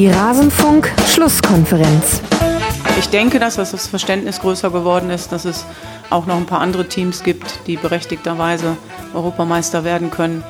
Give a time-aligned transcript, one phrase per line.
[0.00, 2.22] Die Rasenfunk-Schlusskonferenz.
[2.98, 5.66] Ich denke, dass das Verständnis größer geworden ist, dass es
[6.08, 8.78] auch noch ein paar andere Teams gibt, die berechtigterweise
[9.12, 10.42] Europameister werden können.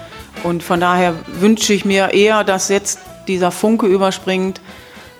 [0.44, 4.60] Und von daher wünsche ich mir eher, dass jetzt dieser Funke überspringt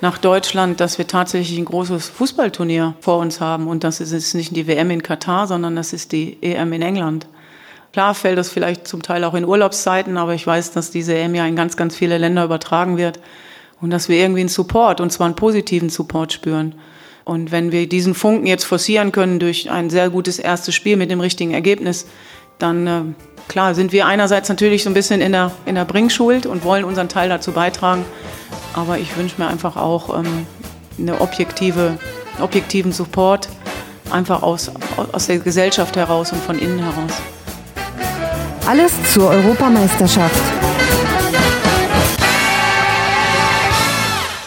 [0.01, 3.67] nach Deutschland, dass wir tatsächlich ein großes Fußballturnier vor uns haben.
[3.67, 7.27] Und das ist nicht die WM in Katar, sondern das ist die EM in England.
[7.93, 11.35] Klar fällt das vielleicht zum Teil auch in Urlaubszeiten, aber ich weiß, dass diese EM
[11.35, 13.19] ja in ganz, ganz viele Länder übertragen wird
[13.81, 16.75] und dass wir irgendwie einen Support, und zwar einen positiven Support spüren.
[17.25, 21.11] Und wenn wir diesen Funken jetzt forcieren können durch ein sehr gutes erstes Spiel mit
[21.11, 22.07] dem richtigen Ergebnis,
[22.59, 23.03] dann äh,
[23.49, 26.85] klar sind wir einerseits natürlich so ein bisschen in der, in der Bringschuld und wollen
[26.85, 28.05] unseren Teil dazu beitragen.
[28.75, 30.47] Aber ich wünsche mir einfach auch ähm,
[30.99, 31.99] eine objektive,
[32.41, 33.49] objektiven Support,
[34.11, 34.71] einfach aus,
[35.13, 37.13] aus der Gesellschaft heraus und von innen heraus.
[38.67, 40.70] Alles zur Europameisterschaft.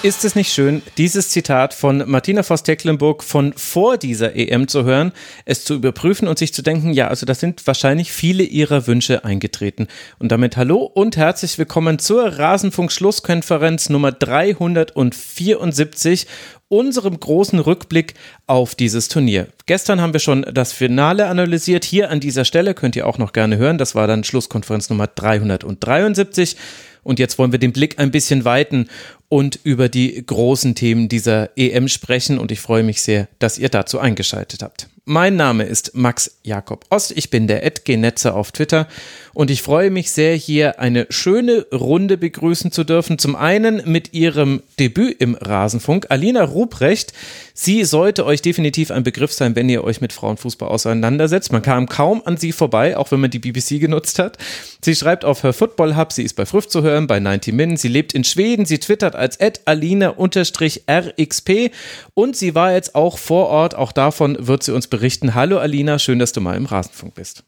[0.03, 5.13] Ist es nicht schön, dieses Zitat von Martina Voss-Tecklenburg von vor dieser EM zu hören,
[5.45, 9.23] es zu überprüfen und sich zu denken, ja, also da sind wahrscheinlich viele ihrer Wünsche
[9.23, 9.87] eingetreten.
[10.19, 16.27] Und damit hallo und herzlich willkommen zur Rasenfunk-Schlusskonferenz Nummer 374
[16.67, 19.47] unserem großen Rückblick auf dieses Turnier.
[19.67, 21.85] Gestern haben wir schon das Finale analysiert.
[21.85, 23.77] Hier an dieser Stelle könnt ihr auch noch gerne hören.
[23.77, 26.57] Das war dann Schlusskonferenz Nummer 373.
[27.03, 28.87] Und jetzt wollen wir den Blick ein bisschen weiten
[29.33, 32.37] und über die großen Themen dieser EM sprechen.
[32.37, 34.89] Und ich freue mich sehr, dass ihr dazu eingeschaltet habt.
[35.05, 37.13] Mein Name ist Max Jakob Ost.
[37.17, 38.87] Ich bin der Edgenetzer auf Twitter
[39.33, 43.17] und ich freue mich sehr, hier eine schöne Runde begrüßen zu dürfen.
[43.17, 47.13] Zum einen mit ihrem Debüt im Rasenfunk, Alina Ruprecht.
[47.55, 51.51] Sie sollte euch definitiv ein Begriff sein, wenn ihr euch mit Frauenfußball auseinandersetzt.
[51.51, 54.37] Man kam kaum an sie vorbei, auch wenn man die BBC genutzt hat.
[54.83, 57.77] Sie schreibt auf Her Football Hub, sie ist bei Früff zu hören, bei 90 Min.
[57.77, 61.71] Sie lebt in Schweden, sie twittert als alina-rxp
[62.13, 63.75] und sie war jetzt auch vor Ort.
[63.75, 65.33] Auch davon wird sie uns berichten.
[65.33, 67.43] Hallo Alina, schön, dass du mal im Rasenfunk bist.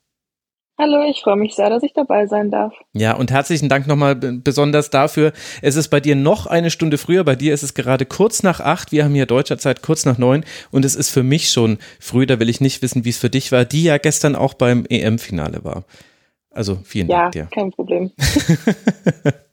[0.78, 2.74] Hallo, ich freue mich sehr, dass ich dabei sein darf.
[2.92, 5.32] Ja, und herzlichen Dank nochmal besonders dafür.
[5.62, 8.60] Es ist bei dir noch eine Stunde früher, bei dir ist es gerade kurz nach
[8.60, 8.92] acht.
[8.92, 12.26] Wir haben hier deutscher Zeit kurz nach neun und es ist für mich schon früh,
[12.26, 14.86] da will ich nicht wissen, wie es für dich war, die ja gestern auch beim
[14.90, 15.86] EM-Finale war.
[16.52, 17.40] Also vielen ja, Dank dir.
[17.44, 18.12] Ja, kein Problem.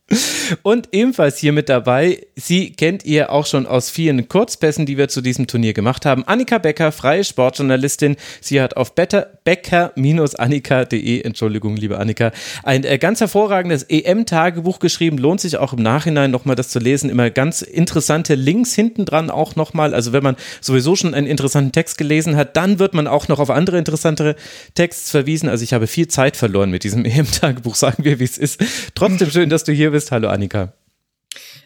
[0.63, 5.07] Und ebenfalls hier mit dabei, sie kennt ihr auch schon aus vielen Kurzpässen, die wir
[5.09, 6.27] zu diesem Turnier gemacht haben.
[6.27, 8.17] Annika Becker, freie Sportjournalistin.
[8.41, 12.33] Sie hat auf becker-annika.de, Entschuldigung, liebe Annika,
[12.63, 15.17] ein äh, ganz hervorragendes EM-Tagebuch geschrieben.
[15.19, 17.09] Lohnt sich auch im Nachhinein nochmal das zu lesen.
[17.09, 19.95] Immer ganz interessante Links hinten dran auch nochmal.
[19.95, 23.39] Also wenn man sowieso schon einen interessanten Text gelesen hat, dann wird man auch noch
[23.39, 24.37] auf andere interessantere
[24.75, 25.49] Texte verwiesen.
[25.49, 28.63] Also ich habe viel Zeit verloren mit diesem EM-Tagebuch, sagen wir, wie es ist.
[28.95, 30.11] Trotzdem schön, dass du hier bist.
[30.11, 30.73] Hallo Annika.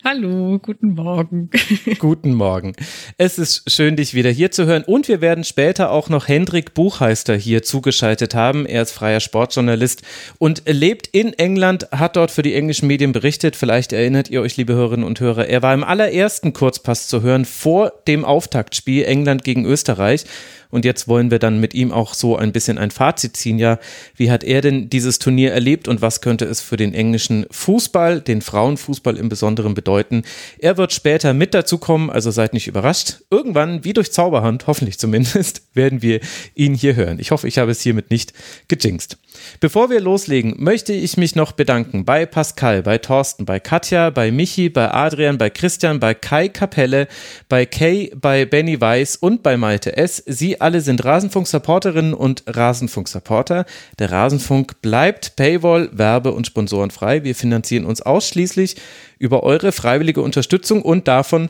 [0.04, 1.50] Hallo, guten Morgen.
[1.98, 2.76] Guten Morgen.
[3.18, 4.84] Es ist schön, dich wieder hier zu hören.
[4.84, 8.66] Und wir werden später auch noch Hendrik Buchheister hier zugeschaltet haben.
[8.66, 10.02] Er ist freier Sportjournalist
[10.38, 13.56] und lebt in England, hat dort für die englischen Medien berichtet.
[13.56, 17.44] Vielleicht erinnert ihr euch, liebe Hörerinnen und Hörer, er war im allerersten Kurzpass zu hören
[17.44, 20.24] vor dem Auftaktspiel England gegen Österreich.
[20.70, 23.58] Und jetzt wollen wir dann mit ihm auch so ein bisschen ein Fazit ziehen.
[23.58, 23.78] Ja,
[24.16, 28.20] wie hat er denn dieses Turnier erlebt und was könnte es für den englischen Fußball,
[28.20, 30.22] den Frauenfußball im Besonderen bedeuten?
[30.58, 33.20] Er wird später mit dazu kommen, also seid nicht überrascht.
[33.30, 36.20] Irgendwann, wie durch Zauberhand, hoffentlich zumindest, werden wir
[36.54, 37.18] ihn hier hören.
[37.18, 38.32] Ich hoffe, ich habe es hiermit nicht
[38.68, 39.18] gejinxt.
[39.60, 44.30] Bevor wir loslegen, möchte ich mich noch bedanken bei Pascal, bei Thorsten, bei Katja, bei
[44.30, 47.08] Michi, bei Adrian, bei Christian, bei Kai Kapelle,
[47.48, 50.22] bei Kay, bei Benny Weiß und bei Malte S.
[50.26, 53.66] Sie alle sind Rasenfunk-Supporterinnen und Rasenfunk-Supporter.
[53.98, 57.24] Der Rasenfunk bleibt Paywall, Werbe- und Sponsorenfrei.
[57.24, 58.76] Wir finanzieren uns ausschließlich
[59.18, 61.48] über eure freiwillige Unterstützung und davon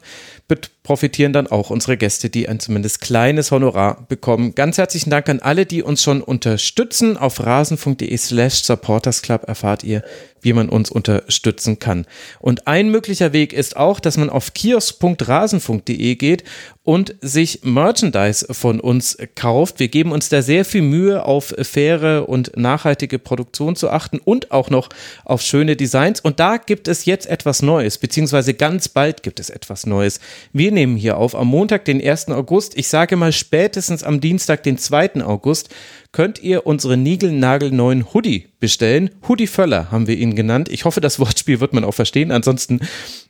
[0.82, 4.54] profitieren dann auch unsere Gäste, die ein zumindest kleines Honorar bekommen.
[4.54, 7.16] Ganz herzlichen Dank an alle, die uns schon unterstützen.
[7.16, 10.02] Auf rasen.de slash supportersclub erfahrt ihr,
[10.46, 12.06] wie man uns unterstützen kann.
[12.38, 16.44] Und ein möglicher Weg ist auch, dass man auf kiosk.rasenfunk.de geht
[16.84, 19.80] und sich Merchandise von uns kauft.
[19.80, 24.52] Wir geben uns da sehr viel Mühe, auf faire und nachhaltige Produktion zu achten und
[24.52, 24.88] auch noch
[25.24, 26.20] auf schöne Designs.
[26.20, 30.20] Und da gibt es jetzt etwas Neues, beziehungsweise ganz bald gibt es etwas Neues.
[30.52, 32.28] Wir nehmen hier auf am Montag, den 1.
[32.28, 32.78] August.
[32.78, 35.24] Ich sage mal spätestens am Dienstag, den 2.
[35.24, 35.70] August,
[36.16, 39.10] könnt ihr unsere niegelnagelneuen Hoodie bestellen.
[39.28, 40.70] Hoodie Völler haben wir ihn genannt.
[40.70, 42.32] Ich hoffe, das Wortspiel wird man auch verstehen.
[42.32, 42.80] Ansonsten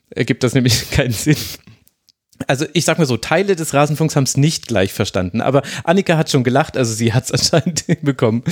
[0.08, 1.34] ergibt das nämlich keinen Sinn.
[2.46, 6.16] Also ich sag mal so, Teile des Rasenfunks haben es nicht gleich verstanden, aber Annika
[6.16, 8.42] hat schon gelacht, also sie hat es anscheinend hinbekommen.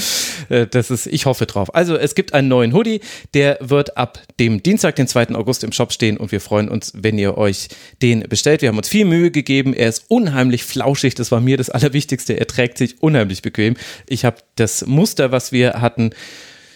[0.49, 1.75] Äh, das ist, ich hoffe drauf.
[1.75, 3.01] Also es gibt einen neuen Hoodie,
[3.35, 5.35] der wird ab dem Dienstag, den 2.
[5.35, 7.69] August im Shop stehen und wir freuen uns, wenn ihr euch
[8.03, 8.63] den bestellt.
[8.63, 12.39] Wir haben uns viel Mühe gegeben, er ist unheimlich flauschig, das war mir das Allerwichtigste,
[12.39, 13.77] er trägt sich unheimlich bequem.
[14.09, 16.11] Ich habe das Muster, was wir hatten,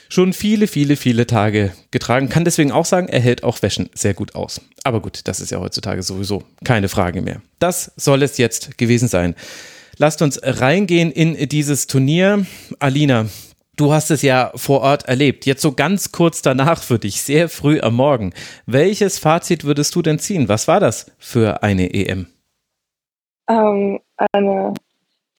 [0.09, 2.29] schon viele, viele, viele Tage getragen.
[2.29, 4.61] Kann deswegen auch sagen, er hält auch Wäschen sehr gut aus.
[4.85, 7.43] Aber gut, das ist ja heutzutage sowieso keine Frage mehr.
[7.59, 9.35] Das soll es jetzt gewesen sein.
[9.99, 12.47] Lasst uns reingehen in dieses Turnier.
[12.79, 13.27] Alina,
[13.77, 15.45] du hast es ja vor Ort erlebt.
[15.45, 18.33] Jetzt so ganz kurz danach für dich, sehr früh am Morgen.
[18.67, 20.49] Welches Fazit würdest du denn ziehen?
[20.49, 22.27] Was war das für eine EM?
[23.49, 24.01] Ähm,
[24.33, 24.75] eine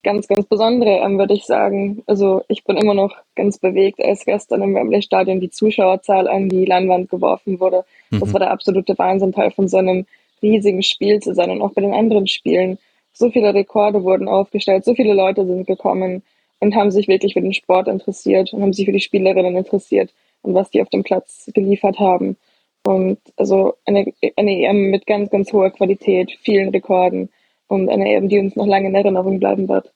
[0.09, 2.01] ganz, ganz besondere, ähm, würde ich sagen.
[2.07, 6.49] Also ich bin immer noch ganz bewegt, als gestern im Wembley Stadion die Zuschauerzahl an
[6.49, 7.85] die Leinwand geworfen wurde.
[8.09, 8.19] Mhm.
[8.19, 10.07] Das war der absolute Wahnsinn, Teil von so einem
[10.41, 12.79] riesigen Spiel zu sein und auch bei den anderen Spielen.
[13.13, 16.23] So viele Rekorde wurden aufgestellt, so viele Leute sind gekommen
[16.59, 20.11] und haben sich wirklich für den Sport interessiert und haben sich für die Spielerinnen interessiert
[20.41, 22.35] und was die auf dem Platz geliefert haben.
[22.83, 27.29] Und also eine, eine EM mit ganz, ganz hoher Qualität, vielen Rekorden
[27.67, 29.93] und eine EM, die uns noch lange in Erinnerung bleiben wird.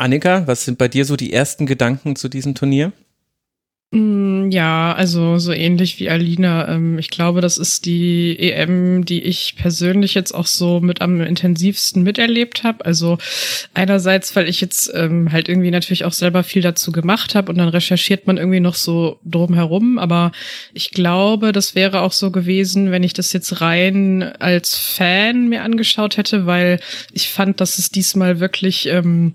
[0.00, 2.92] Annika, was sind bei dir so die ersten Gedanken zu diesem Turnier?
[3.92, 6.68] Mm, ja, also so ähnlich wie Alina.
[6.68, 11.20] Ähm, ich glaube, das ist die EM, die ich persönlich jetzt auch so mit am
[11.20, 12.84] intensivsten miterlebt habe.
[12.86, 13.18] Also
[13.74, 17.58] einerseits, weil ich jetzt ähm, halt irgendwie natürlich auch selber viel dazu gemacht habe und
[17.58, 19.98] dann recherchiert man irgendwie noch so drumherum.
[19.98, 20.32] Aber
[20.72, 25.62] ich glaube, das wäre auch so gewesen, wenn ich das jetzt rein als Fan mir
[25.62, 26.80] angeschaut hätte, weil
[27.12, 29.34] ich fand, dass es diesmal wirklich ähm,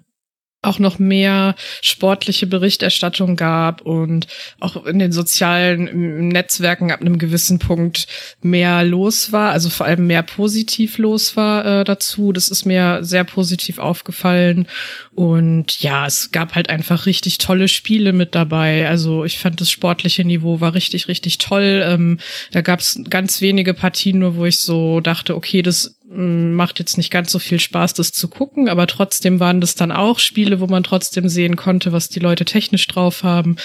[0.66, 4.28] auch noch mehr sportliche Berichterstattung gab und
[4.60, 8.08] auch in den sozialen Netzwerken ab einem gewissen Punkt
[8.42, 12.32] mehr los war, also vor allem mehr positiv los war äh, dazu.
[12.32, 14.68] Das ist mir sehr positiv aufgefallen.
[15.14, 18.88] Und ja, es gab halt einfach richtig tolle Spiele mit dabei.
[18.88, 21.84] Also ich fand das sportliche Niveau war richtig, richtig toll.
[21.86, 22.20] Ähm,
[22.52, 26.98] da gab es ganz wenige Partien nur, wo ich so dachte, okay, das macht jetzt
[26.98, 30.60] nicht ganz so viel Spaß, das zu gucken, aber trotzdem waren das dann auch Spiele,
[30.60, 33.56] wo man trotzdem sehen konnte, was die Leute technisch drauf haben.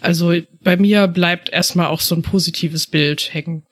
[0.00, 3.64] Also bei mir bleibt erstmal auch so ein positives Bild hängen.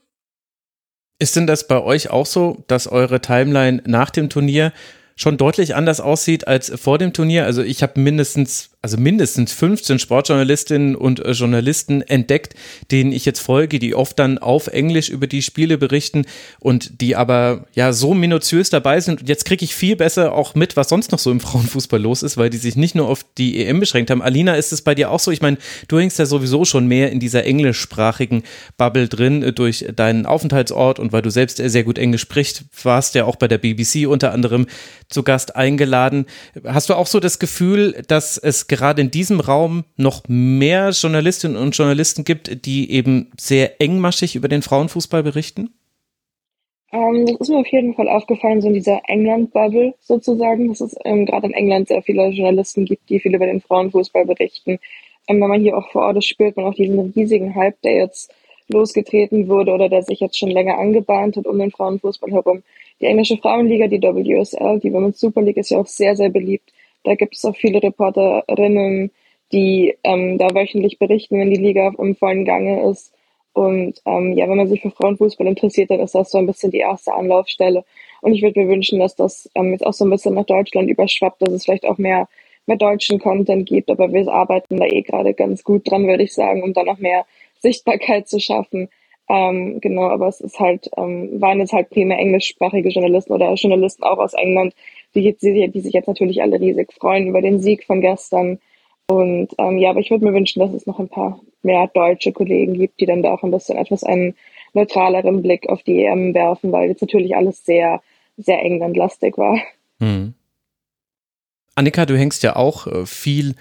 [1.19, 4.73] Ist denn das bei euch auch so, dass eure Timeline nach dem Turnier
[5.17, 7.45] schon deutlich anders aussieht als vor dem Turnier.
[7.45, 12.55] Also ich habe mindestens, also mindestens 15 Sportjournalistinnen und äh, Journalisten entdeckt,
[12.93, 16.27] denen ich jetzt folge, die oft dann auf Englisch über die Spiele berichten
[16.61, 19.23] und die aber ja so minutiös dabei sind.
[19.23, 22.23] Und jetzt kriege ich viel besser auch mit, was sonst noch so im Frauenfußball los
[22.23, 24.23] ist, weil die sich nicht nur auf die EM beschränkt haben.
[24.23, 25.33] Alina, ist es bei dir auch so?
[25.33, 25.59] Ich meine,
[25.89, 28.45] du hängst ja sowieso schon mehr in dieser englischsprachigen
[28.77, 33.17] Bubble drin äh, durch deinen Aufenthaltsort und weil du selbst sehr gut Englisch sprichst, warst
[33.17, 34.67] ja auch bei der BBC unter anderem
[35.09, 36.27] zu Gast eingeladen.
[36.65, 41.57] Hast du auch so das Gefühl, dass es gerade in diesem Raum noch mehr Journalistinnen
[41.57, 45.71] und Journalisten gibt, die eben sehr engmaschig über den Frauenfußball berichten?
[46.93, 50.97] Ähm, das ist mir auf jeden Fall aufgefallen, so in dieser England-Bubble sozusagen, dass es
[51.05, 54.79] ähm, gerade in England sehr viele Journalisten gibt, die viel über den Frauenfußball berichten.
[55.29, 57.97] Ähm, wenn man hier auch vor Ort ist, spürt man auch diesen riesigen Hype, der
[57.97, 58.33] jetzt
[58.69, 62.63] losgetreten wurde oder der sich jetzt schon länger angebahnt hat um den Frauenfußball herum.
[63.01, 66.73] Die englische Frauenliga, die WSL, die Women's Super League ist ja auch sehr, sehr beliebt.
[67.05, 69.11] Da gibt es auch viele Reporterinnen,
[69.53, 73.15] die ähm, da wöchentlich berichten, wenn die Liga im vollen Gange ist.
[73.53, 76.71] Und ähm, ja, wenn man sich für Frauenfußball interessiert, dann ist das so ein bisschen
[76.71, 77.85] die erste Anlaufstelle.
[78.21, 80.89] Und ich würde mir wünschen, dass das ähm, jetzt auch so ein bisschen nach Deutschland
[80.89, 82.29] überschwappt, dass es vielleicht auch mehr,
[82.67, 83.91] mehr deutschen Content gibt.
[83.91, 86.99] Aber wir arbeiten da eh gerade ganz gut dran, würde ich sagen, um da noch
[86.99, 87.27] mehr
[87.61, 88.89] Sichtbarkeit zu schaffen.
[89.29, 94.03] Ähm, genau, aber es ist halt, ähm, waren jetzt halt primär englischsprachige Journalisten oder Journalisten
[94.05, 94.75] auch aus England,
[95.15, 98.59] die, die, die sich jetzt natürlich alle riesig freuen über den Sieg von gestern.
[99.07, 102.33] Und ähm, ja, aber ich würde mir wünschen, dass es noch ein paar mehr deutsche
[102.33, 104.35] Kollegen gibt, die dann da auch ein bisschen etwas einen
[104.75, 108.03] neutraleren Blick auf die EM werfen, weil jetzt natürlich alles sehr,
[108.37, 109.59] sehr englandlastig war.
[110.01, 110.35] Hm.
[111.79, 113.55] Annika, du hängst ja auch äh, viel,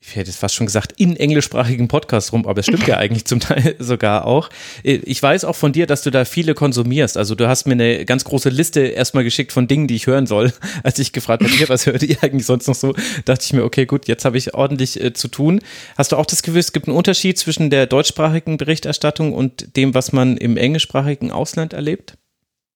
[0.00, 3.26] ich hätte es fast schon gesagt, in englischsprachigen Podcasts rum, aber es stimmt ja eigentlich
[3.26, 4.48] zum Teil sogar auch.
[4.82, 7.18] Äh, ich weiß auch von dir, dass du da viele konsumierst.
[7.18, 10.26] Also du hast mir eine ganz große Liste erstmal geschickt von Dingen, die ich hören
[10.26, 10.54] soll.
[10.82, 12.94] Als ich gefragt habe, was hört ihr eigentlich sonst noch so,
[13.26, 15.60] dachte ich mir, okay, gut, jetzt habe ich ordentlich äh, zu tun.
[15.98, 19.92] Hast du auch das Gefühl, es gibt einen Unterschied zwischen der deutschsprachigen Berichterstattung und dem,
[19.92, 22.14] was man im englischsprachigen Ausland erlebt?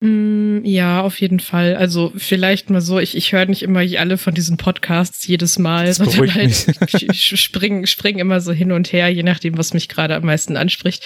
[0.05, 1.77] Mm, ja, auf jeden Fall.
[1.77, 5.87] Also vielleicht mal so, ich, ich höre nicht immer alle von diesen Podcasts jedes Mal,
[5.87, 9.89] das sondern halt ich spring, spring immer so hin und her, je nachdem, was mich
[9.89, 11.03] gerade am meisten anspricht.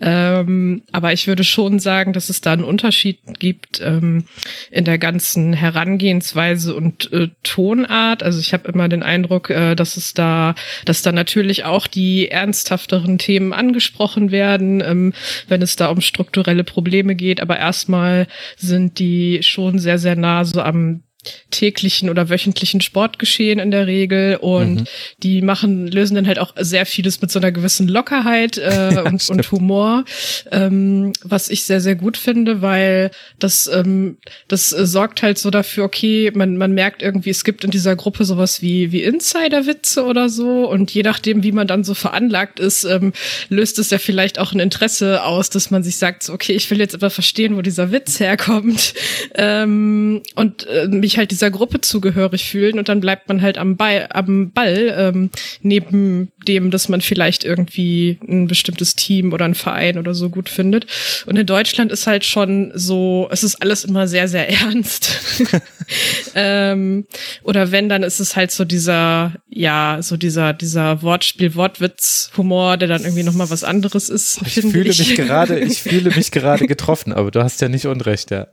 [0.00, 4.24] Ähm, aber ich würde schon sagen, dass es da einen Unterschied gibt ähm,
[4.70, 8.22] in der ganzen Herangehensweise und äh, Tonart.
[8.22, 10.54] Also ich habe immer den Eindruck, äh, dass es da,
[10.86, 15.12] dass da natürlich auch die ernsthafteren Themen angesprochen werden, ähm,
[15.48, 17.42] wenn es da um strukturelle Probleme geht.
[17.42, 18.26] Aber erstmal
[18.56, 21.02] sind die schon sehr, sehr nah so am
[21.50, 24.84] täglichen oder wöchentlichen Sportgeschehen in der Regel und mhm.
[25.22, 29.02] die machen lösen dann halt auch sehr vieles mit so einer gewissen Lockerheit äh, ja,
[29.02, 30.04] und, und, Humor,
[30.52, 35.50] ähm, was ich sehr sehr gut finde, weil das ähm, das äh, sorgt halt so
[35.50, 40.04] dafür, okay, man man merkt irgendwie, es gibt in dieser Gruppe sowas wie wie Insiderwitze
[40.04, 43.12] oder so und je nachdem, wie man dann so veranlagt ist, ähm,
[43.48, 46.70] löst es ja vielleicht auch ein Interesse aus, dass man sich sagt, so, okay, ich
[46.70, 48.94] will jetzt aber verstehen, wo dieser Witz herkommt.
[49.34, 53.76] Ähm, und äh, mich halt dieser Gruppe zugehörig fühlen und dann bleibt man halt am
[53.76, 55.30] Ball, am Ball ähm,
[55.62, 60.48] neben dem, dass man vielleicht irgendwie ein bestimmtes Team oder ein Verein oder so gut
[60.48, 60.86] findet.
[61.26, 65.20] Und in Deutschland ist halt schon so, es ist alles immer sehr, sehr ernst.
[66.34, 67.06] ähm,
[67.42, 72.76] oder wenn, dann ist es halt so dieser, ja, so dieser, dieser Wortspiel, Wortwitz, Humor,
[72.76, 74.40] der dann irgendwie nochmal was anderes ist.
[74.46, 74.98] Ich fühle ich.
[74.98, 78.48] mich gerade, ich fühle mich gerade getroffen, aber du hast ja nicht Unrecht, ja.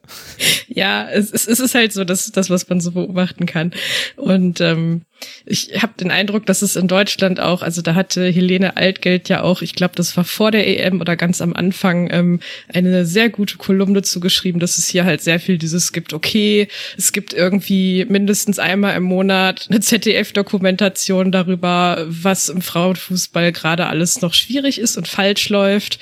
[0.68, 3.72] Ja, es, es ist halt so, dass das, was man so beobachten kann.
[4.18, 5.04] Und ähm,
[5.46, 9.42] ich habe den Eindruck, dass es in Deutschland auch, also da hatte Helene Altgeld ja
[9.42, 12.40] auch, ich glaube, das war vor der EM oder ganz am Anfang, ähm,
[12.74, 16.68] eine sehr gute Kolumne zugeschrieben, dass es hier halt sehr viel dieses gibt, okay,
[16.98, 24.22] es gibt irgendwie mindestens einmal im Monat eine ZDF-Dokumentation darüber, was im Frauenfußball gerade alles
[24.22, 26.00] noch schwierig ist und falsch läuft.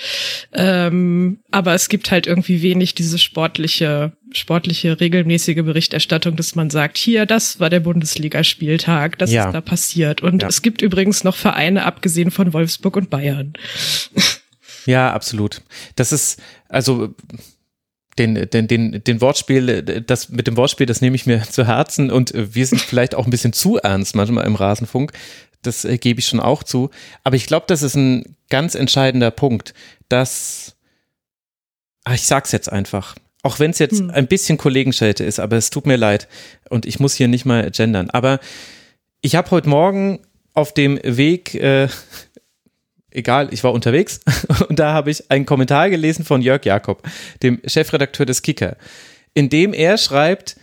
[0.53, 6.97] Ähm, aber es gibt halt irgendwie wenig diese sportliche sportliche regelmäßige Berichterstattung, dass man sagt,
[6.97, 9.47] hier, das war der Bundesligaspieltag, das ja.
[9.47, 10.21] ist da passiert.
[10.21, 10.47] Und ja.
[10.47, 13.53] es gibt übrigens noch Vereine, abgesehen von Wolfsburg und Bayern.
[14.85, 15.61] Ja, absolut.
[15.95, 17.15] Das ist, also
[18.17, 22.11] den, den, den, den Wortspiel, das mit dem Wortspiel, das nehme ich mir zu Herzen
[22.11, 25.13] und wir sind vielleicht auch ein bisschen zu ernst manchmal im Rasenfunk.
[25.61, 26.89] Das äh, gebe ich schon auch zu.
[27.23, 29.73] Aber ich glaube, das ist ein ganz entscheidender Punkt,
[30.09, 30.75] dass,
[32.03, 34.09] ach, ich sag's jetzt einfach, auch wenn es jetzt hm.
[34.09, 36.27] ein bisschen Kollegenschelte ist, aber es tut mir leid.
[36.69, 38.09] Und ich muss hier nicht mal gendern.
[38.09, 38.39] Aber
[39.21, 40.19] ich habe heute Morgen
[40.53, 41.89] auf dem Weg, äh,
[43.11, 44.21] egal, ich war unterwegs,
[44.69, 47.03] und da habe ich einen Kommentar gelesen von Jörg Jakob,
[47.43, 48.77] dem Chefredakteur des Kicker,
[49.33, 50.55] in dem er schreibt,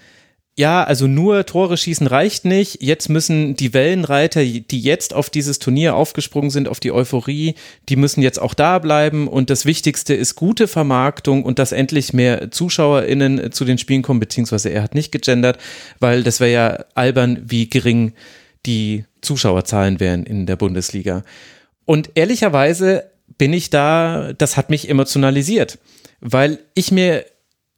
[0.61, 2.83] ja, also nur Tore schießen reicht nicht.
[2.83, 7.55] Jetzt müssen die Wellenreiter, die jetzt auf dieses Turnier aufgesprungen sind, auf die Euphorie,
[7.89, 9.27] die müssen jetzt auch da bleiben.
[9.27, 14.21] Und das Wichtigste ist gute Vermarktung und dass endlich mehr ZuschauerInnen zu den Spielen kommen,
[14.21, 15.59] beziehungsweise er hat nicht gegendert,
[15.99, 18.13] weil das wäre ja albern, wie gering
[18.67, 21.25] die Zuschauerzahlen wären in der Bundesliga.
[21.87, 23.05] Und ehrlicherweise
[23.39, 25.79] bin ich da, das hat mich emotionalisiert,
[26.21, 27.25] weil ich mir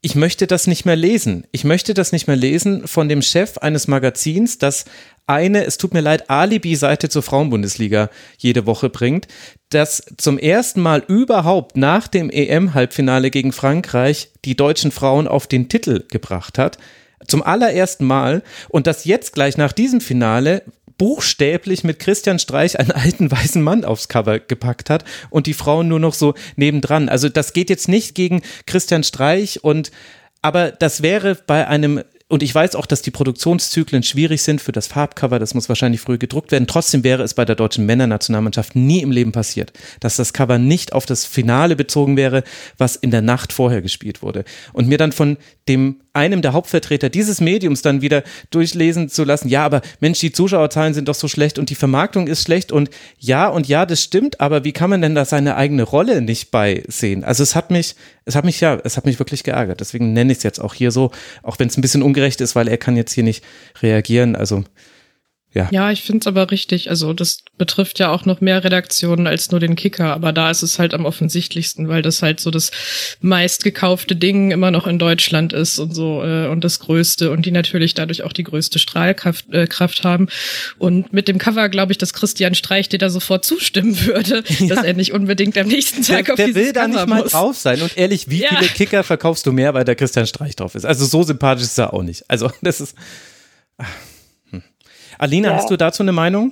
[0.04, 1.47] ich möchte das nicht mehr lesen.
[1.52, 4.85] Ich möchte das nicht mehr lesen von dem Chef eines Magazins, das
[5.28, 9.28] eine, es tut mir leid, Alibi-Seite zur Frauenbundesliga jede Woche bringt,
[9.71, 15.68] das zum ersten Mal überhaupt nach dem EM-Halbfinale gegen Frankreich die deutschen Frauen auf den
[15.68, 16.78] Titel gebracht hat.
[17.28, 20.64] Zum allerersten Mal und das jetzt gleich nach diesem Finale
[21.02, 25.88] buchstäblich mit Christian Streich einen alten weißen Mann aufs Cover gepackt hat und die Frauen
[25.88, 27.09] nur noch so nebendran.
[27.09, 29.90] Also das geht jetzt nicht gegen Christian Streich und
[30.42, 34.71] aber das wäre bei einem und ich weiß auch, dass die Produktionszyklen schwierig sind für
[34.71, 36.68] das Farbcover, das muss wahrscheinlich früh gedruckt werden.
[36.68, 40.92] Trotzdem wäre es bei der deutschen Männernationalmannschaft nie im Leben passiert, dass das Cover nicht
[40.92, 42.44] auf das Finale bezogen wäre,
[42.78, 44.44] was in der Nacht vorher gespielt wurde.
[44.73, 45.37] Und mir dann von
[45.68, 50.33] dem einem der Hauptvertreter dieses Mediums dann wieder durchlesen zu lassen, ja, aber Mensch, die
[50.33, 54.02] Zuschauerzahlen sind doch so schlecht und die Vermarktung ist schlecht und ja und ja, das
[54.02, 57.25] stimmt, aber wie kann man denn da seine eigene Rolle nicht beisehen?
[57.25, 59.81] Also es hat mich, es hat mich ja, es hat mich wirklich geärgert.
[59.81, 61.11] Deswegen nenne ich es jetzt auch hier so,
[61.42, 63.45] auch wenn es ein bisschen ungerecht ist, weil er kann jetzt hier nicht
[63.81, 64.37] reagieren.
[64.37, 64.64] Also
[65.54, 65.68] ja.
[65.71, 66.88] Ja, ich finde es aber richtig.
[66.88, 70.62] Also das betrifft ja auch noch mehr Redaktionen als nur den Kicker, aber da ist
[70.62, 72.71] es halt am offensichtlichsten, weil das halt so das
[73.21, 77.50] meistgekaufte Ding immer noch in Deutschland ist und so äh, und das größte und die
[77.50, 80.28] natürlich dadurch auch die größte Strahlkraft äh, Kraft haben.
[80.78, 84.75] Und mit dem Cover glaube ich, dass Christian Streich dir da sofort zustimmen würde, ja.
[84.75, 87.59] dass er nicht unbedingt am nächsten Tag der, auf der will da nicht mal drauf
[87.59, 87.82] sein.
[87.82, 88.49] Und ehrlich, wie ja.
[88.49, 90.87] viele Kicker verkaufst du mehr, weil der Christian Streich drauf ist?
[90.87, 92.25] Also so sympathisch ist er auch nicht.
[92.28, 92.94] Also das ist.
[93.76, 93.87] Ach.
[95.23, 95.55] Alina, ja.
[95.55, 96.50] hast du dazu eine Meinung?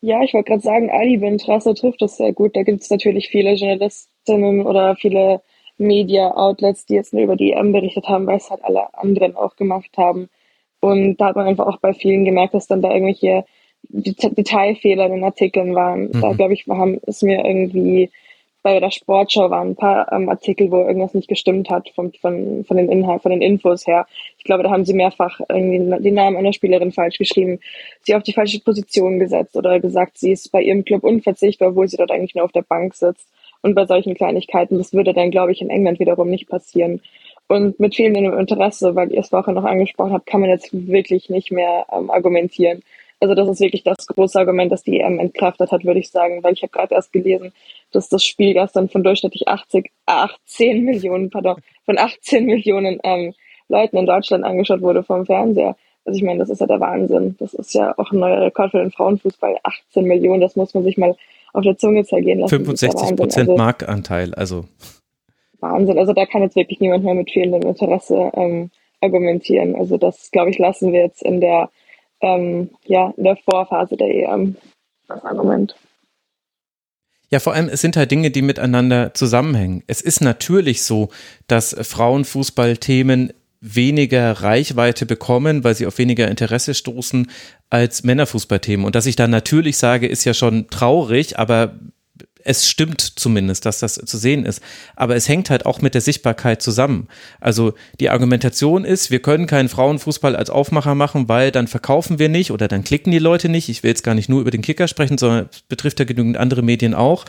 [0.00, 2.54] Ja, ich wollte gerade sagen, Ali Ben Trasse trifft das sehr gut.
[2.54, 5.42] Da gibt es natürlich viele Journalistinnen oder viele
[5.78, 9.56] Media-Outlets, die jetzt nur über die EM berichtet haben, weil es halt alle anderen auch
[9.56, 10.28] gemacht haben.
[10.78, 13.44] Und da hat man einfach auch bei vielen gemerkt, dass dann da irgendwelche
[13.88, 16.02] Detailfehler in den Artikeln waren.
[16.02, 16.20] Mhm.
[16.20, 18.12] Da glaube ich, haben es mir irgendwie
[18.66, 22.64] bei der Sportschau waren ein paar ähm, Artikel, wo irgendwas nicht gestimmt hat von, von,
[22.64, 24.08] von den Inhalt, von den Infos her.
[24.38, 27.60] Ich glaube, da haben sie mehrfach irgendwie den Namen einer Spielerin falsch geschrieben,
[28.02, 31.86] sie auf die falsche Position gesetzt oder gesagt, sie ist bei ihrem Club unverzichtbar, obwohl
[31.86, 33.28] sie dort eigentlich nur auf der Bank sitzt.
[33.62, 37.00] Und bei solchen Kleinigkeiten, das würde dann, glaube ich, in England wiederum nicht passieren.
[37.46, 41.30] Und mit fehlendem Interesse, weil ihr es vorher noch angesprochen habt, kann man jetzt wirklich
[41.30, 42.82] nicht mehr ähm, argumentieren.
[43.20, 46.42] Also das ist wirklich das große Argument, das die EM entkraftet hat, würde ich sagen,
[46.42, 47.52] weil ich habe gerade erst gelesen,
[47.90, 51.56] dass das Spiel gestern von durchschnittlich 80, 18 Millionen, pardon,
[51.86, 53.32] von 18 Millionen ähm,
[53.68, 55.76] Leuten in Deutschland angeschaut wurde vom Fernseher.
[56.04, 57.36] Also ich meine, das ist ja der Wahnsinn.
[57.38, 59.56] Das ist ja auch ein neuer Rekord für den Frauenfußball.
[59.62, 61.16] 18 Millionen, das muss man sich mal
[61.52, 62.64] auf der Zunge zergehen lassen.
[62.64, 64.66] 65 Prozent also, Marktanteil, also.
[65.60, 65.98] Wahnsinn.
[65.98, 68.70] Also da kann jetzt wirklich niemand mehr mit fehlendem Interesse ähm,
[69.00, 69.74] argumentieren.
[69.74, 71.70] Also das, glaube ich, lassen wir jetzt in der
[72.20, 74.56] ähm, ja, in der Vorphase der EM.
[75.08, 75.76] Das Argument.
[77.30, 79.82] Ja, vor allem, es sind halt Dinge, die miteinander zusammenhängen.
[79.86, 81.08] Es ist natürlich so,
[81.48, 87.30] dass Frauenfußballthemen weniger Reichweite bekommen, weil sie auf weniger Interesse stoßen
[87.68, 88.86] als Männerfußballthemen.
[88.86, 91.74] Und dass ich da natürlich sage, ist ja schon traurig, aber
[92.46, 94.62] es stimmt zumindest, dass das zu sehen ist.
[94.94, 97.08] Aber es hängt halt auch mit der Sichtbarkeit zusammen.
[97.40, 102.28] Also die Argumentation ist, wir können keinen Frauenfußball als Aufmacher machen, weil dann verkaufen wir
[102.28, 103.68] nicht oder dann klicken die Leute nicht.
[103.68, 106.62] Ich will jetzt gar nicht nur über den Kicker sprechen, sondern betrifft ja genügend andere
[106.62, 107.24] Medien auch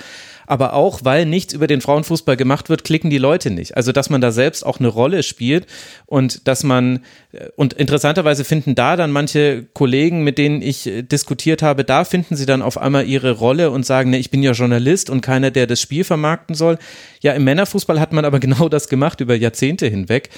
[0.48, 3.78] aber auch, weil nichts über den Frauenfußball gemacht wird, klicken die Leute nicht.
[3.78, 5.68] Also, dass man da selbst auch eine Rolle spielt
[6.06, 7.02] und dass man,
[7.34, 12.06] äh, und interessanterweise finden da dann manche Kollegen, mit denen ich äh, diskutiert habe, da
[12.06, 15.22] finden sie dann auf einmal ihre Rolle und sagen, ne, ich bin ja Journalist und
[15.22, 16.78] keiner, der das Spiel vermarkten soll.
[17.22, 20.30] Ja, im Männerfußball hat man aber genau das gemacht über Jahrzehnte hinweg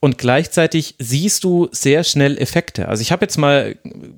[0.00, 2.88] und gleichzeitig siehst du sehr schnell Effekte.
[2.88, 3.76] Also ich habe jetzt mal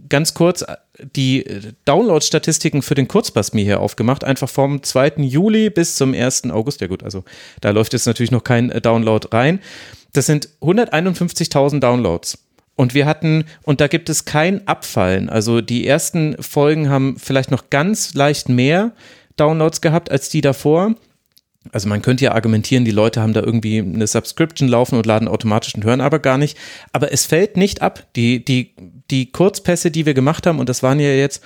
[0.09, 0.65] ganz kurz
[0.99, 1.45] die
[1.85, 5.15] Download-Statistiken für den Kurzpass mir hier aufgemacht, einfach vom 2.
[5.19, 6.51] Juli bis zum 1.
[6.51, 6.81] August.
[6.81, 7.25] Ja gut, also
[7.61, 9.61] da läuft jetzt natürlich noch kein äh, Download rein.
[10.13, 12.39] Das sind 151.000 Downloads.
[12.75, 15.29] Und wir hatten, und da gibt es kein Abfallen.
[15.29, 18.93] Also die ersten Folgen haben vielleicht noch ganz leicht mehr
[19.37, 20.95] Downloads gehabt als die davor.
[21.73, 25.29] Also man könnte ja argumentieren, die Leute haben da irgendwie eine Subscription laufen und laden
[25.29, 26.57] automatisch und hören aber gar nicht.
[26.93, 28.07] Aber es fällt nicht ab.
[28.17, 28.75] Die, die,
[29.11, 31.43] die Kurzpässe, die wir gemacht haben, und das waren ja jetzt,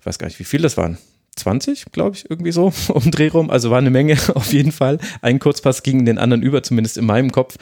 [0.00, 0.98] ich weiß gar nicht, wie viel das waren.
[1.36, 3.50] 20, glaube ich, irgendwie so um Dreh rum.
[3.50, 4.98] Also war eine Menge auf jeden Fall.
[5.20, 7.56] Ein Kurzpass ging den anderen über, zumindest in meinem Kopf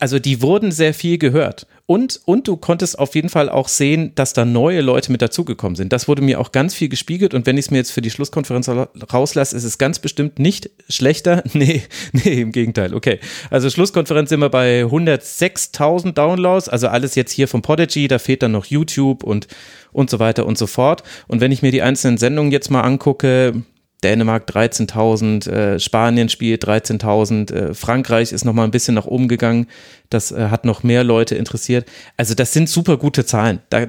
[0.00, 1.66] also die wurden sehr viel gehört.
[1.86, 5.74] Und, und du konntest auf jeden Fall auch sehen, dass da neue Leute mit dazugekommen
[5.76, 5.92] sind.
[5.92, 7.34] Das wurde mir auch ganz viel gespiegelt.
[7.34, 8.70] Und wenn ich es mir jetzt für die Schlusskonferenz
[9.12, 11.42] rauslasse, ist es ganz bestimmt nicht schlechter.
[11.52, 11.82] Nee,
[12.12, 12.94] nee, im Gegenteil.
[12.94, 13.18] Okay.
[13.50, 16.70] Also Schlusskonferenz sind wir bei 106.000 Downloads.
[16.70, 18.08] Also alles jetzt hier vom Podigy.
[18.08, 19.46] Da fehlt dann noch YouTube und,
[19.92, 21.02] und so weiter und so fort.
[21.28, 23.62] Und wenn ich mir die einzelnen Sendungen jetzt mal angucke,
[24.00, 29.28] Dänemark 13.000, äh, Spanien spielt 13.000, äh, Frankreich ist noch mal ein bisschen nach oben
[29.28, 29.66] gegangen.
[30.08, 31.88] Das äh, hat noch mehr Leute interessiert.
[32.16, 33.60] Also das sind super gute Zahlen.
[33.70, 33.86] Da,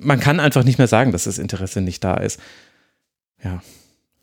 [0.00, 2.40] man kann einfach nicht mehr sagen, dass das Interesse nicht da ist.
[3.42, 3.62] Ja.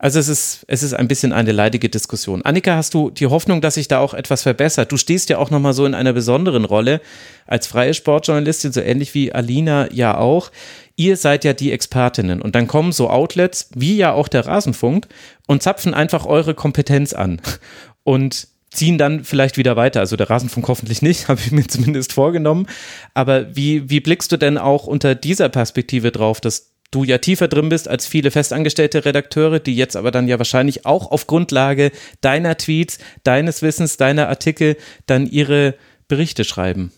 [0.02, 2.40] Also es ist, es ist ein bisschen eine leidige Diskussion.
[2.40, 4.90] Annika, hast du die Hoffnung, dass sich da auch etwas verbessert?
[4.90, 7.02] Du stehst ja auch nochmal so in einer besonderen Rolle
[7.46, 10.52] als freie Sportjournalistin, so ähnlich wie Alina ja auch.
[10.96, 15.06] Ihr seid ja die Expertinnen und dann kommen so Outlets, wie ja auch der Rasenfunk,
[15.46, 17.42] und zapfen einfach eure Kompetenz an
[18.02, 20.00] und ziehen dann vielleicht wieder weiter.
[20.00, 22.66] Also der Rasenfunk hoffentlich nicht, habe ich mir zumindest vorgenommen.
[23.12, 27.48] Aber wie, wie blickst du denn auch unter dieser Perspektive drauf, dass du ja tiefer
[27.48, 31.92] drin bist als viele festangestellte Redakteure, die jetzt aber dann ja wahrscheinlich auch auf Grundlage
[32.20, 34.76] deiner Tweets, deines Wissens, deiner Artikel
[35.06, 35.74] dann ihre
[36.08, 36.92] Berichte schreiben.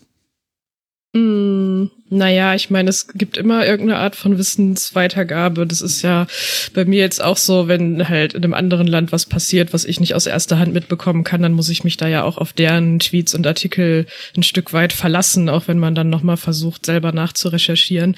[1.13, 5.65] Mm, naja, ich meine, es gibt immer irgendeine Art von Wissensweitergabe.
[5.65, 6.27] Das ist ja
[6.73, 9.99] bei mir jetzt auch so, wenn halt in einem anderen Land was passiert, was ich
[9.99, 12.99] nicht aus erster Hand mitbekommen kann, dann muss ich mich da ja auch auf deren
[12.99, 14.05] Tweets und Artikel
[14.37, 18.15] ein Stück weit verlassen, auch wenn man dann nochmal versucht, selber nachzurecherchieren.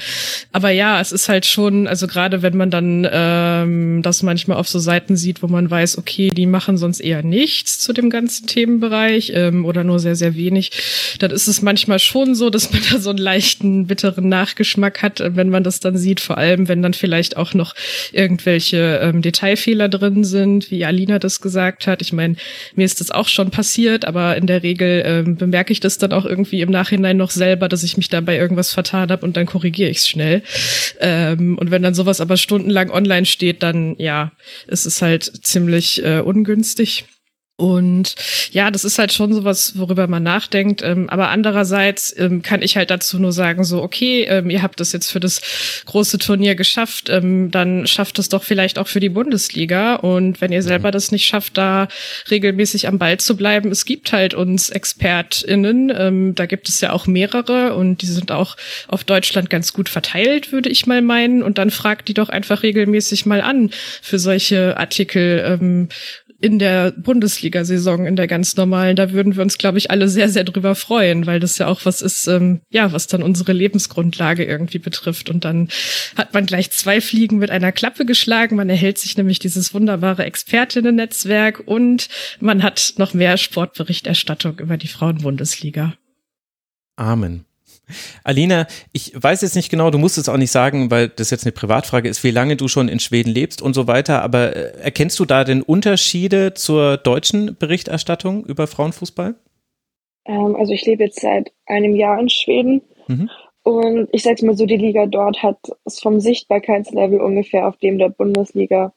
[0.51, 4.67] Aber ja, es ist halt schon, also gerade wenn man dann ähm, das manchmal auf
[4.67, 8.47] so Seiten sieht, wo man weiß, okay, die machen sonst eher nichts zu dem ganzen
[8.47, 10.71] Themenbereich ähm, oder nur sehr, sehr wenig,
[11.19, 15.19] dann ist es manchmal schon so, dass man da so einen leichten bitteren Nachgeschmack hat,
[15.19, 17.75] äh, wenn man das dann sieht, vor allem wenn dann vielleicht auch noch
[18.11, 22.01] irgendwelche ähm, Detailfehler drin sind, wie Alina das gesagt hat.
[22.01, 22.35] Ich meine,
[22.75, 26.13] mir ist das auch schon passiert, aber in der Regel ähm, bemerke ich das dann
[26.13, 29.45] auch irgendwie im Nachhinein noch selber, dass ich mich dabei irgendwas vertan habe und dann
[29.45, 30.41] korrigiere ich es schnell.
[30.99, 34.31] Ähm, und wenn dann sowas aber stundenlang online steht, dann ja,
[34.67, 37.05] ist es halt ziemlich äh, ungünstig.
[37.57, 38.15] Und
[38.51, 40.81] ja, das ist halt schon sowas, worüber man nachdenkt.
[40.81, 44.81] Ähm, aber andererseits ähm, kann ich halt dazu nur sagen, so, okay, ähm, ihr habt
[44.81, 45.41] das jetzt für das
[45.85, 49.95] große Turnier geschafft, ähm, dann schafft es doch vielleicht auch für die Bundesliga.
[49.95, 50.67] Und wenn ihr mhm.
[50.67, 51.87] selber das nicht schafft, da
[52.29, 56.91] regelmäßig am Ball zu bleiben, es gibt halt uns ExpertInnen, ähm, da gibt es ja
[56.91, 58.57] auch mehrere und die sind auch
[58.89, 61.41] auf Deutschland ganz gut verteilt, würde ich mal meinen.
[61.41, 63.69] Und dann fragt die doch einfach regelmäßig mal an
[64.01, 65.87] für solche Artikel ähm,
[66.45, 70.29] in der Bundesliga-Saison, in der ganz normalen, da würden wir uns, glaube ich, alle sehr,
[70.29, 74.45] sehr drüber freuen, weil das ja auch was ist, ähm, ja, was dann unsere Lebensgrundlage
[74.45, 75.31] irgendwie betrifft.
[75.31, 75.69] Und dann
[76.15, 78.57] hat man gleich zwei Fliegen mit einer Klappe geschlagen.
[78.57, 84.87] Man erhält sich nämlich dieses wunderbare Expertinnen-Netzwerk und man hat noch mehr Sportberichterstattung über die
[84.87, 85.95] Frauenbundesliga.
[86.95, 87.45] Amen.
[88.23, 91.45] Alina, ich weiß jetzt nicht genau, du musst es auch nicht sagen, weil das jetzt
[91.45, 94.77] eine Privatfrage ist, wie lange du schon in Schweden lebst und so weiter, aber äh,
[94.81, 99.35] erkennst du da denn Unterschiede zur deutschen Berichterstattung über Frauenfußball?
[100.25, 103.29] Ähm, also ich lebe jetzt seit einem Jahr in Schweden mhm.
[103.63, 107.99] und ich sag's mal so, die Liga dort hat es vom Sichtbarkeitslevel ungefähr auf dem
[107.99, 108.93] der Bundesliga,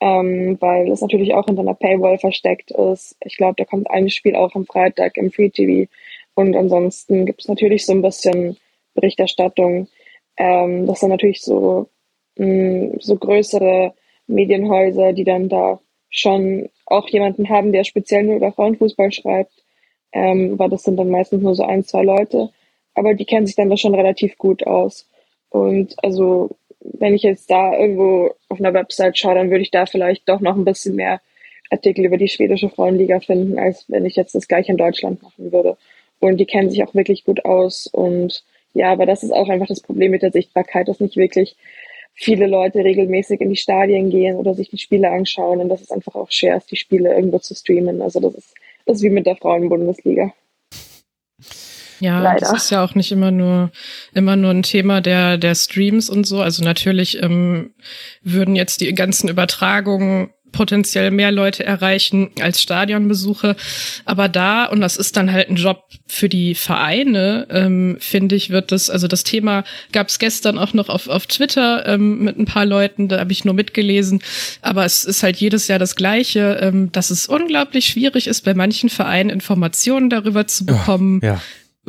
[0.00, 3.16] ähm, weil es natürlich auch hinter einer Paywall versteckt ist.
[3.24, 5.90] Ich glaube, da kommt ein Spiel auch am Freitag im Free TV
[6.38, 8.56] und ansonsten gibt es natürlich so ein bisschen
[8.94, 9.88] Berichterstattung.
[10.36, 11.88] Ähm, das sind natürlich so,
[12.36, 13.92] mh, mm, so größere
[14.28, 19.50] Medienhäuser, die dann da schon auch jemanden haben, der speziell nur über Frauenfußball schreibt.
[20.12, 22.50] Ähm, aber das sind dann meistens nur so ein, zwei Leute.
[22.94, 25.08] Aber die kennen sich dann da schon relativ gut aus.
[25.50, 29.86] Und also, wenn ich jetzt da irgendwo auf einer Website schaue, dann würde ich da
[29.86, 31.20] vielleicht doch noch ein bisschen mehr
[31.68, 35.50] Artikel über die schwedische Frauenliga finden, als wenn ich jetzt das gleiche in Deutschland machen
[35.50, 35.76] würde.
[36.20, 37.86] Und die kennen sich auch wirklich gut aus.
[37.86, 41.56] Und ja, aber das ist auch einfach das Problem mit der Sichtbarkeit, dass nicht wirklich
[42.14, 45.60] viele Leute regelmäßig in die Stadien gehen oder sich die Spiele anschauen.
[45.60, 48.02] Und das ist einfach auch schwer, die Spiele irgendwo zu streamen.
[48.02, 48.54] Also das ist,
[48.86, 50.32] das ist wie mit der Frauenbundesliga.
[52.00, 52.40] Ja, Leider.
[52.40, 53.70] das ist ja auch nicht immer nur
[54.14, 56.40] immer nur ein Thema der der Streams und so.
[56.40, 57.74] Also natürlich ähm,
[58.22, 63.56] würden jetzt die ganzen Übertragungen potenziell mehr Leute erreichen als Stadionbesuche.
[64.04, 68.50] Aber da, und das ist dann halt ein Job für die Vereine, ähm, finde ich,
[68.50, 72.38] wird das, also das Thema gab es gestern auch noch auf, auf Twitter ähm, mit
[72.38, 74.22] ein paar Leuten, da habe ich nur mitgelesen.
[74.62, 78.54] Aber es ist halt jedes Jahr das Gleiche, ähm, dass es unglaublich schwierig ist, bei
[78.54, 81.20] manchen Vereinen Informationen darüber zu bekommen.
[81.22, 81.40] Ja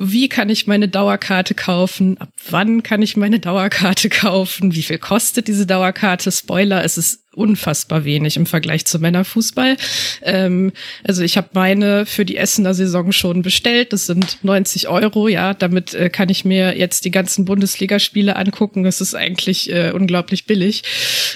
[0.02, 4.98] wie kann ich meine Dauerkarte kaufen, ab wann kann ich meine Dauerkarte kaufen, wie viel
[4.98, 6.32] kostet diese Dauerkarte.
[6.32, 9.78] Spoiler, es ist unfassbar wenig im Vergleich zu Männerfußball.
[10.21, 10.73] Ähm,
[11.04, 13.93] also ich habe meine für die Essener Saison schon bestellt.
[13.93, 15.54] Das sind 90 Euro, ja.
[15.54, 18.84] Damit äh, kann ich mir jetzt die ganzen Bundesligaspiele angucken.
[18.84, 20.84] Das ist eigentlich äh, unglaublich billig.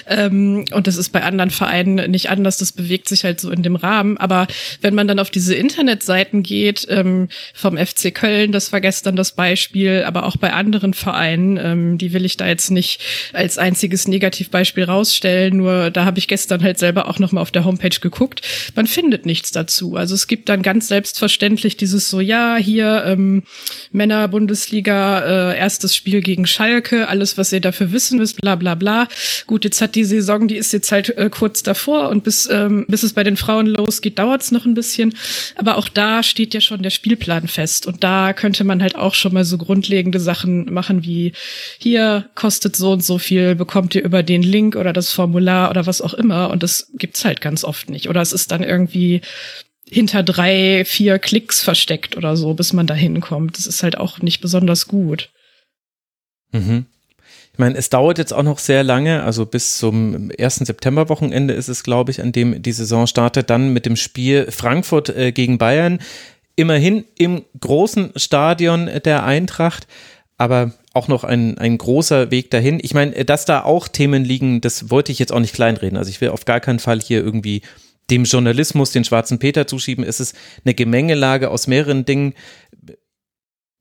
[0.06, 2.58] Ähm, und das ist bei anderen Vereinen nicht anders.
[2.58, 4.18] Das bewegt sich halt so in dem Rahmen.
[4.18, 4.46] Aber
[4.82, 9.32] wenn man dann auf diese Internetseiten geht, ähm, vom FC Köln, das war gestern das
[9.32, 13.00] Beispiel, aber auch bei anderen Vereinen, ähm, die will ich da jetzt nicht
[13.32, 17.64] als einziges Negativbeispiel rausstellen, nur da habe ich gestern halt selber auch nochmal auf der
[17.64, 18.42] Homepage geguckt.
[18.74, 19.96] Man findet nichts dazu.
[19.96, 23.44] Also es gibt dann ganz selbstverständlich dieses so, ja, hier ähm,
[23.92, 29.08] Männer-Bundesliga, äh, erstes Spiel gegen Schalke, alles, was ihr dafür wissen müsst, bla bla bla.
[29.46, 32.84] Gut, jetzt hat die Saison, die ist jetzt halt äh, kurz davor und bis, ähm,
[32.88, 35.14] bis es bei den Frauen losgeht, dauert es noch ein bisschen.
[35.56, 37.86] Aber auch da steht ja schon der Spielplan fest.
[37.86, 41.32] Und da könnte man halt auch schon mal so grundlegende Sachen machen wie
[41.78, 45.86] hier kostet so und so viel, bekommt ihr über den Link oder das Formular oder
[45.86, 46.50] was auch immer.
[46.50, 48.08] Und das gibt's halt ganz oft nicht.
[48.08, 49.20] Oder es ist dann irgendwie
[49.88, 53.58] hinter drei, vier Klicks versteckt oder so, bis man da hinkommt.
[53.58, 55.30] Das ist halt auch nicht besonders gut.
[56.52, 56.86] Mhm.
[57.52, 60.56] Ich meine, es dauert jetzt auch noch sehr lange, also bis zum 1.
[60.56, 65.10] September-Wochenende ist es, glaube ich, an dem die Saison startet, dann mit dem Spiel Frankfurt
[65.10, 66.00] äh, gegen Bayern.
[66.56, 69.86] Immerhin im großen Stadion der Eintracht
[70.36, 72.80] aber auch noch ein, ein großer Weg dahin.
[72.82, 75.96] Ich meine, dass da auch Themen liegen, das wollte ich jetzt auch nicht kleinreden.
[75.96, 77.62] Also ich will auf gar keinen Fall hier irgendwie
[78.10, 80.04] dem Journalismus den schwarzen Peter zuschieben.
[80.04, 82.34] Es ist eine Gemengelage aus mehreren Dingen.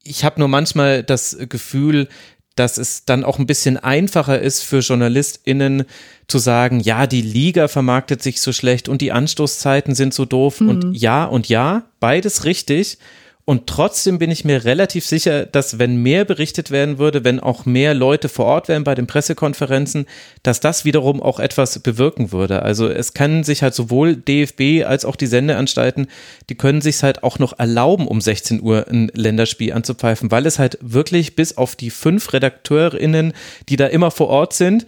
[0.04, 2.08] Ich habe nur manchmal das Gefühl,
[2.56, 5.86] dass es dann auch ein bisschen einfacher ist für JournalistInnen
[6.28, 10.62] zu sagen, ja, die Liga vermarktet sich so schlecht und die Anstoßzeiten sind so doof
[10.62, 10.70] mhm.
[10.70, 13.00] und ja und ja, beides richtig.
[13.46, 17.66] Und trotzdem bin ich mir relativ sicher, dass wenn mehr berichtet werden würde, wenn auch
[17.66, 20.06] mehr Leute vor Ort wären bei den Pressekonferenzen,
[20.44, 22.62] dass das wiederum auch etwas bewirken würde.
[22.62, 26.08] Also es kann sich halt sowohl DFB als auch die Sendeanstalten,
[26.50, 30.58] die können sich halt auch noch erlauben, um 16 Uhr ein Länderspiel anzupfeifen, weil es
[30.58, 33.34] halt wirklich bis auf die fünf RedakteurInnen,
[33.68, 34.86] die da immer vor Ort sind,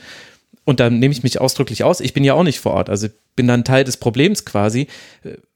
[0.66, 3.08] und da nehme ich mich ausdrücklich aus, ich bin ja auch nicht vor Ort, also
[3.36, 4.88] bin dann Teil des Problems quasi,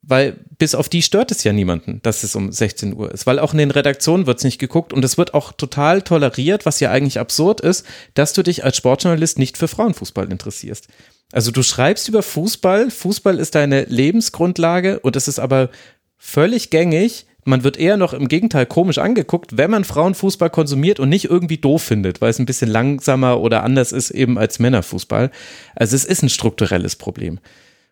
[0.02, 3.40] weil bis auf die stört es ja niemanden, dass es um 16 Uhr ist, weil
[3.40, 4.94] auch in den Redaktionen wird es nicht geguckt.
[4.94, 8.78] Und es wird auch total toleriert, was ja eigentlich absurd ist, dass du dich als
[8.78, 10.88] Sportjournalist nicht für Frauenfußball interessierst.
[11.32, 15.70] Also du schreibst über Fußball, Fußball ist deine Lebensgrundlage und es ist aber
[16.18, 21.10] völlig gängig, man wird eher noch im Gegenteil komisch angeguckt, wenn man Frauenfußball konsumiert und
[21.10, 25.32] nicht irgendwie doof findet, weil es ein bisschen langsamer oder anders ist eben als Männerfußball.
[25.76, 27.40] Also es ist ein strukturelles Problem.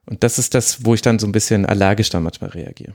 [0.06, 2.93] Und das ist das, wo ich dann so ein bisschen allergisch da manchmal reagiere.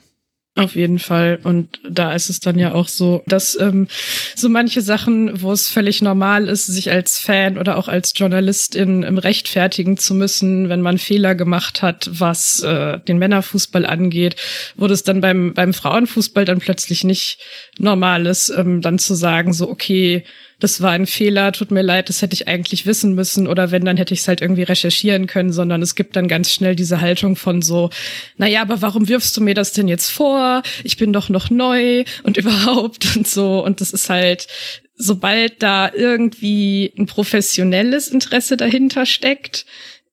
[0.54, 1.38] Auf jeden Fall.
[1.44, 3.88] Und da ist es dann ja auch so, dass ähm,
[4.36, 9.02] so manche Sachen, wo es völlig normal ist, sich als Fan oder auch als Journalistin
[9.02, 14.36] ähm, rechtfertigen zu müssen, wenn man Fehler gemacht hat, was äh, den Männerfußball angeht,
[14.76, 17.38] wurde es dann beim, beim Frauenfußball dann plötzlich nicht
[17.78, 20.22] normal ist, ähm, dann zu sagen, so, okay,
[20.62, 23.85] das war ein Fehler, tut mir leid, das hätte ich eigentlich wissen müssen oder wenn,
[23.85, 27.01] dann hätte ich es halt irgendwie recherchieren können, sondern es gibt dann ganz schnell diese
[27.01, 27.90] Haltung von so,
[28.37, 30.62] naja, aber warum wirfst du mir das denn jetzt vor?
[30.85, 34.46] Ich bin doch noch neu und überhaupt und so und das ist halt,
[34.94, 39.66] sobald da irgendwie ein professionelles Interesse dahinter steckt,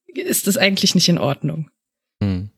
[0.08, 1.70] ist das eigentlich nicht in Ordnung.
[2.24, 2.50] Hm.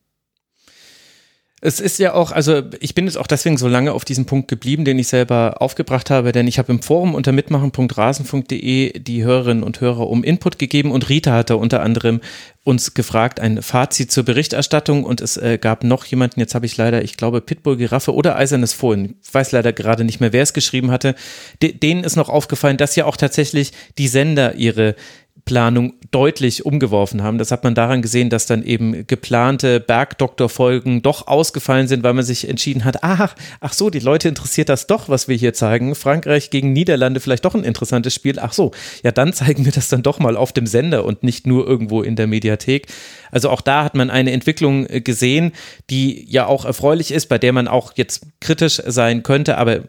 [1.64, 4.48] Es ist ja auch, also ich bin jetzt auch deswegen so lange auf diesen Punkt
[4.48, 9.62] geblieben, den ich selber aufgebracht habe, denn ich habe im Forum unter mitmachen.rasen.de die Hörerinnen
[9.62, 12.20] und Hörer um Input gegeben und Rita hatte unter anderem
[12.64, 16.76] uns gefragt, ein Fazit zur Berichterstattung und es äh, gab noch jemanden, jetzt habe ich
[16.76, 20.42] leider, ich glaube, Pitbull Giraffe oder Eisernes Fohlen, ich weiß leider gerade nicht mehr, wer
[20.42, 21.14] es geschrieben hatte,
[21.62, 24.96] de denen ist noch aufgefallen, dass ja auch tatsächlich die Sender ihre
[25.44, 27.38] Planung deutlich umgeworfen haben.
[27.38, 32.24] Das hat man daran gesehen, dass dann eben geplante Bergdoktor-Folgen doch ausgefallen sind, weil man
[32.24, 35.94] sich entschieden hat, ach, ach so, die Leute interessiert das doch, was wir hier zeigen.
[35.94, 38.38] Frankreich gegen Niederlande vielleicht doch ein interessantes Spiel.
[38.38, 38.70] Ach so,
[39.02, 42.02] ja, dann zeigen wir das dann doch mal auf dem Sender und nicht nur irgendwo
[42.02, 42.86] in der Mediathek.
[43.32, 45.52] Also auch da hat man eine Entwicklung äh, gesehen,
[45.90, 49.80] die ja auch erfreulich ist, bei der man auch jetzt kritisch sein könnte, aber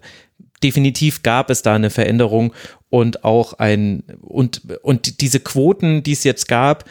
[0.64, 2.54] definitiv gab es da eine Veränderung
[2.90, 6.86] und auch ein, und, und diese Quoten, die es jetzt gab,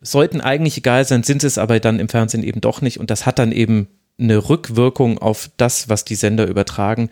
[0.00, 3.26] sollten eigentlich egal sein, sind es aber dann im Fernsehen eben doch nicht und das
[3.26, 7.10] hat dann eben eine Rückwirkung auf das, was die Sender übertragen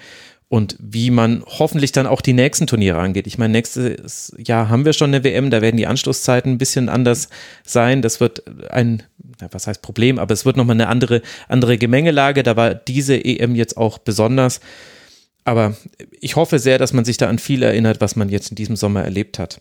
[0.50, 3.28] und wie man hoffentlich dann auch die nächsten Turniere angeht.
[3.28, 6.88] Ich meine, nächstes Jahr haben wir schon eine WM, da werden die Anstoßzeiten ein bisschen
[6.88, 7.28] anders
[7.64, 8.02] sein.
[8.02, 9.04] Das wird ein,
[9.52, 12.42] was heißt Problem, aber es wird nochmal eine andere, andere Gemengelage.
[12.42, 14.60] Da war diese EM jetzt auch besonders.
[15.44, 15.74] Aber
[16.20, 18.76] ich hoffe sehr, dass man sich da an viel erinnert, was man jetzt in diesem
[18.76, 19.60] Sommer erlebt hat.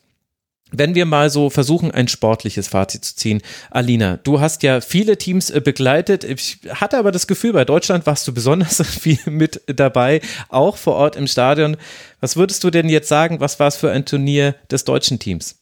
[0.72, 3.42] Wenn wir mal so versuchen, ein sportliches Fazit zu ziehen.
[3.72, 6.24] Alina, du hast ja viele Teams äh, begleitet.
[6.24, 10.94] Ich hatte aber das Gefühl, bei Deutschland warst du besonders viel mit dabei, auch vor
[10.96, 11.76] Ort im Stadion.
[12.20, 15.60] Was würdest du denn jetzt sagen, was war es für ein Turnier des deutschen Teams?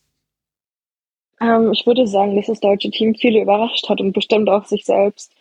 [1.40, 4.84] Ähm, ich würde sagen, dass das deutsche Team viele überrascht hat und bestimmt auch sich
[4.84, 5.32] selbst.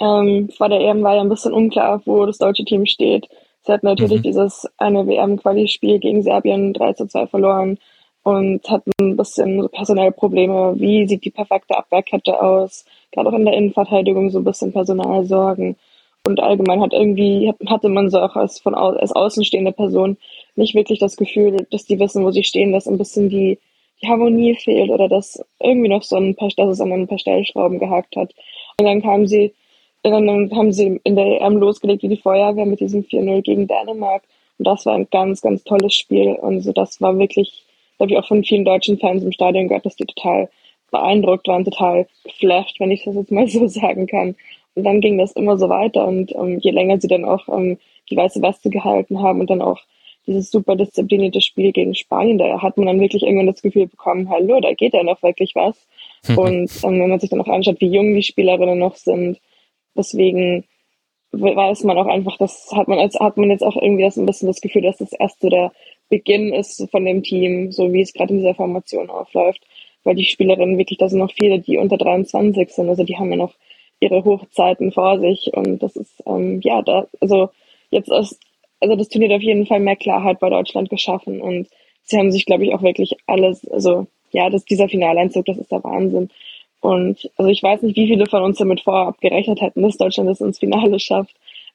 [0.00, 3.28] Ähm, vor der EM war ja ein bisschen unklar, wo das deutsche Team steht.
[3.64, 4.24] Sie hat natürlich mhm.
[4.24, 7.78] dieses eine WM-Quali-Spiel gegen Serbien 3 zu 2 verloren
[8.24, 10.74] und hat ein bisschen personelle Probleme.
[10.78, 12.84] Wie sieht die perfekte Abwehrkette aus?
[13.12, 15.76] Gerade auch in der Innenverteidigung so ein bisschen Personalsorgen.
[16.24, 20.16] Und allgemein hat irgendwie, hatte man so auch als, von, als außenstehende Person
[20.54, 23.58] nicht wirklich das Gefühl, dass die wissen, wo sie stehen, dass ein bisschen die,
[24.00, 27.18] die Harmonie fehlt oder dass irgendwie noch so ein paar, dass es an ein paar
[27.18, 28.32] Stellschrauben gehakt hat.
[28.78, 29.52] Und dann kam sie
[30.10, 34.22] dann haben sie in der EM losgelegt wie die Feuerwehr mit diesem 4-0 gegen Dänemark.
[34.58, 36.32] Und das war ein ganz, ganz tolles Spiel.
[36.34, 37.64] Und so das war wirklich,
[37.98, 40.48] da habe ich auch von vielen deutschen Fans im Stadion gehört, dass die total
[40.90, 44.34] beeindruckt waren, total geflasht, wenn ich das jetzt mal so sagen kann.
[44.74, 46.06] Und dann ging das immer so weiter.
[46.06, 47.78] Und um, ähm, je länger sie dann auch um, ähm,
[48.10, 49.78] die weiße Weste gehalten haben und dann auch
[50.26, 54.28] dieses super disziplinierte Spiel gegen Spanien, da hat man dann wirklich irgendwann das Gefühl bekommen,
[54.28, 55.86] hallo, da geht ja noch wirklich was.
[56.36, 59.38] und ähm, wenn man sich dann auch anschaut, wie jung die Spielerinnen noch sind,
[59.96, 60.64] Deswegen
[61.32, 64.26] weiß man auch einfach, das hat man als hat man jetzt auch irgendwie das ein
[64.26, 65.72] bisschen das Gefühl, dass das erst so der
[66.10, 69.64] Beginn ist von dem Team, so wie es gerade in dieser Formation aufläuft,
[70.04, 73.30] weil die Spielerinnen wirklich, da sind noch viele, die unter 23 sind, also die haben
[73.30, 73.54] ja noch
[74.00, 75.50] ihre Hochzeiten vor sich.
[75.54, 77.50] Und das ist ähm, ja da also
[77.90, 78.38] jetzt ist
[78.80, 81.40] also das Turnier hat auf jeden Fall mehr Klarheit bei Deutschland geschaffen.
[81.40, 81.68] Und
[82.02, 85.70] sie haben sich glaube ich auch wirklich alles also ja, das, dieser Finaleinzug, das ist
[85.70, 86.30] der Wahnsinn.
[86.82, 90.28] Und also ich weiß nicht, wie viele von uns damit vorab gerechnet hätten, dass Deutschland
[90.28, 91.34] das ins Finale schafft.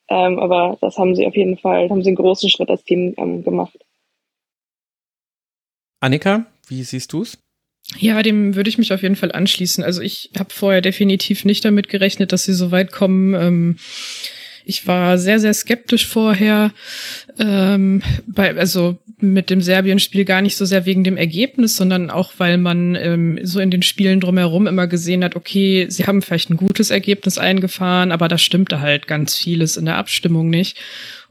[0.10, 3.14] Ähm, aber das haben sie auf jeden Fall, haben sie einen großen Schritt als Team
[3.18, 3.78] ähm, gemacht.
[6.02, 7.40] Annika, wie siehst du es?
[7.98, 9.82] Ja, dem würde ich mich auf jeden Fall anschließen.
[9.84, 13.34] Also ich habe vorher definitiv nicht damit gerechnet, dass sie so weit kommen.
[13.34, 13.78] Ähm,
[14.66, 16.74] ich war sehr, sehr skeptisch vorher.
[17.40, 22.34] Ähm, bei, also mit dem Serbien-Spiel gar nicht so sehr wegen dem Ergebnis, sondern auch,
[22.38, 26.52] weil man ähm, so in den Spielen drumherum immer gesehen hat, okay, sie haben vielleicht
[26.52, 30.78] ein gutes Ergebnis eingefahren, aber da stimmte halt ganz vieles in der Abstimmung nicht.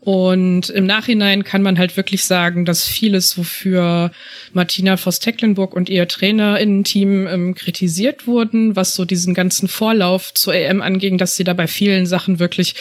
[0.07, 4.13] Und im Nachhinein kann man halt wirklich sagen, dass vieles, wofür
[4.53, 10.81] Martina Voss-Tecklenburg und ihr TrainerInnen-Team ähm, kritisiert wurden, was so diesen ganzen Vorlauf zur EM
[10.81, 12.77] anging, dass sie da bei vielen Sachen wirklich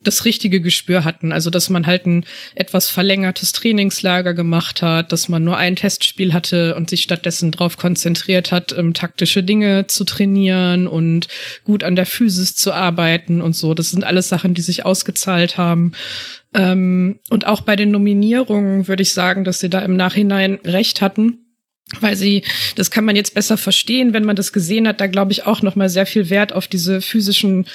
[0.00, 1.32] das richtige Gespür hatten.
[1.32, 6.32] Also, dass man halt ein etwas verlängertes Trainingslager gemacht hat, dass man nur ein Testspiel
[6.32, 11.26] hatte und sich stattdessen darauf konzentriert hat, ähm, taktische Dinge zu trainieren und
[11.64, 13.74] gut an der Physis zu arbeiten und so.
[13.74, 15.90] Das sind alles Sachen, die sich ausgezahlt haben.
[16.72, 21.00] Ähm, und auch bei den Nominierungen würde ich sagen, dass sie da im Nachhinein recht
[21.00, 21.47] hatten
[22.00, 22.42] weil sie,
[22.76, 25.62] das kann man jetzt besser verstehen, wenn man das gesehen hat, da glaube ich auch
[25.62, 27.66] noch mal sehr viel Wert auf diese physischen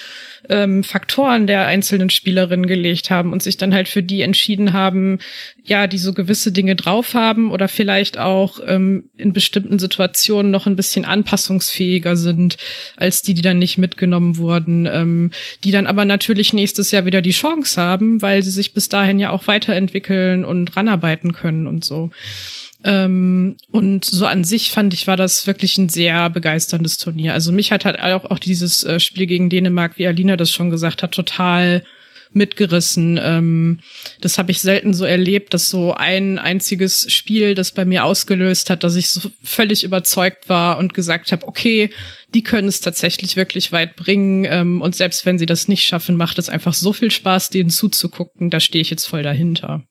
[0.49, 5.19] ähm, Faktoren der einzelnen Spielerinnen gelegt haben und sich dann halt für die entschieden haben,
[5.63, 10.67] ja, die so gewisse Dinge drauf haben oder vielleicht auch ähm, in bestimmten Situationen noch
[10.67, 12.57] ein bisschen anpassungsfähiger sind
[12.97, 15.31] als die, die dann nicht mitgenommen wurden, ähm,
[15.63, 19.19] die dann aber natürlich nächstes Jahr wieder die Chance haben, weil sie sich bis dahin
[19.19, 22.11] ja auch weiterentwickeln und ranarbeiten können und so.
[22.83, 27.33] Ähm, und so an sich fand ich, war das wirklich ein sehr begeisterndes Turnier.
[27.33, 30.69] Also mich hat halt auch, auch dieses äh, Spiel gegen Dänemark, wie Alina das schon
[30.69, 31.83] gesagt hat, total
[32.33, 33.19] mitgerissen.
[33.21, 33.79] Ähm,
[34.21, 38.69] das habe ich selten so erlebt, dass so ein einziges Spiel das bei mir ausgelöst
[38.69, 41.89] hat, dass ich so völlig überzeugt war und gesagt habe, okay,
[42.33, 44.45] die können es tatsächlich wirklich weit bringen.
[44.45, 47.69] Ähm, und selbst wenn sie das nicht schaffen, macht es einfach so viel Spaß, denen
[47.69, 48.49] zuzugucken.
[48.49, 49.83] Da stehe ich jetzt voll dahinter.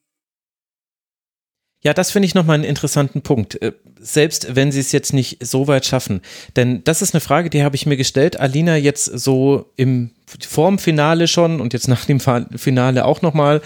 [1.82, 3.60] Ja, das finde ich nochmal einen interessanten Punkt.
[3.60, 6.22] Äh, selbst wenn sie es jetzt nicht so weit schaffen.
[6.56, 8.38] Denn das ist eine Frage, die habe ich mir gestellt.
[8.38, 10.10] Alina jetzt so im
[10.48, 13.58] Formfinale schon und jetzt nach dem Finale auch nochmal.
[13.58, 13.62] mal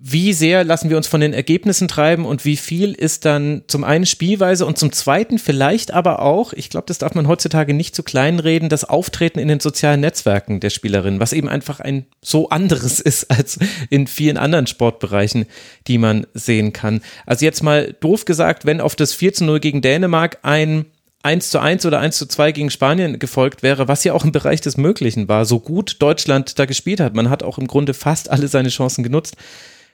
[0.00, 3.82] wie sehr lassen wir uns von den Ergebnissen treiben und wie viel ist dann zum
[3.82, 7.96] einen Spielweise und zum zweiten vielleicht aber auch, ich glaube, das darf man heutzutage nicht
[7.96, 12.06] zu klein reden, das Auftreten in den sozialen Netzwerken der Spielerin, was eben einfach ein
[12.22, 13.58] so anderes ist als
[13.90, 15.46] in vielen anderen Sportbereichen,
[15.88, 17.00] die man sehen kann.
[17.26, 20.84] Also jetzt mal doof gesagt, wenn auf das 4 zu 0 gegen Dänemark ein
[21.24, 24.30] 1 zu 1 oder 1 zu 2 gegen Spanien gefolgt wäre, was ja auch im
[24.30, 27.16] Bereich des Möglichen war, so gut Deutschland da gespielt hat.
[27.16, 29.36] Man hat auch im Grunde fast alle seine Chancen genutzt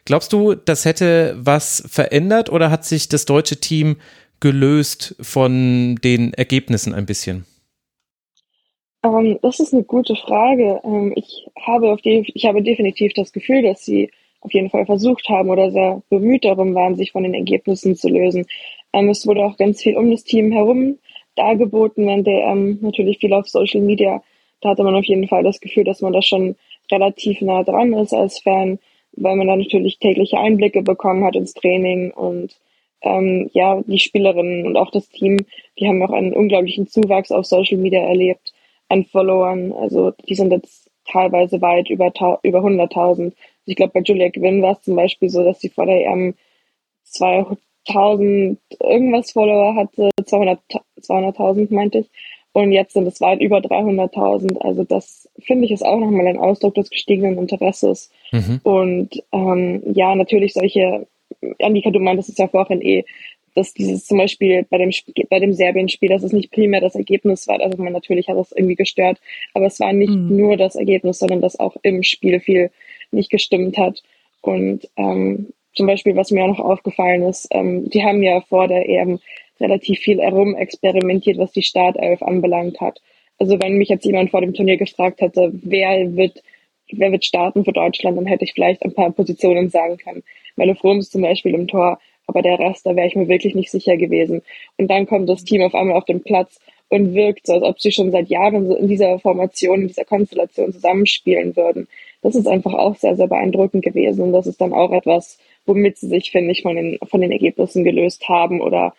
[0.06, 3.96] Glaubst du, das hätte was verändert oder hat sich das deutsche Team
[4.40, 7.46] gelöst von den Ergebnissen ein bisschen?
[9.02, 10.80] Um, ähm, das ist eine gute Frage.
[10.84, 15.26] Ähm, ich, habe die, ich habe definitiv das Gefühl, dass sie auf jeden Fall versucht
[15.30, 18.44] haben oder sehr bemüht darum waren, sich von den Ergebnissen zu lösen.
[18.92, 20.98] Ähm, es wurde auch ganz viel um das Team herum
[21.34, 24.22] dargeboten, während der natürlich viel auf Social Media.
[24.60, 26.56] Da hatte man auf jeden Fall das Gefühl, dass man da schon
[26.90, 28.78] relativ nah dran ist als Fan
[29.16, 32.56] weil man da natürlich tägliche Einblicke bekommen hat ins Training und
[33.02, 35.38] ähm, ja, die Spielerinnen und auch das Team,
[35.78, 38.52] die haben auch einen unglaublichen Zuwachs auf Social Media erlebt
[38.88, 39.72] an Followern.
[39.72, 42.96] Also die sind jetzt teilweise weit über, über 100.000.
[42.96, 43.32] Also
[43.66, 46.34] ich glaube, bei Julia Gwynn war es zum Beispiel so, dass sie vor der EM
[47.06, 50.58] 200.000 irgendwas Follower hatte, 200.000
[51.02, 52.10] 200 meinte ich.
[52.52, 54.58] Und jetzt sind es weit über 300.000.
[54.58, 58.10] Also das finde ich ist auch nochmal ein Ausdruck des gestiegenen Interesses.
[58.32, 58.60] Mhm.
[58.62, 61.06] Und ähm, ja, natürlich solche,
[61.60, 63.04] Annika, du meintest es ja vorhin eh,
[63.54, 64.90] dass dieses zum Beispiel bei dem,
[65.30, 67.60] bei dem Serbien-Spiel, dass es nicht primär das Ergebnis war.
[67.60, 69.20] Also man natürlich hat das irgendwie gestört,
[69.54, 70.36] aber es war nicht mhm.
[70.36, 72.70] nur das Ergebnis, sondern dass auch im Spiel viel
[73.10, 74.02] nicht gestimmt hat.
[74.40, 78.68] Und ähm, zum Beispiel, was mir auch noch aufgefallen ist, ähm, die haben ja vor
[78.68, 79.20] der EM
[79.60, 83.00] relativ viel herumexperimentiert, was die Startelf anbelangt hat.
[83.38, 86.42] Also wenn mich jetzt jemand vor dem Turnier gefragt hätte, wer wird,
[86.90, 90.22] wer wird starten für Deutschland, dann hätte ich vielleicht ein paar Positionen sagen können.
[90.56, 93.70] Meine Froms zum Beispiel im Tor, aber der Rest, da wäre ich mir wirklich nicht
[93.70, 94.42] sicher gewesen.
[94.78, 97.80] Und dann kommt das Team auf einmal auf den Platz und wirkt so, als ob
[97.80, 101.88] sie schon seit Jahren in dieser Formation, in dieser Konstellation zusammenspielen würden.
[102.22, 104.22] Das ist einfach auch sehr, sehr beeindruckend gewesen.
[104.22, 107.32] Und das ist dann auch etwas, womit sie sich, finde ich, von den, von den
[107.32, 108.94] Ergebnissen gelöst haben oder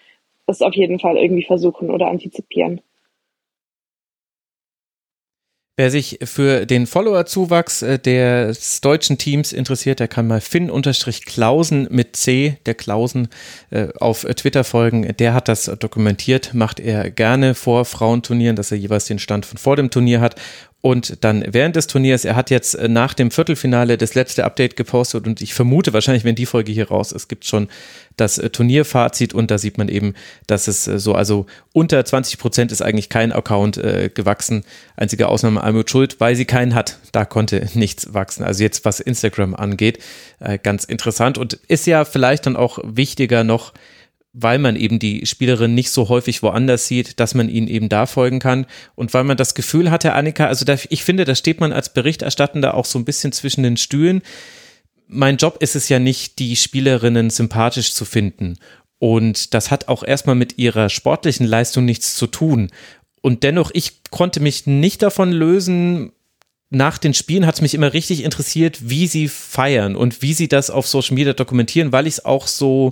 [0.45, 2.81] das auf jeden Fall irgendwie versuchen oder antizipieren.
[5.77, 12.15] Wer sich für den Follower-Zuwachs äh, des deutschen Teams interessiert, der kann mal Finn-Klausen mit
[12.15, 13.27] C, der Klausen,
[13.71, 15.13] äh, auf Twitter folgen.
[15.17, 19.57] Der hat das dokumentiert, macht er gerne vor Frauenturnieren, dass er jeweils den Stand von
[19.57, 20.35] vor dem Turnier hat
[20.85, 24.75] und dann während des Turniers, er hat jetzt äh, nach dem Viertelfinale das letzte Update
[24.75, 27.69] gepostet und ich vermute wahrscheinlich, wenn die Folge hier raus ist, gibt schon
[28.17, 30.13] das äh, Turnierfazit und da sieht man eben,
[30.45, 34.63] dass es äh, so, also unter 20 Prozent ist eigentlich kein Account äh, gewachsen.
[34.95, 36.99] Einzige Ausnahme Almut Schuld, weil sie keinen hat.
[37.11, 38.43] Da konnte nichts wachsen.
[38.43, 39.97] Also jetzt, was Instagram angeht,
[40.39, 43.73] äh, ganz interessant und ist ja vielleicht dann auch wichtiger noch,
[44.37, 48.05] weil man eben die Spielerin nicht so häufig woanders sieht, dass man ihnen eben da
[48.05, 48.65] folgen kann
[48.95, 51.93] und weil man das Gefühl hatte, Annika, also da, ich finde, da steht man als
[51.93, 54.21] Berichterstattender auch so ein bisschen zwischen den Stühlen.
[55.07, 58.57] Mein Job ist es ja nicht, die Spielerinnen sympathisch zu finden
[58.99, 62.71] und das hat auch erstmal mit ihrer sportlichen Leistung nichts zu tun.
[63.21, 66.11] Und dennoch, ich konnte mich nicht davon lösen,
[66.69, 70.49] nach den Spielen hat es mich immer richtig interessiert, wie sie feiern und wie sie
[70.49, 72.91] das auf Social Media dokumentieren, weil ich es auch so,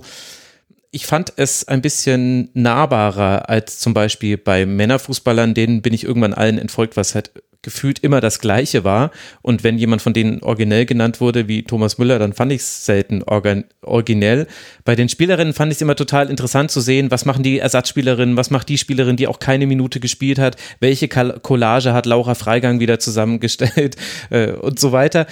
[0.94, 6.36] ich fand es ein bisschen nahbarer als zum Beispiel bei Männerfußballern, denen bin ich irgendwann
[6.36, 7.32] allen entfolgt, was halt
[7.64, 9.10] gefühlt immer das Gleiche war.
[9.41, 12.86] Und wenn jemand von denen originell genannt wurde, wie Thomas Müller, dann fand ich es
[12.86, 14.48] selten originell.
[14.84, 18.38] Bei den Spielerinnen fand ich es immer total interessant zu sehen, was machen die Ersatzspielerinnen,
[18.38, 22.80] was macht die Spielerin, die auch keine Minute gespielt hat, welche Collage hat Laura Freigang
[22.80, 23.96] wieder zusammengestellt
[24.30, 25.26] äh, und so weiter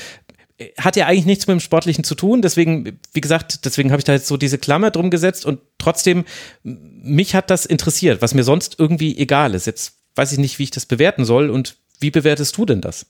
[0.77, 2.41] hat ja eigentlich nichts mit dem Sportlichen zu tun.
[2.41, 6.25] Deswegen, wie gesagt, deswegen habe ich da jetzt so diese Klammer drum gesetzt und trotzdem,
[6.63, 9.65] mich hat das interessiert, was mir sonst irgendwie egal ist.
[9.65, 13.05] Jetzt weiß ich nicht, wie ich das bewerten soll und wie bewertest du denn das?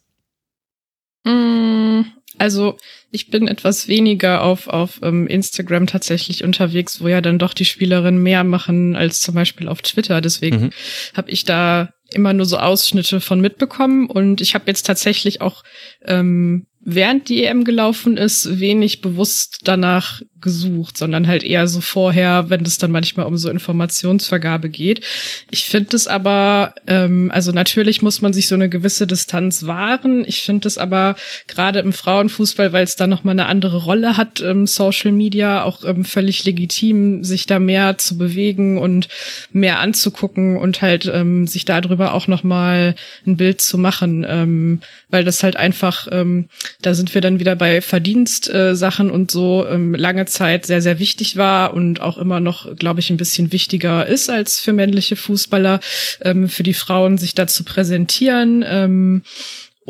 [1.24, 2.02] Mm,
[2.38, 2.78] also
[3.12, 7.66] ich bin etwas weniger auf, auf ähm, Instagram tatsächlich unterwegs, wo ja dann doch die
[7.66, 10.22] Spielerinnen mehr machen als zum Beispiel auf Twitter.
[10.22, 10.70] Deswegen mhm.
[11.16, 15.64] habe ich da immer nur so Ausschnitte von mitbekommen und ich habe jetzt tatsächlich auch
[16.06, 22.50] ähm, während die EM gelaufen ist, wenig bewusst danach gesucht, sondern halt eher so vorher,
[22.50, 25.06] wenn es dann manchmal um so Informationsvergabe geht.
[25.52, 30.24] Ich finde es aber, ähm, also natürlich muss man sich so eine gewisse Distanz wahren.
[30.26, 31.16] Ich finde es aber
[31.48, 35.84] gerade im Frauenfußball, weil es da nochmal eine andere Rolle hat, ähm, Social Media, auch
[35.86, 39.08] ähm, völlig legitim, sich da mehr zu bewegen und
[39.52, 42.96] mehr anzugucken und halt ähm, sich darüber auch nochmal
[43.28, 44.82] ein Bild zu machen, ähm,
[45.12, 46.48] weil das halt einfach ähm,
[46.82, 51.00] da sind wir dann wieder bei Verdienstsachen äh, und so ähm, lange Zeit sehr, sehr
[51.00, 55.16] wichtig war und auch immer noch, glaube ich, ein bisschen wichtiger ist als für männliche
[55.16, 55.80] Fußballer,
[56.22, 58.64] ähm, für die Frauen sich da zu präsentieren.
[58.68, 59.24] Ähm,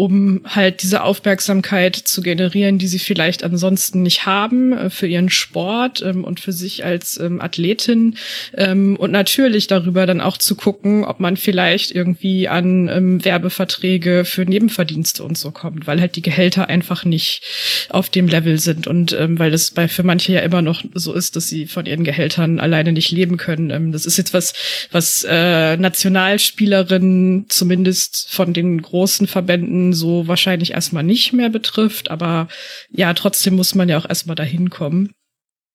[0.01, 5.29] um halt diese Aufmerksamkeit zu generieren, die sie vielleicht ansonsten nicht haben äh, für ihren
[5.29, 8.15] Sport ähm, und für sich als ähm, Athletin
[8.57, 14.43] ähm, und natürlich darüber dann auch zu gucken, ob man vielleicht irgendwie an Werbeverträge für
[14.43, 17.43] Nebenverdienste und so kommt, weil halt die Gehälter einfach nicht
[17.89, 21.35] auf dem Level sind und weil das bei für manche ja immer noch so ist,
[21.35, 23.91] dass sie von ihren Gehältern alleine nicht leben können.
[23.91, 24.53] Das ist jetzt was,
[24.91, 32.11] was äh, Nationalspielerinnen zumindest von den großen Verbänden so wahrscheinlich erstmal nicht mehr betrifft.
[32.11, 32.47] Aber
[32.89, 35.11] ja, trotzdem muss man ja auch erstmal dahin kommen.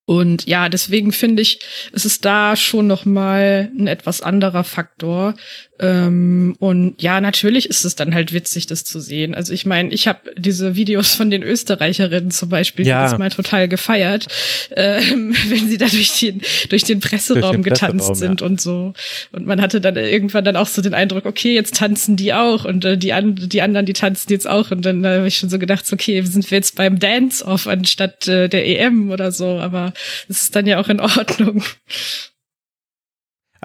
[0.09, 1.59] Und ja, deswegen finde ich,
[1.93, 5.35] es ist da schon noch mal ein etwas anderer Faktor,
[5.79, 9.35] ähm, und ja, natürlich ist es dann halt witzig, das zu sehen.
[9.35, 13.05] Also ich meine, ich habe diese Videos von den Österreicherinnen zum Beispiel ja.
[13.05, 14.27] jedes Mal total gefeiert,
[14.75, 18.47] ähm, wenn sie da durch den, durch den Presseraum durch den getanzt sind ja.
[18.47, 18.95] und so.
[19.33, 22.65] Und man hatte dann irgendwann dann auch so den Eindruck, okay, jetzt tanzen die auch
[22.65, 24.71] und äh, die, an, die anderen, die tanzen jetzt auch.
[24.71, 28.27] Und dann äh, habe ich schon so gedacht, okay, sind wir jetzt beim Dance-Off anstatt
[28.29, 29.59] äh, der EM oder so.
[29.59, 29.93] Aber
[30.29, 31.63] es ist dann ja auch in Ordnung.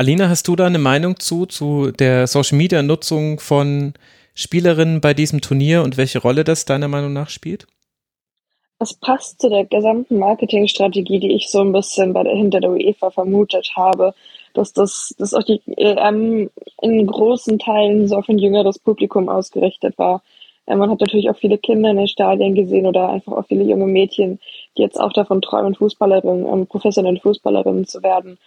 [0.01, 3.93] Alina, hast du da eine Meinung zu, zu der Social Media Nutzung von
[4.33, 7.67] Spielerinnen bei diesem Turnier und welche Rolle das deiner Meinung nach spielt?
[8.79, 12.71] Das passt zu der gesamten Marketingstrategie, die ich so ein bisschen bei der, hinter der
[12.71, 14.15] UEFA vermutet habe,
[14.55, 16.49] dass das, dass auch die EM
[16.81, 20.23] in großen Teilen so auf ein jüngeres Publikum ausgerichtet war.
[20.65, 23.85] Man hat natürlich auch viele Kinder in den Stadien gesehen oder einfach auch viele junge
[23.85, 24.39] Mädchen,
[24.75, 28.39] die jetzt auch davon träumen, Fußballerin, ähm, professionelle Fußballerinnen zu werden.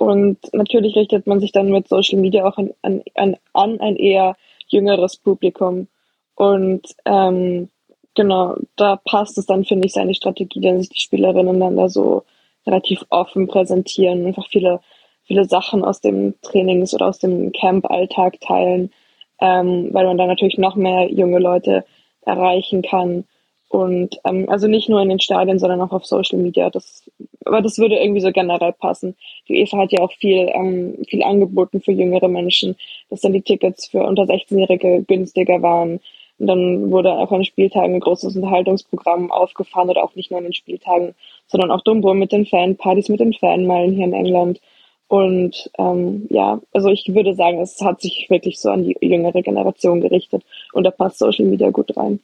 [0.00, 4.34] Und natürlich richtet man sich dann mit Social Media auch an, an, an ein eher
[4.66, 5.88] jüngeres Publikum.
[6.36, 7.68] Und ähm,
[8.14, 11.90] genau, da passt es dann, finde ich, seine Strategie, dass sich die Spielerinnen dann da
[11.90, 12.22] so
[12.66, 14.80] relativ offen präsentieren, einfach viele,
[15.24, 18.90] viele Sachen aus dem Trainings- oder aus dem Camp-Alltag teilen,
[19.38, 21.84] ähm, weil man dann natürlich noch mehr junge Leute
[22.22, 23.26] erreichen kann.
[23.70, 26.70] Und ähm, also nicht nur in den Stadien, sondern auch auf Social Media.
[26.70, 27.08] Das,
[27.44, 29.14] aber das würde irgendwie so generell passen.
[29.46, 32.74] Die UEFA hat ja auch viel, ähm, viel angeboten für jüngere Menschen,
[33.10, 36.00] dass dann die Tickets für unter 16-Jährige günstiger waren.
[36.40, 40.44] Und dann wurde auch an Spieltagen ein großes Unterhaltungsprogramm aufgefahren oder auch nicht nur an
[40.44, 41.14] den Spieltagen,
[41.46, 44.60] sondern auch Dumbo mit den Fanpartys, mit den Fanmeilen hier in England.
[45.06, 49.42] Und ähm, ja, also ich würde sagen, es hat sich wirklich so an die jüngere
[49.42, 50.42] Generation gerichtet
[50.72, 52.18] und da passt Social Media gut rein.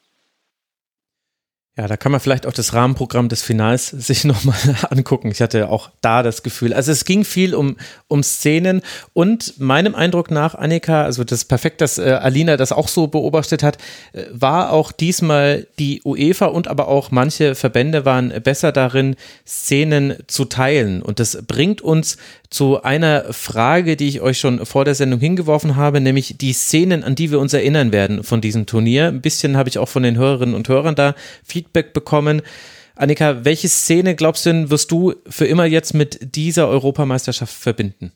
[1.77, 4.57] Ja, da kann man vielleicht auch das Rahmenprogramm des Finals sich nochmal
[4.89, 5.29] angucken.
[5.29, 6.73] Ich hatte auch da das Gefühl.
[6.73, 8.81] Also es ging viel um, um Szenen
[9.13, 13.61] und meinem Eindruck nach, Annika, also das perfekt, dass äh, Alina das auch so beobachtet
[13.61, 13.77] hat,
[14.13, 19.15] äh, war auch diesmal die UEFA und aber auch manche Verbände waren besser darin,
[19.45, 21.03] Szenen zu teilen.
[21.03, 22.17] Und das bringt uns
[22.49, 27.03] zu einer Frage, die ich euch schon vor der Sendung hingeworfen habe, nämlich die Szenen,
[27.03, 29.07] an die wir uns erinnern werden von diesem Turnier.
[29.07, 32.41] Ein bisschen habe ich auch von den Hörerinnen und Hörern da Feedback bekommen.
[32.95, 38.11] Annika, welche Szene glaubst du denn, wirst du für immer jetzt mit dieser Europameisterschaft verbinden?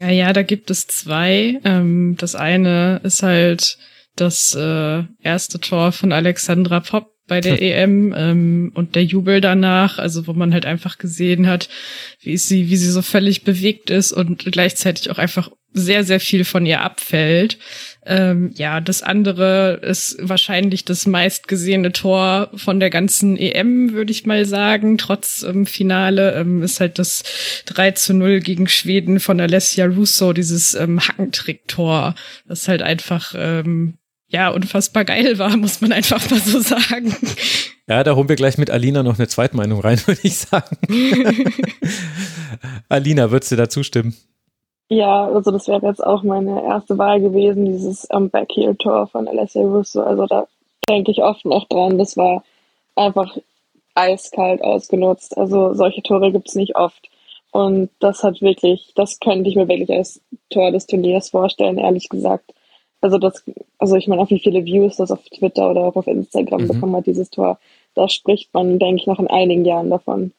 [0.00, 1.60] Ja, ja, da gibt es zwei.
[1.64, 3.78] Ähm, das eine ist halt
[4.16, 9.98] das äh, erste Tor von Alexandra Popp bei der EM ähm, und der Jubel danach,
[9.98, 11.68] also wo man halt einfach gesehen hat,
[12.20, 16.44] wie sie, wie sie so völlig bewegt ist und gleichzeitig auch einfach sehr, sehr viel
[16.44, 17.58] von ihr abfällt.
[18.06, 24.24] Ähm, ja, das andere ist wahrscheinlich das meistgesehene Tor von der ganzen EM, würde ich
[24.24, 24.96] mal sagen.
[24.96, 27.22] Trotz ähm, Finale ähm, ist halt das
[27.66, 32.14] 3 zu 0 gegen Schweden von Alessia Russo, dieses ähm, Hackentrick-Tor,
[32.46, 33.98] das halt einfach ähm,
[34.28, 37.14] ja unfassbar geil war, muss man einfach mal so sagen.
[37.88, 40.76] Ja, da holen wir gleich mit Alina noch eine Zweitmeinung rein, würde ich sagen.
[42.88, 44.14] Alina, würdest du da zustimmen?
[44.90, 49.62] Ja, also das wäre jetzt auch meine erste Wahl gewesen, dieses um, Backheel-Tor von Alessia
[49.62, 50.00] Russo.
[50.02, 50.46] Also da
[50.88, 51.98] denke ich oft noch dran.
[51.98, 52.42] Das war
[52.96, 53.36] einfach
[53.94, 55.36] eiskalt ausgenutzt.
[55.36, 57.10] Also solche Tore gibt's nicht oft.
[57.50, 60.20] Und das hat wirklich, das könnte ich mir wirklich als
[60.50, 62.52] Tor des Turniers vorstellen, ehrlich gesagt
[63.00, 63.44] also das,
[63.78, 66.68] also ich meine auch wie viele Views das auf Twitter oder auch auf Instagram mhm.
[66.68, 67.58] bekommen hat, dieses Tor.
[67.94, 70.32] Da spricht man, denke ich, noch in einigen Jahren davon.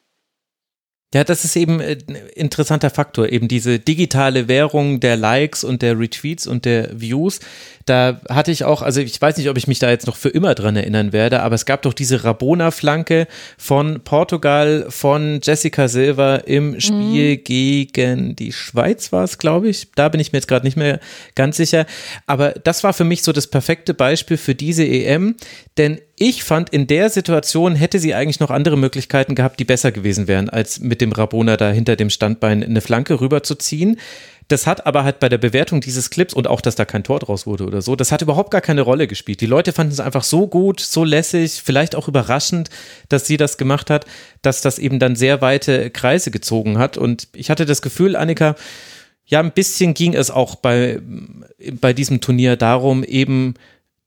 [1.12, 5.82] Ja, das ist eben ein äh, interessanter Faktor, eben diese digitale Währung der Likes und
[5.82, 7.40] der Retweets und der Views.
[7.88, 10.30] Da hatte ich auch, also ich weiß nicht, ob ich mich da jetzt noch für
[10.30, 16.36] immer dran erinnern werde, aber es gab doch diese Rabona-Flanke von Portugal, von Jessica Silva
[16.36, 17.44] im Spiel mhm.
[17.44, 19.92] gegen die Schweiz war es, glaube ich.
[19.96, 21.00] Da bin ich mir jetzt gerade nicht mehr
[21.34, 21.88] ganz sicher.
[22.28, 25.38] Aber das war für mich so das perfekte Beispiel für diese EM,
[25.80, 29.92] denn ich fand, in der Situation hätte sie eigentlich noch andere Möglichkeiten gehabt, die besser
[29.92, 33.98] gewesen wären, als mit dem Rabona da hinter dem Standbein eine Flanke rüberzuziehen.
[34.50, 37.20] Das hat aber halt bei der Bewertung dieses Clips und auch, dass da kein Tor
[37.20, 39.40] draus wurde oder so, das hat überhaupt gar keine Rolle gespielt.
[39.40, 42.70] Die Leute fanden es einfach so gut, so lässig, vielleicht auch überraschend,
[43.08, 44.06] dass sie das gemacht hat,
[44.42, 46.98] dass das eben dann sehr weite Kreise gezogen hat.
[46.98, 48.56] Und ich hatte das Gefühl, Annika,
[49.26, 51.00] ja, ein bisschen ging es auch bei,
[51.80, 53.54] bei diesem Turnier darum, eben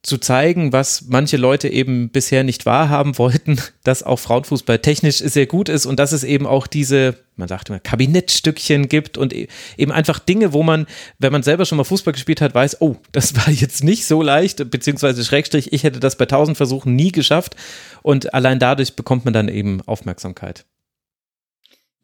[0.03, 5.47] zu zeigen, was manche Leute eben bisher nicht wahrhaben wollten, dass auch Frauenfußball technisch sehr
[5.47, 9.47] gut ist und dass es eben auch diese, man sagt immer, Kabinettstückchen gibt und e-,
[9.77, 10.87] eben einfach Dinge, wo man,
[11.19, 14.23] wenn man selber schon mal Fußball gespielt hat, weiß, oh, das war jetzt nicht so
[14.23, 17.55] leicht, beziehungsweise Schrägstrich, ich hätte das bei tausend Versuchen nie geschafft
[18.03, 20.65] und allein dadurch bekommt man dann eben Aufmerksamkeit.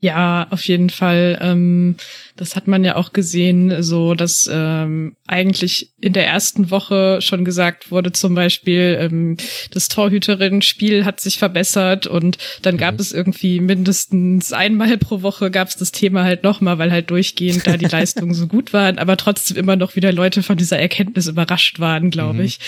[0.01, 1.39] Ja, auf jeden Fall.
[1.41, 1.97] Ähm,
[2.37, 7.45] das hat man ja auch gesehen, so dass ähm, eigentlich in der ersten Woche schon
[7.45, 9.37] gesagt wurde, zum Beispiel, ähm,
[9.73, 13.01] das Torhüterinnen-Spiel hat sich verbessert und dann gab mhm.
[13.01, 17.67] es irgendwie mindestens einmal pro Woche gab es das Thema halt nochmal, weil halt durchgehend
[17.67, 21.27] da die Leistungen so gut waren, aber trotzdem immer noch wieder Leute von dieser Erkenntnis
[21.27, 22.45] überrascht waren, glaube mhm.
[22.45, 22.61] ich.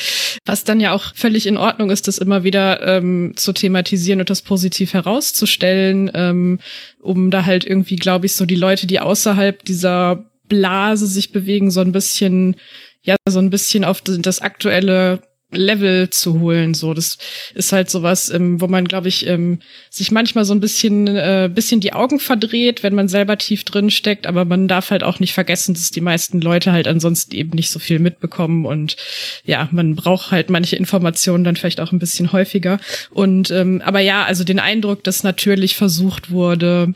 [0.45, 4.31] Was dann ja auch völlig in Ordnung ist, das immer wieder ähm, zu thematisieren und
[4.31, 6.11] das positiv herauszustellen.
[6.13, 6.59] Ähm,
[7.01, 11.71] um da halt irgendwie, glaube ich, so die Leute, die außerhalb dieser Blase sich bewegen,
[11.71, 12.57] so ein bisschen,
[13.03, 15.23] ja, so ein bisschen auf das aktuelle
[15.53, 16.75] Level zu holen.
[16.75, 17.19] So, das
[17.55, 21.51] ist halt sowas, ähm, wo man, glaube ich, ähm, sich manchmal so ein bisschen, äh,
[21.53, 24.27] bisschen die Augen verdreht, wenn man selber tief drin steckt.
[24.27, 27.71] Aber man darf halt auch nicht vergessen, dass die meisten Leute halt ansonsten eben nicht
[27.71, 28.97] so viel mitbekommen und
[29.45, 32.79] ja, man braucht halt manche Informationen dann vielleicht auch ein bisschen häufiger.
[33.11, 36.95] Und ähm, aber ja, also den Eindruck, dass natürlich versucht wurde,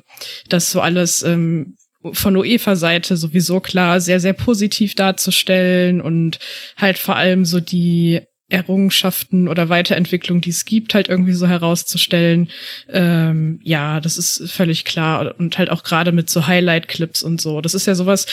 [0.49, 1.77] dass so alles ähm,
[2.13, 6.39] von UEFA-Seite sowieso klar sehr, sehr positiv darzustellen und
[6.77, 8.21] halt vor allem so die
[8.55, 12.49] Errungenschaften oder Weiterentwicklung, die es gibt, halt irgendwie so herauszustellen.
[12.89, 15.35] Ähm, ja, das ist völlig klar.
[15.39, 17.61] Und halt auch gerade mit so Highlight-Clips und so.
[17.61, 18.27] Das ist ja sowas,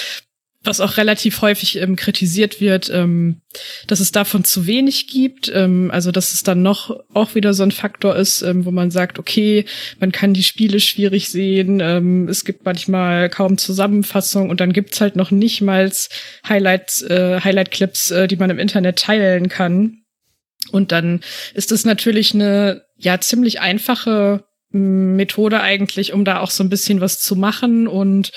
[0.63, 3.41] was auch relativ häufig ähm, kritisiert wird, ähm,
[3.88, 5.51] dass es davon zu wenig gibt.
[5.53, 8.91] Ähm, also dass es dann noch auch wieder so ein Faktor ist, ähm, wo man
[8.91, 9.65] sagt, okay,
[9.99, 15.01] man kann die Spiele schwierig sehen, ähm, es gibt manchmal kaum Zusammenfassung und dann gibt's
[15.01, 15.91] halt noch nicht mal
[16.47, 20.01] Highlights, äh, Highlight-Clips, äh, die man im Internet teilen kann.
[20.72, 21.22] Und dann
[21.53, 24.43] ist es natürlich eine ja ziemlich einfache
[24.74, 28.32] Methode eigentlich, um da auch so ein bisschen was zu machen und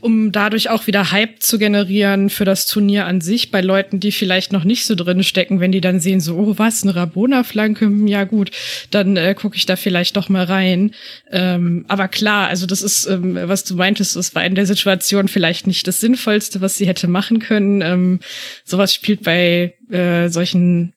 [0.00, 4.12] um dadurch auch wieder Hype zu generieren für das Turnier an sich bei Leuten, die
[4.12, 7.86] vielleicht noch nicht so drin stecken, wenn die dann sehen so, oh was, eine Rabona-Flanke,
[7.86, 8.52] hm, ja gut,
[8.92, 10.92] dann äh, gucke ich da vielleicht doch mal rein.
[11.30, 15.26] Ähm, aber klar, also das ist, ähm, was du meintest, das war in der Situation
[15.26, 17.80] vielleicht nicht das Sinnvollste, was sie hätte machen können.
[17.82, 18.20] Ähm,
[18.64, 20.92] sowas spielt bei äh, solchen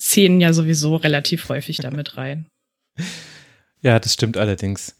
[0.00, 2.46] Szenen ja sowieso relativ häufig damit rein.
[3.82, 4.94] Ja, das stimmt allerdings.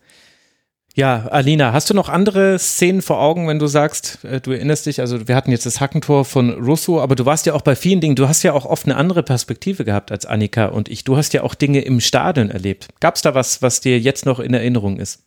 [0.97, 4.87] Ja, Alina, hast du noch andere Szenen vor Augen, wenn du sagst, äh, du erinnerst
[4.87, 7.77] dich, also wir hatten jetzt das Hackentor von Russo, aber du warst ja auch bei
[7.77, 11.05] vielen Dingen, du hast ja auch oft eine andere Perspektive gehabt als Annika und ich.
[11.05, 12.89] Du hast ja auch Dinge im Stadion erlebt.
[13.01, 15.23] Gab es da was, was dir jetzt noch in Erinnerung ist?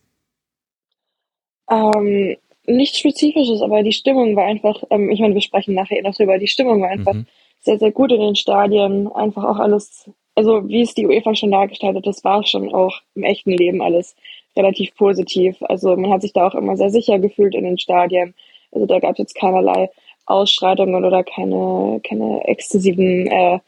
[1.71, 6.15] Ähm, nichts Spezifisches, aber die Stimmung war einfach, ähm, ich meine, wir sprechen nachher noch
[6.15, 7.27] drüber, die Stimmung war einfach mhm.
[7.63, 11.51] Sehr, sehr gut in den Stadien, einfach auch alles also wie es die UEFA schon
[11.51, 14.15] dargestellt hat, das war schon auch im echten Leben alles
[14.55, 15.57] relativ positiv.
[15.61, 18.33] Also man hat sich da auch immer sehr sicher gefühlt in den Stadien.
[18.71, 19.89] Also da gab es jetzt keinerlei
[20.25, 23.59] Ausschreitungen oder keine, keine exzessiven äh,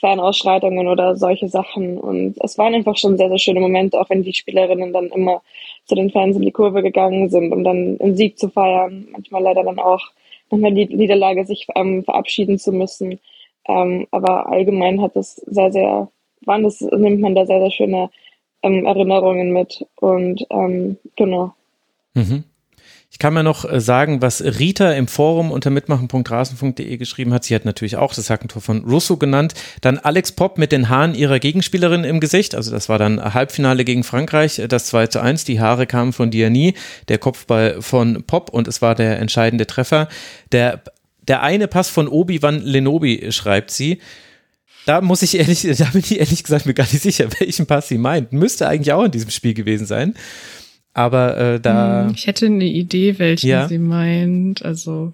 [0.00, 1.98] Fanausschreitungen oder solche Sachen.
[1.98, 5.42] Und es waren einfach schon sehr, sehr schöne Momente, auch wenn die Spielerinnen dann immer
[5.86, 9.08] zu den Fans in die Kurve gegangen sind, um dann einen Sieg zu feiern.
[9.10, 10.10] Manchmal leider dann auch
[10.50, 13.20] nach einer Niederlage sich ähm, verabschieden zu müssen.
[13.66, 16.08] Ähm, aber allgemein hat es sehr, sehr,
[16.44, 18.10] waren das, nimmt man da sehr, sehr schöne
[18.62, 19.86] ähm, Erinnerungen mit.
[19.96, 21.52] Und ähm, genau.
[22.14, 22.44] Mhm.
[23.10, 27.44] Ich kann mir noch äh, sagen, was Rita im Forum unter mitmachen.rasen.de geschrieben hat.
[27.44, 29.54] Sie hat natürlich auch das Hackentor von Russo genannt.
[29.80, 32.54] Dann Alex Popp mit den Haaren ihrer Gegenspielerin im Gesicht.
[32.54, 35.44] Also das war dann Halbfinale gegen Frankreich, das 2 zu 1.
[35.44, 36.74] Die Haare kamen von Diani,
[37.08, 40.08] der Kopfball von Popp und es war der entscheidende Treffer.
[40.52, 40.82] Der
[41.28, 44.00] der eine Pass von Obi-Wan Lenobi, schreibt sie.
[44.86, 47.88] Da muss ich ehrlich, da bin ich ehrlich gesagt mir gar nicht sicher, welchen Pass
[47.88, 48.32] sie meint.
[48.32, 50.14] Müsste eigentlich auch in diesem Spiel gewesen sein.
[50.98, 52.06] Aber äh, da.
[52.06, 53.68] Hm, ich hätte eine Idee, welchen ja.
[53.68, 54.64] sie meint.
[54.64, 55.12] Also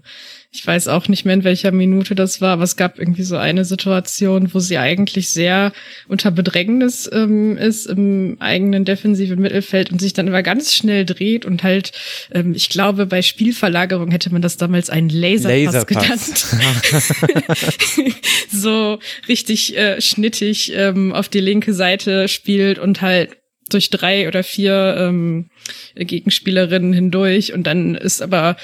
[0.51, 3.37] ich weiß auch nicht mehr, in welcher Minute das war, aber es gab irgendwie so
[3.37, 5.73] eine Situation, wo sie eigentlich sehr
[6.09, 11.45] unter Bedrängnis ähm, ist im eigenen defensiven Mittelfeld und sich dann aber ganz schnell dreht
[11.45, 11.93] und halt,
[12.33, 16.51] ähm, ich glaube, bei Spielverlagerung hätte man das damals einen Laserpass, Laserpass.
[16.51, 18.15] genannt.
[18.51, 23.37] so richtig äh, schnittig ähm, auf die linke Seite spielt und halt
[23.75, 25.51] durch drei oder vier ähm,
[25.95, 28.57] Gegenspielerinnen hindurch und dann ist aber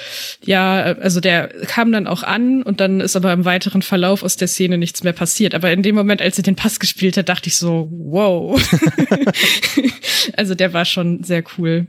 [0.43, 4.37] ja, also der kam dann auch an und dann ist aber im weiteren Verlauf aus
[4.37, 5.53] der Szene nichts mehr passiert.
[5.53, 8.59] Aber in dem Moment, als er den Pass gespielt hat, dachte ich so, wow.
[10.37, 11.87] also der war schon sehr cool.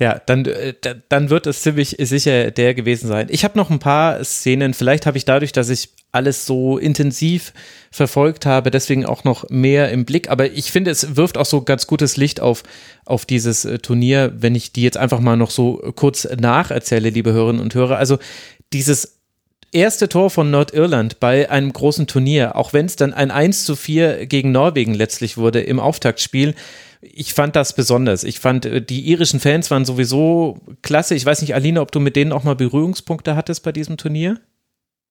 [0.00, 0.74] Ja, dann, äh,
[1.08, 3.28] dann wird es ziemlich sicher der gewesen sein.
[3.30, 4.74] Ich habe noch ein paar Szenen.
[4.74, 7.52] Vielleicht habe ich dadurch, dass ich alles so intensiv
[7.90, 10.30] verfolgt habe, deswegen auch noch mehr im Blick.
[10.30, 12.62] Aber ich finde, es wirft auch so ganz gutes Licht auf,
[13.04, 17.32] auf dieses äh, Turnier, wenn ich die jetzt einfach mal noch so kurz nacherzähle, liebe
[17.32, 17.98] Hörerinnen und Hörer.
[17.98, 18.18] Also
[18.72, 19.20] dieses
[19.72, 23.76] erste Tor von Nordirland bei einem großen Turnier, auch wenn es dann ein 1 zu
[23.76, 26.54] 4 gegen Norwegen letztlich wurde im Auftaktspiel,
[27.12, 28.24] ich fand das besonders.
[28.24, 31.14] Ich fand, äh, die irischen Fans waren sowieso klasse.
[31.14, 34.40] Ich weiß nicht, Alina, ob du mit denen auch mal Berührungspunkte hattest bei diesem Turnier?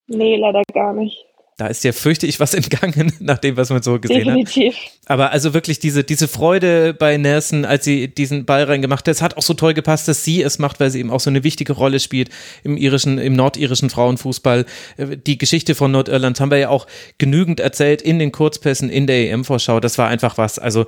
[0.06, 1.24] Nee, leider gar nicht.
[1.56, 4.74] Da ist ja, fürchte ich, was entgangen, nach dem, was man so gesehen Definitiv.
[4.74, 4.92] hat.
[5.06, 9.22] Aber also wirklich diese, diese Freude bei Nelson, als sie diesen Ball reingemacht hat, es
[9.22, 11.44] hat auch so toll gepasst, dass sie es macht, weil sie eben auch so eine
[11.44, 12.30] wichtige Rolle spielt
[12.64, 14.66] im irischen, im nordirischen Frauenfußball.
[14.96, 16.86] Äh, die Geschichte von Nordirland haben wir ja auch
[17.18, 19.78] genügend erzählt in den Kurzpässen, in der EM-Vorschau.
[19.78, 20.58] Das war einfach was.
[20.58, 20.86] Also,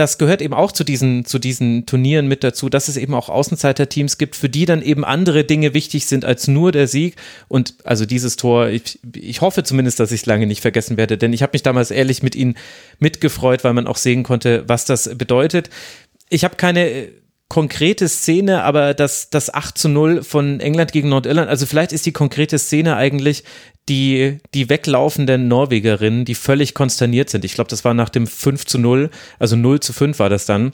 [0.00, 3.28] das gehört eben auch zu diesen, zu diesen Turnieren mit dazu, dass es eben auch
[3.28, 7.16] Außenseiter-Teams gibt, für die dann eben andere Dinge wichtig sind als nur der Sieg.
[7.48, 11.18] Und also dieses Tor, ich, ich hoffe zumindest, dass ich es lange nicht vergessen werde,
[11.18, 12.56] denn ich habe mich damals ehrlich mit ihnen
[12.98, 15.68] mitgefreut, weil man auch sehen konnte, was das bedeutet.
[16.30, 17.08] Ich habe keine äh,
[17.48, 22.06] konkrete Szene, aber das, das 8 zu 0 von England gegen Nordirland, also vielleicht ist
[22.06, 23.44] die konkrete Szene eigentlich
[23.90, 27.44] die, die weglaufenden Norwegerinnen, die völlig konsterniert sind.
[27.44, 30.46] Ich glaube, das war nach dem 5 zu 0, also 0 zu 5 war das
[30.46, 30.72] dann.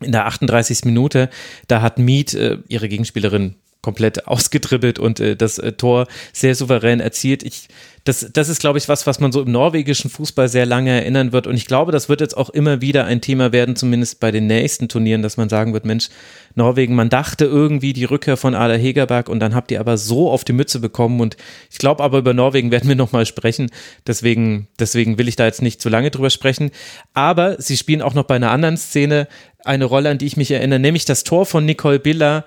[0.00, 0.84] In der 38.
[0.84, 1.28] Minute,
[1.66, 3.56] da hat Mead äh, ihre Gegenspielerin
[3.88, 7.42] komplett ausgedribbelt und äh, das äh, Tor sehr souverän erzielt.
[7.42, 7.68] Ich,
[8.04, 11.32] das, das ist, glaube ich, was, was man so im norwegischen Fußball sehr lange erinnern
[11.32, 11.46] wird.
[11.46, 14.46] Und ich glaube, das wird jetzt auch immer wieder ein Thema werden, zumindest bei den
[14.46, 16.10] nächsten Turnieren, dass man sagen wird, Mensch,
[16.54, 20.30] Norwegen, man dachte irgendwie die Rückkehr von Ada Hegerberg und dann habt ihr aber so
[20.30, 21.20] auf die Mütze bekommen.
[21.20, 21.38] Und
[21.70, 23.70] ich glaube aber über Norwegen werden wir nochmal sprechen.
[24.06, 26.70] Deswegen, deswegen will ich da jetzt nicht zu lange drüber sprechen.
[27.14, 29.28] Aber sie spielen auch noch bei einer anderen Szene
[29.64, 32.44] eine Rolle, an die ich mich erinnere, nämlich das Tor von Nicole Biller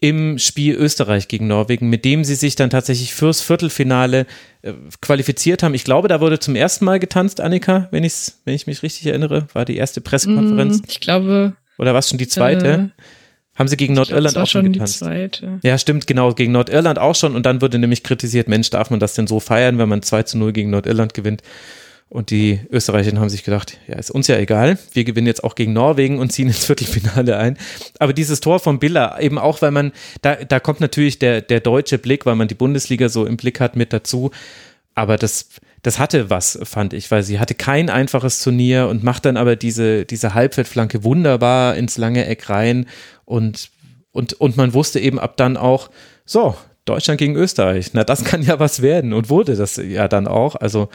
[0.00, 4.26] im Spiel Österreich gegen Norwegen, mit dem sie sich dann tatsächlich fürs Viertelfinale
[4.62, 5.74] äh, qualifiziert haben.
[5.74, 9.06] Ich glaube, da wurde zum ersten Mal getanzt, Annika, wenn, ich's, wenn ich mich richtig
[9.06, 10.78] erinnere, war die erste Pressekonferenz.
[10.78, 11.54] Mm, ich glaube.
[11.78, 12.92] Oder war es schon die zweite?
[12.96, 13.02] Äh,
[13.56, 15.04] haben sie gegen Nordirland auch schon getanzt?
[15.62, 17.36] Ja, stimmt, genau, gegen Nordirland auch schon.
[17.36, 20.22] Und dann wurde nämlich kritisiert, Mensch, darf man das denn so feiern, wenn man 2
[20.22, 21.42] zu 0 gegen Nordirland gewinnt?
[22.10, 24.76] Und die Österreicher haben sich gedacht, ja, ist uns ja egal.
[24.92, 27.56] Wir gewinnen jetzt auch gegen Norwegen und ziehen ins Viertelfinale ein.
[28.00, 31.60] Aber dieses Tor von Biller, eben auch, weil man, da, da kommt natürlich der, der
[31.60, 34.32] deutsche Blick, weil man die Bundesliga so im Blick hat, mit dazu.
[34.96, 35.50] Aber das,
[35.82, 39.54] das hatte was, fand ich, weil sie hatte kein einfaches Turnier und macht dann aber
[39.54, 42.86] diese, diese Halbfeldflanke wunderbar ins lange Eck rein
[43.24, 43.70] und,
[44.10, 45.90] und, und man wusste eben ab dann auch,
[46.24, 46.56] so,
[46.86, 50.56] Deutschland gegen Österreich, na, das kann ja was werden und wurde das ja dann auch.
[50.56, 50.88] Also,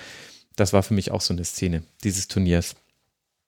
[0.55, 2.75] das war für mich auch so eine Szene dieses Turniers.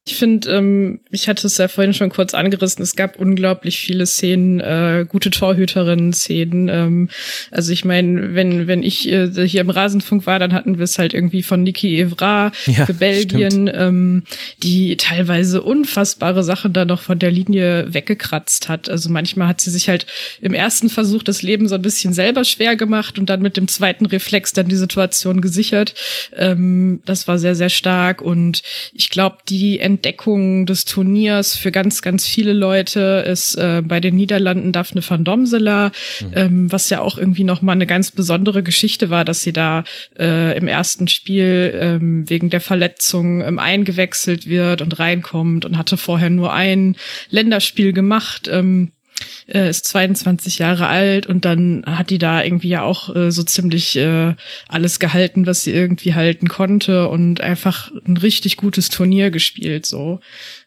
[0.08, 4.06] Ich finde, ähm, ich hatte es ja vorhin schon kurz angerissen, es gab unglaublich viele
[4.06, 6.70] Szenen, äh, gute Torhüterinnen-Szenen.
[6.70, 7.10] Ähm,
[7.52, 10.98] also ich meine, wenn, wenn ich äh, hier im Rasenfunk war, dann hatten wir es
[10.98, 14.24] halt irgendwie von Niki Evra ja, für Belgien, ähm,
[14.64, 18.90] die teilweise unfassbare Sachen da noch von der Linie weggekratzt hat.
[18.90, 20.06] Also manchmal hat sie sich halt
[20.40, 23.68] im ersten Versuch das Leben so ein bisschen selber schwer gemacht und dann mit dem
[23.68, 25.96] zweiten Reflex dann die Situation gesichert.
[26.34, 32.04] Ähm, das war sehr, sehr stark und ich glaube, die Entdeckung des Turniers für ganz,
[32.04, 35.92] ganz viele Leute ist äh, bei den Niederlanden Daphne van Domsela,
[36.22, 36.32] mhm.
[36.36, 39.84] ähm, was ja auch irgendwie nochmal eine ganz besondere Geschichte war, dass sie da
[40.20, 45.98] äh, im ersten Spiel ähm, wegen der Verletzung ähm, eingewechselt wird und reinkommt und hatte
[45.98, 46.96] vorher nur ein
[47.32, 48.48] Länderspiel gemacht.
[48.52, 48.92] Ähm,
[49.48, 53.44] äh, ist 22 Jahre alt und dann hat die da irgendwie ja auch äh, so
[53.44, 54.36] ziemlich äh,
[54.68, 60.20] alles gehalten, was sie irgendwie halten konnte und einfach ein richtig gutes Turnier gespielt so.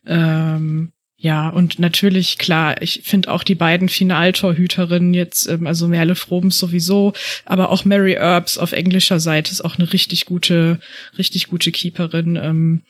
[0.07, 0.93] Ähm,
[1.23, 6.59] ja, und natürlich, klar, ich finde auch die beiden Finaltorhüterinnen jetzt, ähm, also Merle Frobens
[6.59, 7.13] sowieso,
[7.45, 10.81] aber auch Mary Earps auf englischer Seite ist auch eine richtig gute,
[11.19, 12.81] richtig gute Keeperin, ähm,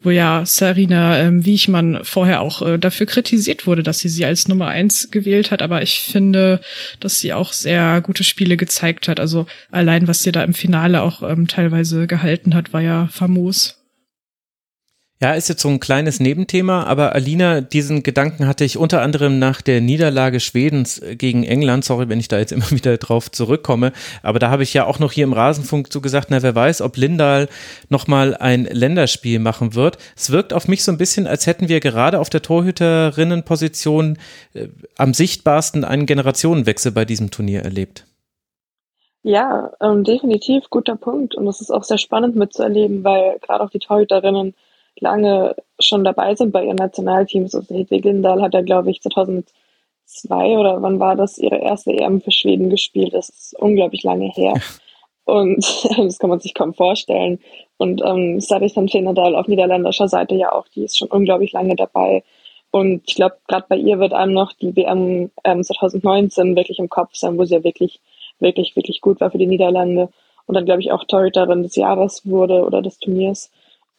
[0.00, 4.46] wo ja Sarina ähm, Wiechmann vorher auch äh, dafür kritisiert wurde, dass sie sie als
[4.46, 6.60] Nummer eins gewählt hat, aber ich finde,
[7.00, 9.18] dass sie auch sehr gute Spiele gezeigt hat.
[9.18, 13.79] Also allein, was sie da im Finale auch ähm, teilweise gehalten hat, war ja famos.
[15.22, 19.38] Ja, ist jetzt so ein kleines Nebenthema, aber Alina, diesen Gedanken hatte ich unter anderem
[19.38, 21.84] nach der Niederlage Schwedens gegen England.
[21.84, 23.92] Sorry, wenn ich da jetzt immer wieder drauf zurückkomme.
[24.22, 26.80] Aber da habe ich ja auch noch hier im Rasenfunk so gesagt, na, wer weiß,
[26.80, 27.48] ob Lindahl
[27.90, 29.98] nochmal ein Länderspiel machen wird.
[30.16, 34.16] Es wirkt auf mich so ein bisschen, als hätten wir gerade auf der Torhüterinnenposition
[34.54, 38.06] äh, am sichtbarsten einen Generationenwechsel bei diesem Turnier erlebt.
[39.22, 41.34] Ja, ähm, definitiv guter Punkt.
[41.34, 44.54] Und es ist auch sehr spannend mitzuerleben, weil gerade auch die Torhüterinnen
[44.98, 47.54] lange schon dabei sind bei ihren Nationalteams.
[47.54, 52.20] Also Hedwig Lindahl hat ja, glaube ich, 2002 oder wann war das, ihre erste EM
[52.20, 53.14] für Schweden gespielt.
[53.14, 54.54] Das ist unglaublich lange her.
[55.24, 55.64] Und
[55.96, 57.38] das kann man sich kaum vorstellen.
[57.78, 62.22] Und ähm, Sabithan Fenadal auf niederländischer Seite ja auch, die ist schon unglaublich lange dabei.
[62.70, 66.88] Und ich glaube, gerade bei ihr wird einem noch die WM ähm, 2019 wirklich im
[66.88, 68.00] Kopf sein, wo sie ja wirklich,
[68.38, 70.08] wirklich, wirklich gut war für die Niederlande.
[70.46, 73.50] Und dann, glaube ich, auch Torhüterin des Jahres wurde oder des Turniers.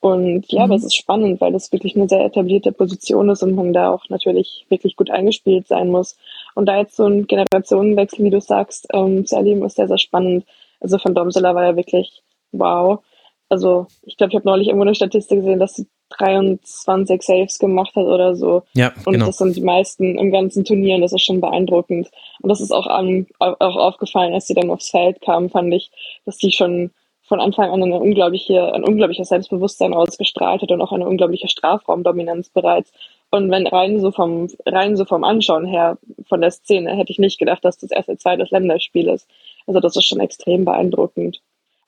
[0.01, 0.65] Und ja, mhm.
[0.65, 3.91] aber es ist spannend, weil das wirklich eine sehr etablierte Position ist und man da
[3.91, 6.17] auch natürlich wirklich gut eingespielt sein muss.
[6.55, 9.99] Und da jetzt so ein Generationenwechsel, wie du sagst, ähm, zu erleben, ist sehr, sehr
[9.99, 10.45] spannend.
[10.79, 13.03] Also von Domsela war ja wirklich wow.
[13.47, 15.85] Also ich glaube, ich habe neulich irgendwo eine Statistik gesehen, dass sie
[16.17, 18.63] 23 Saves gemacht hat oder so.
[18.73, 19.27] Ja, und genau.
[19.27, 22.09] das sind die meisten im ganzen Turnier und das ist schon beeindruckend.
[22.41, 25.91] Und das ist auch, an, auch aufgefallen, als sie dann aufs Feld kam, fand ich,
[26.25, 26.89] dass sie schon
[27.32, 32.49] von Anfang an eine unglaubliche, ein unglaubliches Selbstbewusstsein ausgestrahlt hat und auch eine unglaubliche Strafraumdominanz
[32.49, 32.91] bereits.
[33.29, 37.19] Und wenn rein so vom, rein so vom Anschauen her von der Szene hätte ich
[37.19, 39.29] nicht gedacht, dass das erst ihr zweites Länderspiel ist.
[39.65, 41.41] Also das ist schon extrem beeindruckend.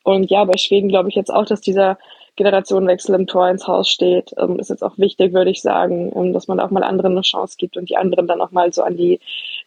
[0.06, 1.98] Und ja, bei Schweden glaube ich jetzt auch, dass dieser
[2.38, 6.32] Generationenwechsel im Tor ins Haus steht, ähm, ist jetzt auch wichtig, würde ich sagen, ähm,
[6.32, 8.82] dass man auch mal anderen eine Chance gibt und die anderen dann auch mal so
[8.82, 9.20] an die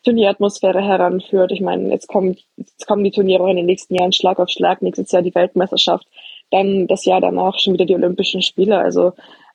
[0.05, 1.53] Turnieratmosphäre heranführt.
[1.53, 4.49] Ich meine, jetzt kommen, jetzt kommen die Turniere auch in den nächsten Jahren Schlag auf
[4.49, 6.07] Schlag, nächstes Jahr die Weltmeisterschaft,
[6.51, 8.79] dann das Jahr danach schon wieder die Olympischen Spiele.
[8.79, 9.13] Also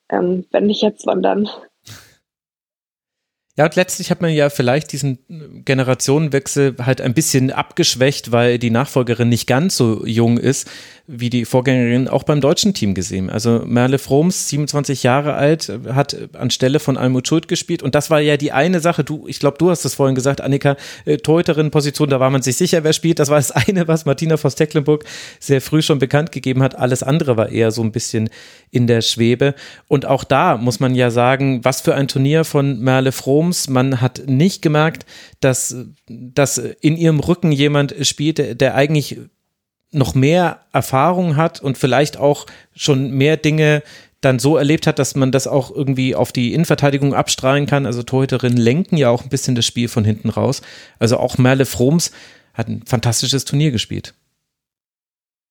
[0.10, 1.50] ähm, wenn nicht jetzt, wann dann?
[3.58, 5.20] Ja, und letztlich hat man ja vielleicht diesen
[5.66, 10.70] Generationenwechsel halt ein bisschen abgeschwächt, weil die Nachfolgerin nicht ganz so jung ist
[11.14, 13.30] wie die Vorgängerin auch beim deutschen Team gesehen.
[13.30, 18.22] Also Merle Froms, 27 Jahre alt, hat anstelle von Almut Schuld gespielt und das war
[18.22, 22.10] ja die eine Sache, du, ich glaube, du hast es vorhin gesagt, Annika, äh, Torhüterin-Position,
[22.10, 23.20] da war man sich sicher, wer spielt.
[23.20, 25.04] Das war das eine, was Martina Voss-Tecklenburg
[25.40, 26.78] sehr früh schon bekannt gegeben hat.
[26.78, 28.30] Alles andere war eher so ein bisschen
[28.70, 29.54] in der Schwebe.
[29.90, 33.70] Und auch da muss man ja sagen, was für ein Turnier von Merle Froms Froms.
[33.70, 35.06] Man hat nicht gemerkt,
[35.40, 35.76] dass,
[36.08, 39.18] dass in ihrem Rücken jemand spielt, der, der eigentlich
[39.92, 43.84] noch mehr Erfahrung hat und vielleicht auch schon mehr Dinge
[44.22, 47.88] dann so erlebt hat, dass man das auch irgendwie auf die Innenverteidigung abstrahlen kann.
[47.88, 50.62] Also Torhüterinnen lenken ja auch ein bisschen das Spiel von hinten raus.
[51.00, 52.12] Also auch Merle Froms
[52.54, 54.14] hat ein fantastisches Turnier gespielt.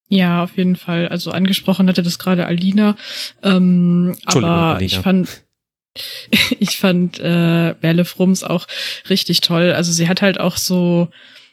[0.09, 1.09] Ja, auf jeden Fall.
[1.09, 2.97] Also angesprochen hatte das gerade Alina.
[3.43, 4.81] Ähm, aber Alina.
[4.81, 5.43] ich fand,
[6.59, 8.67] ich fand äh, Merle Frums auch
[9.09, 9.73] richtig toll.
[9.73, 11.09] Also sie hat halt auch so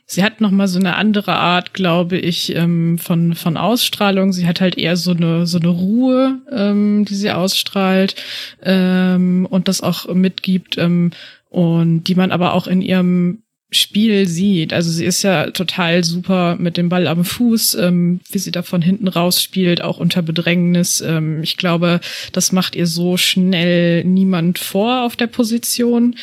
[0.07, 4.33] sie hat noch mal so eine andere Art, glaube ich, ähm, von von Ausstrahlung.
[4.33, 8.15] Sie hat halt eher so eine so eine Ruhe, ähm, die sie ausstrahlt
[8.63, 11.11] ähm, und das auch mitgibt ähm,
[11.49, 14.71] und die man aber auch in ihrem Spiel sieht.
[14.71, 18.63] Also sie ist ja total super mit dem Ball am Fuß, ähm, wie sie da
[18.63, 21.01] von hinten raus spielt, auch unter Bedrängnis.
[21.01, 21.99] Ähm, ich glaube,
[22.31, 26.15] das macht ihr so schnell niemand vor auf der Position.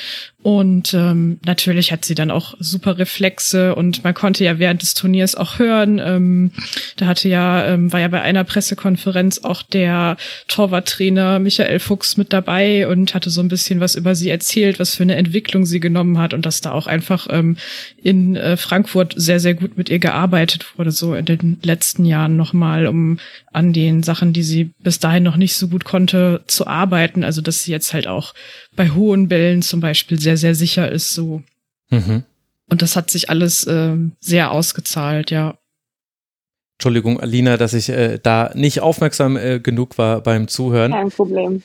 [0.44, 4.92] Und ähm, natürlich hat sie dann auch super Reflexe und man konnte ja während des
[4.92, 5.98] Turniers auch hören.
[6.04, 6.50] Ähm,
[6.98, 10.18] da hatte ja, ähm, war ja bei einer Pressekonferenz auch der
[10.48, 14.94] Torwarttrainer Michael Fuchs mit dabei und hatte so ein bisschen was über sie erzählt, was
[14.94, 17.56] für eine Entwicklung sie genommen hat und dass da auch einfach ähm,
[18.02, 22.36] in äh, Frankfurt sehr, sehr gut mit ihr gearbeitet wurde, so in den letzten Jahren
[22.36, 23.18] nochmal, um
[23.50, 27.24] an den Sachen, die sie bis dahin noch nicht so gut konnte, zu arbeiten.
[27.24, 28.34] Also dass sie jetzt halt auch
[28.76, 31.42] bei hohen Bällen zum Beispiel sehr, sehr sicher ist so.
[31.90, 32.24] Mhm.
[32.68, 35.58] Und das hat sich alles äh, sehr ausgezahlt, ja.
[36.78, 40.92] Entschuldigung, Alina, dass ich äh, da nicht aufmerksam äh, genug war beim Zuhören.
[40.92, 41.62] Kein Problem.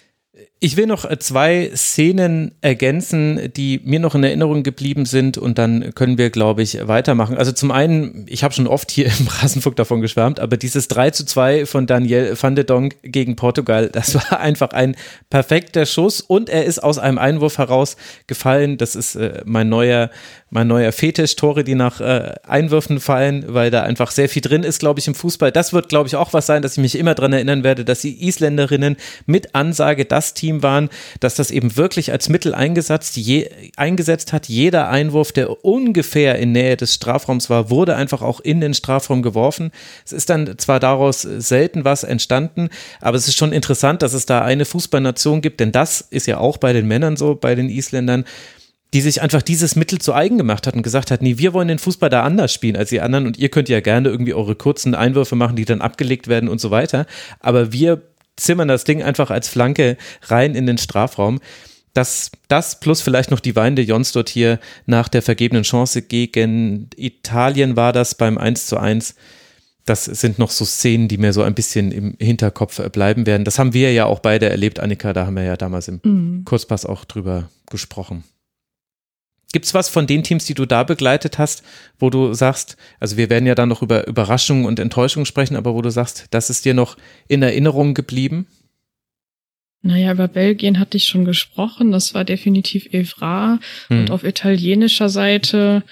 [0.62, 5.57] Ich will noch äh, zwei Szenen ergänzen, die mir noch in Erinnerung geblieben sind und
[5.57, 7.38] dann können wir, glaube ich, weitermachen.
[7.38, 11.12] Also zum einen, ich habe schon oft hier im Rasenfunk davon geschwärmt, aber dieses 3
[11.12, 14.97] zu 2 von Daniel van de Donk gegen Portugal, das war einfach ein
[15.30, 17.95] perfekter Schuss und er ist aus einem Einwurf heraus
[18.28, 18.78] gefallen.
[18.78, 20.10] Das ist äh, mein neuer
[20.51, 24.64] mein neuer Fetisch, Tore, die nach äh, Einwürfen fallen, weil da einfach sehr viel drin
[24.64, 25.51] ist, glaube ich, im Fußball.
[25.51, 28.01] Das wird, glaube ich, auch was sein, dass ich mich immer daran erinnern werde, dass
[28.01, 30.89] die Isländerinnen mit Ansage das Team waren,
[31.19, 34.47] dass das eben wirklich als Mittel eingesetzt, je, eingesetzt hat.
[34.47, 39.21] Jeder Einwurf, der ungefähr in Nähe des Strafraums war, wurde einfach auch in den Strafraum
[39.21, 39.71] geworfen.
[40.05, 42.69] Es ist dann zwar daraus selten was entstanden,
[43.01, 46.39] aber es ist schon interessant, dass es da eine Fußballnation gibt, denn das ist ja
[46.39, 48.25] auch bei den Männern so, bei den Isländern
[48.93, 51.67] die sich einfach dieses Mittel zu eigen gemacht hat und gesagt hat, nee, wir wollen
[51.67, 54.55] den Fußball da anders spielen als die anderen und ihr könnt ja gerne irgendwie eure
[54.55, 57.05] kurzen Einwürfe machen, die dann abgelegt werden und so weiter.
[57.39, 58.01] Aber wir
[58.39, 61.39] zimmern das Ding einfach als Flanke rein in den Strafraum.
[61.93, 66.89] Das, das plus vielleicht noch die weinende Jons dort hier nach der vergebenen Chance gegen
[66.95, 69.15] Italien war das beim 1 zu 1.
[69.85, 73.43] Das sind noch so Szenen, die mir so ein bisschen im Hinterkopf bleiben werden.
[73.43, 75.13] Das haben wir ja auch beide erlebt, Annika.
[75.13, 76.45] Da haben wir ja damals im mhm.
[76.45, 78.23] Kurzpass auch drüber gesprochen.
[79.51, 81.63] Gibt es was von den Teams, die du da begleitet hast,
[81.97, 85.73] wo du sagst, also wir werden ja dann noch über Überraschungen und Enttäuschungen sprechen, aber
[85.73, 86.97] wo du sagst, das ist dir noch
[87.27, 88.45] in Erinnerung geblieben?
[89.81, 91.91] Naja, über Belgien hatte ich schon gesprochen.
[91.91, 93.59] Das war definitiv Evra.
[93.87, 94.01] Hm.
[94.01, 95.83] Und auf italienischer Seite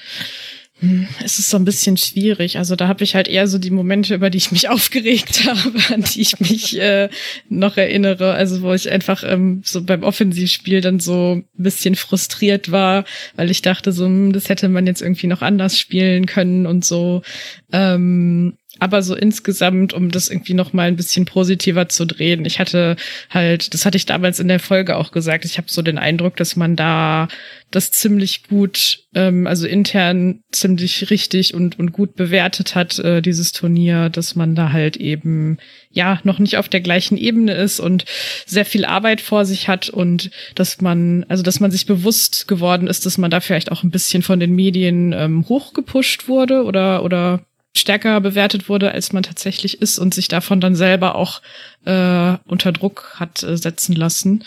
[1.24, 2.58] es ist so ein bisschen schwierig.
[2.58, 5.94] Also da habe ich halt eher so die Momente, über die ich mich aufgeregt habe,
[5.94, 7.10] an die ich mich äh,
[7.50, 8.34] noch erinnere.
[8.34, 13.06] Also wo ich einfach ähm, so beim Offensivspiel dann so ein bisschen frustriert war,
[13.36, 16.86] weil ich dachte so, hm, das hätte man jetzt irgendwie noch anders spielen können und
[16.86, 17.24] so.
[17.72, 22.46] Ähm, aber so insgesamt, um das irgendwie noch mal ein bisschen positiver zu drehen.
[22.46, 22.96] Ich hatte
[23.30, 26.36] halt, das hatte ich damals in der Folge auch gesagt, ich habe so den Eindruck,
[26.36, 27.28] dass man da
[27.70, 33.52] das ziemlich gut, ähm, also intern ziemlich richtig und, und gut bewertet hat, äh, dieses
[33.52, 35.58] Turnier, dass man da halt eben
[35.92, 38.06] ja noch nicht auf der gleichen Ebene ist und
[38.46, 42.88] sehr viel Arbeit vor sich hat und dass man, also dass man sich bewusst geworden
[42.88, 47.04] ist, dass man da vielleicht auch ein bisschen von den Medien ähm, hochgepusht wurde oder,
[47.04, 47.46] oder
[47.76, 51.42] stärker bewertet wurde, als man tatsächlich ist und sich davon dann selber auch
[51.86, 54.44] äh, unter Druck hat äh, setzen lassen.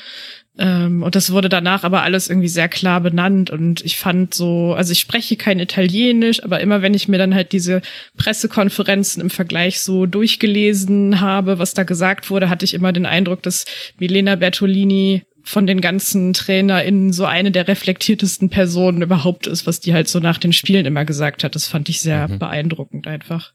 [0.59, 4.75] Ähm, und das wurde danach aber alles irgendwie sehr klar benannt und ich fand so,
[4.75, 7.81] also ich spreche kein Italienisch, aber immer wenn ich mir dann halt diese
[8.19, 13.43] Pressekonferenzen im Vergleich so durchgelesen habe, was da gesagt wurde, hatte ich immer den Eindruck,
[13.43, 13.65] dass
[13.99, 19.93] Milena Bertolini von den ganzen TrainerInnen so eine der reflektiertesten Personen überhaupt ist, was die
[19.93, 21.57] halt so nach den Spielen immer gesagt hat.
[21.57, 22.39] Das fand ich sehr mhm.
[22.39, 23.53] beeindruckend einfach.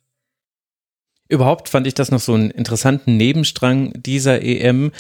[1.30, 4.92] Überhaupt fand ich das noch so einen interessanten Nebenstrang dieser EM,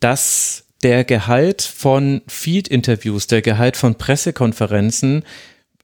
[0.00, 5.22] dass der Gehalt von Field-Interviews, der Gehalt von Pressekonferenzen,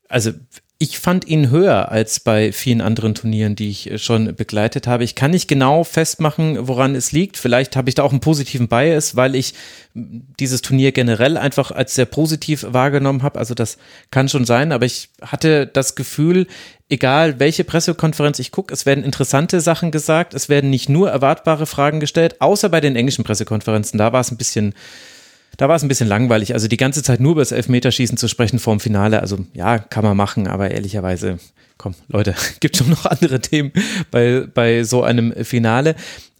[0.08, 0.32] also
[0.80, 5.02] ich fand ihn höher als bei vielen anderen Turnieren, die ich äh, schon begleitet habe.
[5.02, 7.36] Ich kann nicht genau festmachen, woran es liegt.
[7.36, 9.54] Vielleicht habe ich da auch einen positiven Bias, weil ich
[9.94, 13.40] dieses Turnier generell einfach als sehr positiv wahrgenommen habe.
[13.40, 13.76] Also das
[14.12, 16.46] kann schon sein, aber ich hatte das Gefühl,
[16.88, 21.66] egal welche Pressekonferenz ich gucke, es werden interessante Sachen gesagt, es werden nicht nur erwartbare
[21.66, 23.98] Fragen gestellt, außer bei den englischen Pressekonferenzen.
[23.98, 24.74] Da war es ein bisschen
[25.58, 26.54] da war es ein bisschen langweilig.
[26.54, 30.04] Also die ganze Zeit nur über das Elfmeterschießen zu sprechen vorm Finale, also ja, kann
[30.04, 31.38] man machen, aber ehrlicherweise,
[31.76, 33.72] komm, Leute, gibt schon noch andere Themen
[34.10, 35.96] bei, bei so einem Finale.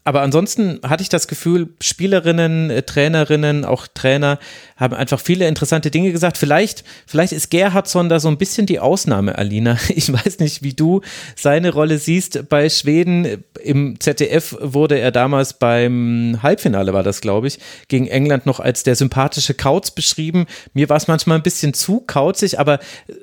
[0.09, 4.39] Aber ansonsten hatte ich das Gefühl, Spielerinnen, äh, Trainerinnen, auch Trainer
[4.79, 6.39] haben einfach viele interessante Dinge gesagt.
[6.39, 9.77] Vielleicht, vielleicht ist Gerhardsson da so ein bisschen die Ausnahme, Alina.
[9.99, 11.03] Ich weiß nicht, wie du
[11.37, 13.45] seine Rolle siehst bei Schweden.
[13.63, 18.85] Im ZDF wurde er damals beim Halbfinale, war das, glaube ich, gegen England noch als
[18.85, 20.47] der sympathische Kauz beschrieben.
[20.73, 22.79] Mir war es manchmal ein bisschen zu kauzig, aber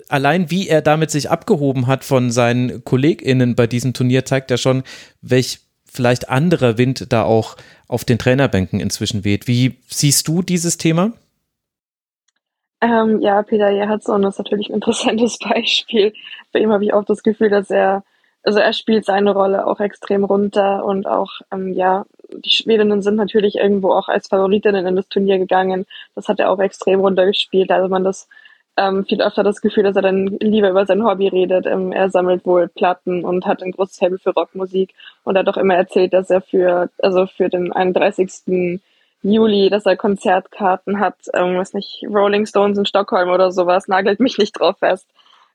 [0.08, 4.58] allein wie er damit sich abgehoben hat von seinen KollegInnen bei diesem Turnier, zeigt ja
[4.58, 4.84] schon,
[5.24, 5.65] welch
[5.96, 7.56] vielleicht anderer Wind da auch
[7.88, 9.48] auf den Trainerbänken inzwischen weht.
[9.48, 11.14] Wie siehst du dieses Thema?
[12.82, 16.14] Ähm, ja, Peter Gerhardsson ist natürlich ein interessantes Beispiel.
[16.52, 18.04] Bei ihm habe ich auch das Gefühl, dass er,
[18.44, 23.16] also er spielt seine Rolle auch extrem runter und auch, ähm, ja, die Schwedinnen sind
[23.16, 25.86] natürlich irgendwo auch als Favoritinnen in das Turnier gegangen.
[26.16, 27.72] Das hat er auch extrem runtergespielt.
[27.72, 28.28] Also man das
[28.78, 31.66] ähm, viel öfter das Gefühl, dass er dann lieber über sein Hobby redet.
[31.66, 35.58] Ähm, er sammelt wohl Platten und hat ein großes Faible für Rockmusik und hat auch
[35.58, 38.82] immer erzählt, dass er für, also für den 31.
[39.24, 44.20] Juli, dass er Konzertkarten hat, ähm, was nicht, Rolling Stones in Stockholm oder sowas, nagelt
[44.20, 45.08] mich nicht drauf fest.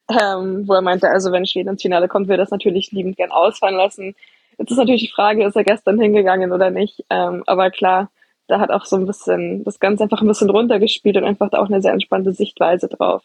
[0.09, 3.17] Ähm, wo er meinte, also wenn Schweden ins Finale kommt, will er das natürlich liebend
[3.17, 4.17] gern ausfallen lassen.
[4.59, 7.05] Jetzt ist natürlich die Frage, ist er gestern hingegangen oder nicht?
[7.11, 8.11] Ähm, aber klar,
[8.51, 11.61] da hat auch so ein bisschen das Ganze einfach ein bisschen runtergespielt und einfach da
[11.61, 13.23] auch eine sehr entspannte Sichtweise drauf.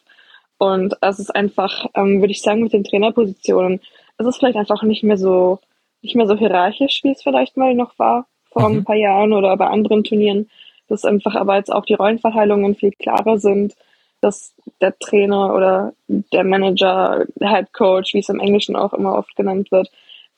[0.57, 3.81] Und es ist einfach, ähm, würde ich sagen, mit den Trainerpositionen,
[4.17, 5.59] es ist vielleicht einfach nicht mehr so,
[6.01, 8.77] nicht mehr so hierarchisch, wie es vielleicht mal noch war vor mhm.
[8.77, 10.49] ein paar Jahren oder bei anderen Turnieren.
[10.87, 13.73] Dass einfach aber jetzt auch die Rollenverteilungen viel klarer sind,
[14.21, 19.17] dass der Trainer oder der Manager, der Head Coach, wie es im Englischen auch immer
[19.17, 19.89] oft genannt wird,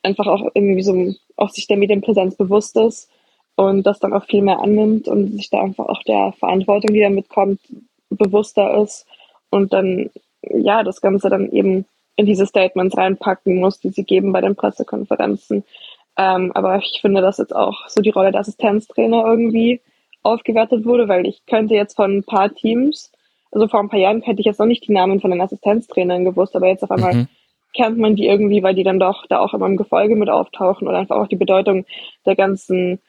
[0.02, 3.10] einfach auch irgendwie so auch sich der Medienpräsenz bewusst ist
[3.58, 7.00] und das dann auch viel mehr annimmt und sich da einfach auch der Verantwortung, die
[7.00, 7.58] damit kommt,
[8.08, 9.04] bewusster ist
[9.50, 10.10] und dann
[10.48, 11.84] ja das Ganze dann eben
[12.14, 15.64] in diese Statements reinpacken muss, die sie geben bei den Pressekonferenzen.
[16.16, 19.80] Ähm, aber ich finde, dass jetzt auch so die Rolle der Assistenztrainer irgendwie
[20.22, 23.10] aufgewertet wurde, weil ich könnte jetzt von ein paar Teams,
[23.50, 26.24] also vor ein paar Jahren hätte ich jetzt noch nicht die Namen von den Assistenztrainern
[26.24, 27.28] gewusst, aber jetzt auf einmal mhm.
[27.74, 30.86] kennt man die irgendwie, weil die dann doch da auch immer im Gefolge mit auftauchen
[30.86, 31.86] und einfach auch die Bedeutung
[32.24, 33.00] der ganzen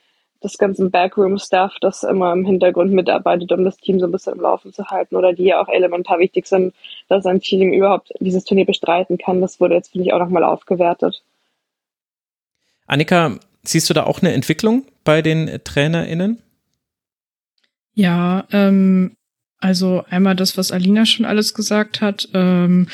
[0.44, 4.42] des ganzen Backroom-Stuff, das immer im Hintergrund mitarbeitet, um das Team so ein bisschen im
[4.42, 6.74] Laufen zu halten oder die ja auch elementar wichtig sind,
[7.08, 9.42] dass ein Team überhaupt dieses Turnier bestreiten kann.
[9.42, 11.24] Das wurde jetzt, finde ich, auch nochmal aufgewertet.
[12.88, 16.42] Annika, siehst du da auch eine Entwicklung bei den TrainerInnen?
[17.94, 19.18] Ja, ähm,
[19.60, 22.30] also einmal das, was Alina schon alles gesagt hat.
[22.34, 22.88] Ähm,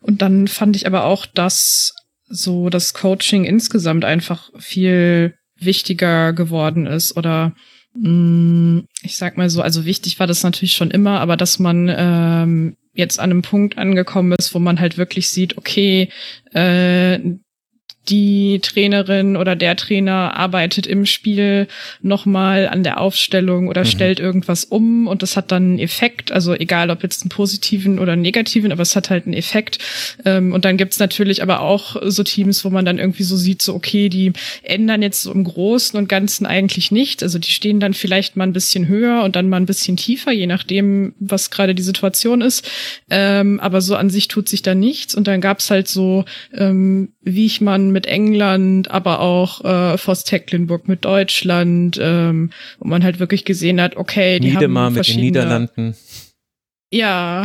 [0.00, 1.94] und dann fand ich aber auch, dass
[2.28, 7.54] so das Coaching insgesamt einfach viel wichtiger geworden ist oder
[7.94, 11.58] mh, mm, ich sag mal so, also wichtig war das natürlich schon immer, aber dass
[11.58, 16.10] man ähm, jetzt an einem Punkt angekommen ist, wo man halt wirklich sieht, okay,
[16.52, 17.20] äh,
[18.08, 21.68] die Trainerin oder der Trainer arbeitet im Spiel
[22.00, 23.86] nochmal an der Aufstellung oder mhm.
[23.86, 27.98] stellt irgendwas um und das hat dann einen Effekt, also egal ob jetzt einen positiven
[27.98, 29.78] oder einen negativen, aber es hat halt einen Effekt.
[30.24, 33.60] Ähm, und dann gibt's natürlich aber auch so Teams, wo man dann irgendwie so sieht,
[33.62, 34.32] so okay, die
[34.62, 37.22] ändern jetzt so im Großen und Ganzen eigentlich nicht.
[37.22, 40.32] Also die stehen dann vielleicht mal ein bisschen höher und dann mal ein bisschen tiefer,
[40.32, 42.68] je nachdem, was gerade die Situation ist.
[43.10, 45.14] Ähm, aber so an sich tut sich da nichts.
[45.14, 46.24] Und dann gab's halt so,
[46.56, 52.88] ähm, wie ich man mit England, aber auch äh, Voss Tecklenburg mit Deutschland, ähm, wo
[52.88, 55.94] man halt wirklich gesehen hat, okay, die Niedemar haben mit den Niederlanden.
[56.90, 57.44] Ja,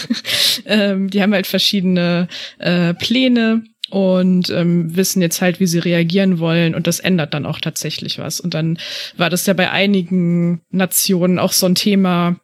[0.66, 6.38] ähm, die haben halt verschiedene äh, Pläne und ähm, wissen jetzt halt, wie sie reagieren
[6.38, 8.40] wollen und das ändert dann auch tatsächlich was.
[8.40, 8.78] Und dann
[9.16, 12.36] war das ja bei einigen Nationen auch so ein Thema,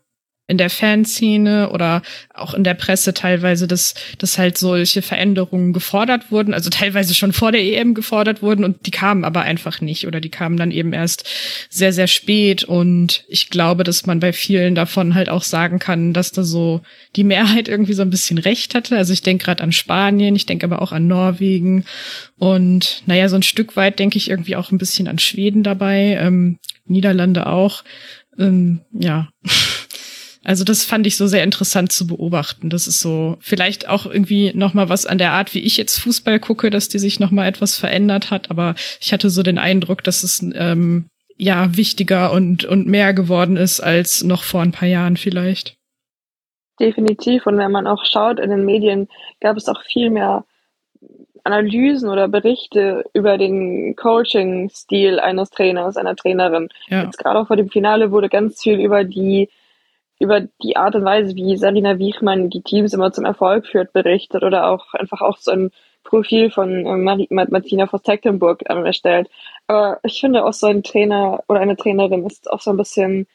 [0.49, 2.03] in der Fanszene oder
[2.35, 7.33] auch in der Presse teilweise, dass, dass halt solche Veränderungen gefordert wurden, also teilweise schon
[7.33, 10.73] vor der EM gefordert wurden und die kamen aber einfach nicht oder die kamen dann
[10.73, 11.29] eben erst
[11.71, 16.13] sehr, sehr spät und ich glaube, dass man bei vielen davon halt auch sagen kann,
[16.13, 16.83] dass da so
[17.15, 18.97] die Mehrheit irgendwie so ein bisschen recht hatte.
[18.97, 21.85] Also ich denke gerade an Spanien, ich denke aber auch an Norwegen
[22.37, 26.19] und naja, so ein Stück weit denke ich irgendwie auch ein bisschen an Schweden dabei,
[26.21, 27.85] ähm, Niederlande auch.
[28.39, 29.29] Ähm, ja.
[30.45, 32.69] Also das fand ich so sehr interessant zu beobachten.
[32.69, 35.99] Das ist so vielleicht auch irgendwie noch mal was an der Art, wie ich jetzt
[36.01, 38.51] Fußball gucke, dass die sich noch mal etwas verändert hat.
[38.51, 43.57] Aber ich hatte so den Eindruck, dass es ähm, ja wichtiger und und mehr geworden
[43.57, 45.77] ist als noch vor ein paar Jahren vielleicht.
[46.81, 47.47] Definitiv.
[47.47, 49.09] Und wenn man auch schaut in den Medien,
[49.41, 50.45] gab es auch viel mehr
[51.45, 56.69] Analysen oder Berichte über den Coaching-Stil eines Trainers, einer Trainerin.
[56.89, 57.05] Ja.
[57.05, 59.49] Jetzt gerade auch vor dem Finale wurde ganz viel über die
[60.23, 64.45] über die Art und Weise, wie Sarina Wiechmann die Teams immer zum Erfolg führt, berichtet
[64.45, 65.71] oder auch einfach auch so ein
[66.05, 69.29] Profil von äh, Marie, Martina von Tecklenburg ähm, erstellt.
[69.67, 73.27] Aber ich finde auch so ein Trainer oder eine Trainerin ist auch so ein bisschen,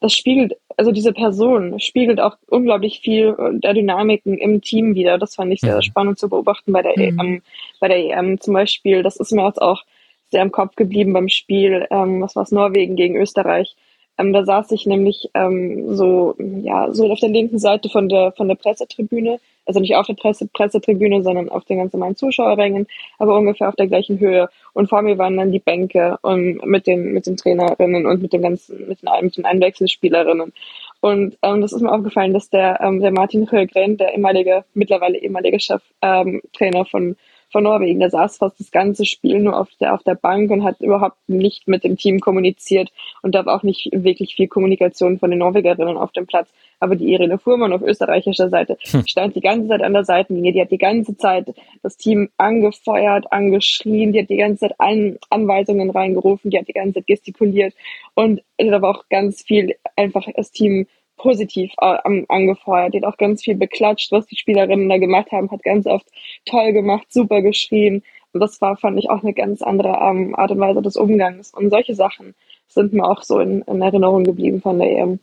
[0.00, 5.18] das spiegelt, also diese Person spiegelt auch unglaublich viel der Dynamiken im Team wieder.
[5.18, 5.82] Das fand ich sehr mhm.
[5.82, 7.20] spannend zu beobachten bei der mhm.
[7.20, 7.42] EM.
[7.78, 9.82] Bei der EM zum Beispiel, das ist mir jetzt auch
[10.30, 13.76] sehr im Kopf geblieben beim Spiel, ähm, was war es, Norwegen gegen Österreich
[14.18, 18.32] ähm, da saß ich nämlich ähm, so, ja, so auf der linken Seite von der,
[18.32, 22.86] von der Pressetribüne, also nicht auf der Presse, Pressetribüne, sondern auf den ganz normalen Zuschauerrängen,
[23.18, 24.48] aber ungefähr auf der gleichen Höhe.
[24.74, 28.32] Und vor mir waren dann die Bänke um, mit den, mit den Trainerinnen und mit
[28.32, 30.52] den ganzen, mit den, mit den Einwechselspielerinnen.
[31.00, 35.18] Und ähm, das ist mir aufgefallen, dass der, ähm, der Martin Högren, der ehemalige, mittlerweile
[35.18, 36.40] ehemalige Cheftrainer
[36.80, 37.16] ähm, von
[37.52, 38.00] von Norwegen.
[38.00, 41.18] Der saß fast das ganze Spiel nur auf der, auf der Bank und hat überhaupt
[41.28, 42.90] nicht mit dem Team kommuniziert
[43.22, 46.48] und da war auch nicht wirklich viel Kommunikation von den Norwegerinnen auf dem Platz.
[46.80, 49.06] Aber die Irene Fuhrmann auf österreichischer Seite hm.
[49.06, 50.52] stand die ganze Zeit an der Seitenlinie.
[50.52, 55.18] Die hat die ganze Zeit das Team angefeuert, angeschrien, die hat die ganze Zeit An
[55.30, 57.74] Anweisungen reingerufen, die hat die ganze Zeit gestikuliert
[58.14, 60.86] und da war auch ganz viel einfach das Team
[61.22, 62.92] positiv äh, angefeuert.
[62.92, 66.06] Die hat auch ganz viel beklatscht, was die Spielerinnen da gemacht haben, hat ganz oft
[66.44, 68.02] toll gemacht, super geschrien.
[68.32, 71.52] Und das war, fand ich, auch eine ganz andere ähm, Art und Weise des Umgangs.
[71.54, 72.34] Und solche Sachen
[72.66, 75.20] sind mir auch so in, in Erinnerung geblieben von der EM.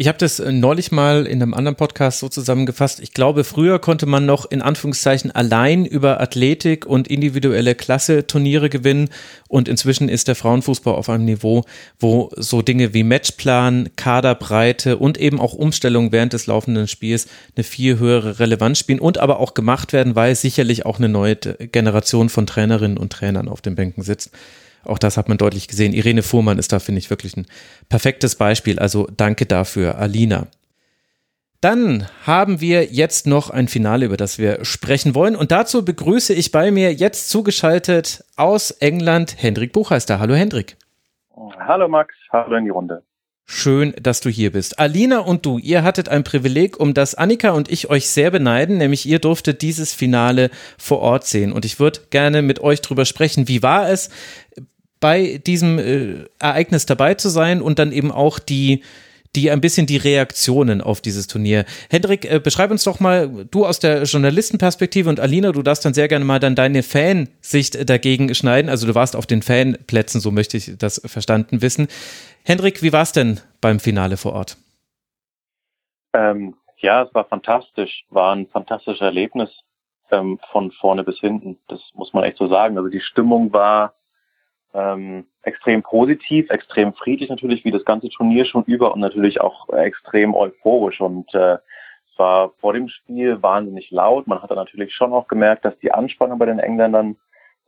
[0.00, 3.00] Ich habe das äh, neulich mal in einem anderen Podcast so zusammengefasst.
[3.00, 8.70] Ich glaube, früher konnte man noch in Anführungszeichen allein über Athletik und individuelle Klasse Turniere
[8.70, 9.10] gewinnen.
[9.46, 11.66] Und inzwischen ist der Frauenfußball auf einem Niveau,
[11.98, 17.62] wo so Dinge wie Matchplan, Kaderbreite und eben auch Umstellung während des laufenden Spiels eine
[17.62, 22.30] viel höhere Relevanz spielen und aber auch gemacht werden, weil sicherlich auch eine neue Generation
[22.30, 24.30] von Trainerinnen und Trainern auf den Bänken sitzt.
[24.84, 25.92] Auch das hat man deutlich gesehen.
[25.92, 27.46] Irene Fuhrmann ist da, finde ich, wirklich ein
[27.88, 28.78] perfektes Beispiel.
[28.78, 30.46] Also danke dafür, Alina.
[31.60, 35.36] Dann haben wir jetzt noch ein Finale, über das wir sprechen wollen.
[35.36, 40.20] Und dazu begrüße ich bei mir jetzt zugeschaltet aus England Hendrik Buchheister.
[40.20, 40.78] Hallo Hendrik.
[41.58, 43.02] Hallo Max, hallo in die Runde.
[43.52, 44.78] Schön, dass du hier bist.
[44.78, 48.78] Alina und du, ihr hattet ein Privileg, um das Annika und ich euch sehr beneiden,
[48.78, 51.52] nämlich ihr durftet dieses Finale vor Ort sehen.
[51.52, 53.48] Und ich würde gerne mit euch drüber sprechen.
[53.48, 54.08] Wie war es,
[55.00, 58.82] bei diesem äh, Ereignis dabei zu sein und dann eben auch die,
[59.34, 61.64] die ein bisschen die Reaktionen auf dieses Turnier.
[61.88, 65.94] Hendrik, äh, beschreib uns doch mal, du aus der Journalistenperspektive und Alina, du darfst dann
[65.94, 68.68] sehr gerne mal dann deine Fansicht dagegen schneiden.
[68.68, 71.88] Also du warst auf den Fanplätzen, so möchte ich das verstanden wissen.
[72.44, 74.56] Hendrik, wie war es denn beim Finale vor Ort?
[76.12, 79.50] Ähm, ja, es war fantastisch, war ein fantastisches Erlebnis
[80.10, 81.58] ähm, von vorne bis hinten.
[81.68, 82.76] Das muss man echt so sagen.
[82.76, 83.94] Also die Stimmung war
[84.74, 89.68] ähm, extrem positiv, extrem friedlich natürlich, wie das ganze Turnier schon über und natürlich auch
[89.70, 91.00] extrem euphorisch.
[91.00, 91.58] Und äh,
[92.20, 94.28] war vor dem Spiel wahnsinnig laut.
[94.28, 97.16] Man hat dann natürlich schon auch gemerkt, dass die Anspannung bei den Engländern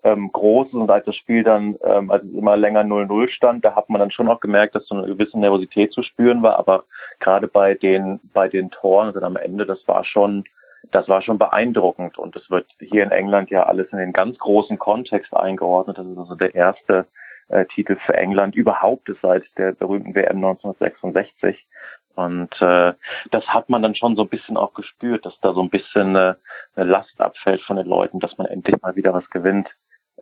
[0.05, 3.65] ähm, groß ist und als das Spiel dann, ähm, als es immer länger 0-0 stand,
[3.65, 6.59] da hat man dann schon auch gemerkt, dass so eine gewisse Nervosität zu spüren war.
[6.59, 6.85] Aber
[7.19, 10.45] gerade bei den bei den Toren, also am Ende, das war schon
[10.93, 14.39] das war schon beeindruckend und es wird hier in England ja alles in den ganz
[14.39, 15.99] großen Kontext eingeordnet.
[15.99, 17.07] Das ist also der erste
[17.49, 21.67] äh, Titel für England überhaupt seit der berühmten WM 1966.
[22.15, 22.93] Und äh,
[23.31, 26.15] das hat man dann schon so ein bisschen auch gespürt, dass da so ein bisschen
[26.15, 26.35] äh,
[26.77, 29.69] eine Last abfällt von den Leuten, dass man endlich mal wieder was gewinnt.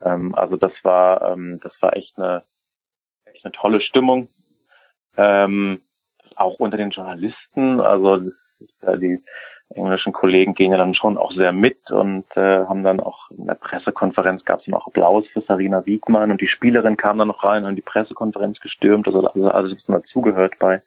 [0.00, 2.44] Ähm, also das war ähm, das war echt eine
[3.24, 4.28] echt eine tolle Stimmung.
[5.16, 5.82] Ähm,
[6.36, 8.30] auch unter den Journalisten, also
[8.80, 9.22] die
[9.74, 13.46] englischen Kollegen gehen ja dann schon auch sehr mit und äh, haben dann auch in
[13.46, 17.28] der Pressekonferenz gab es dann auch Applaus für Sarina Wiegmann und die Spielerin kam dann
[17.28, 20.82] noch rein und die Pressekonferenz gestürmt, also also alles was dazugehört bei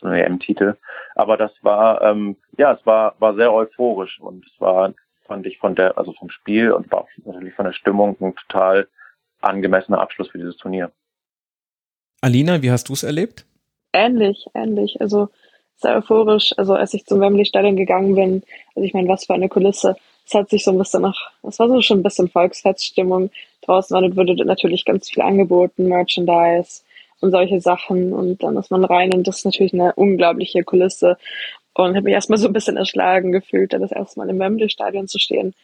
[0.00, 0.76] so einem EM-Titel.
[1.14, 4.94] Aber das war ähm, ja es war war sehr euphorisch und es war
[5.26, 8.88] fand ich von der also vom Spiel und war natürlich von der Stimmung ein total
[9.42, 10.90] angemessener Abschluss für dieses Turnier.
[12.22, 13.44] Alina, wie hast du es erlebt?
[13.92, 15.00] Ähnlich, ähnlich.
[15.00, 15.28] Also
[15.82, 16.52] sehr euphorisch.
[16.56, 18.42] Also als ich zum Wembley Stadion gegangen bin,
[18.74, 19.96] also ich meine, was für eine Kulisse.
[20.26, 23.30] Es hat sich so ein bisschen nach, es war so schon ein bisschen Volksfeststimmung.
[23.62, 26.82] Draußen war, wurde natürlich ganz viel angeboten, Merchandise.
[27.20, 28.12] und solche Sachen.
[28.12, 31.16] Und dann ist man rein und das ist natürlich eine unglaubliche Kulisse.
[31.74, 35.08] Und habe mich erstmal so ein bisschen erschlagen gefühlt, da das erste Mal im Wembley-Stadion
[35.08, 35.54] zu stehen.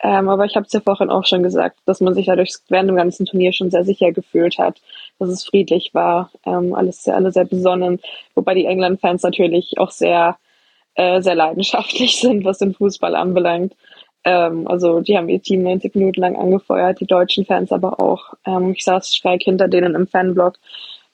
[0.00, 2.90] Ähm, aber ich habe es ja vorhin auch schon gesagt, dass man sich dadurch während
[2.90, 4.80] dem ganzen Turnier schon sehr sicher gefühlt hat,
[5.18, 8.00] dass es friedlich war, ähm, alles sehr, alle sehr besonnen,
[8.34, 10.36] wobei die England-Fans natürlich auch sehr,
[10.94, 13.74] äh, sehr leidenschaftlich sind, was den Fußball anbelangt.
[14.24, 18.34] Ähm, also die haben ihr Team 90 Minuten lang angefeuert, die deutschen Fans aber auch.
[18.44, 20.58] Ähm, ich saß schräg hinter denen im Fanblock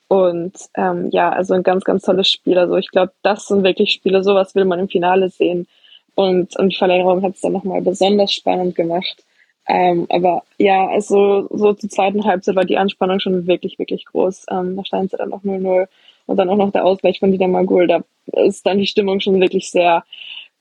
[0.08, 2.58] und ähm, ja, also ein ganz, ganz tolles Spiel.
[2.58, 5.68] Also ich glaube, das sind wirklich Spiele, sowas will man im Finale sehen.
[6.14, 9.24] Und, und die Verlängerung hat es dann nochmal besonders spannend gemacht.
[9.68, 14.46] Ähm, aber ja, also so zur zweiten Halbzeit war die Anspannung schon wirklich, wirklich groß.
[14.50, 15.86] Ähm, da stand sie dann noch 0-0
[16.26, 17.86] und dann auch noch der Ausgleich von Dieter Magul.
[17.86, 18.02] Da
[18.32, 20.04] ist dann die Stimmung schon wirklich sehr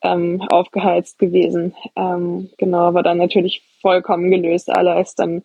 [0.04, 1.76] ähm, aufgeheizt gewesen.
[1.96, 5.44] Ähm, genau, aber dann natürlich vollkommen gelöst, alle als dann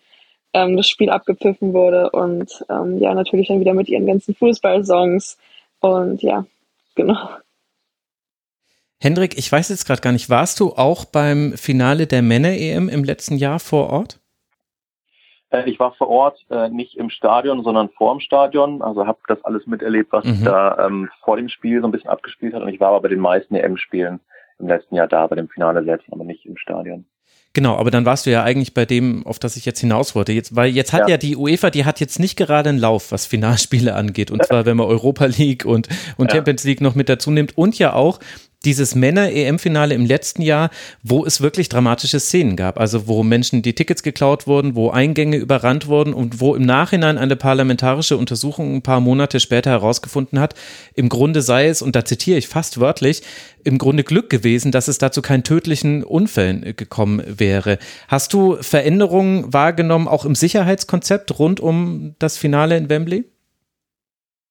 [0.52, 5.38] ähm, das Spiel abgepfiffen wurde und ähm, ja, natürlich dann wieder mit ihren ganzen Fußballsongs
[5.80, 6.46] und ja,
[6.94, 7.28] genau.
[8.98, 13.04] Hendrik, ich weiß jetzt gerade gar nicht, warst du auch beim Finale der Männer-EM im
[13.04, 14.20] letzten Jahr vor Ort?
[15.50, 18.82] Äh, ich war vor Ort, äh, nicht im Stadion, sondern vor dem Stadion.
[18.82, 20.44] Also habe das alles miterlebt, was mhm.
[20.44, 22.62] da ähm, vor dem Spiel so ein bisschen abgespielt hat.
[22.62, 24.20] Und ich war aber bei den meisten EM-Spielen
[24.58, 27.04] im letzten Jahr da, bei dem Finale selbst, aber nicht im Stadion.
[27.52, 30.32] Genau, aber dann warst du ja eigentlich bei dem, auf das ich jetzt hinaus wollte.
[30.32, 31.14] Jetzt, weil jetzt hat ja.
[31.14, 34.30] ja die UEFA, die hat jetzt nicht gerade einen Lauf, was Finalspiele angeht.
[34.30, 36.36] Und zwar, wenn man Europa League und, und ja.
[36.36, 37.56] Champions League noch mit dazu nimmt.
[37.56, 38.20] Und ja auch
[38.66, 40.70] dieses Männer-EM-Finale im letzten Jahr,
[41.02, 42.78] wo es wirklich dramatische Szenen gab.
[42.78, 47.16] Also wo Menschen die Tickets geklaut wurden, wo Eingänge überrannt wurden und wo im Nachhinein
[47.16, 50.54] eine parlamentarische Untersuchung ein paar Monate später herausgefunden hat,
[50.94, 53.22] im Grunde sei es, und da zitiere ich fast wörtlich,
[53.64, 57.78] im Grunde Glück gewesen, dass es dazu keinen tödlichen Unfällen gekommen wäre.
[58.08, 63.24] Hast du Veränderungen wahrgenommen, auch im Sicherheitskonzept rund um das Finale in Wembley?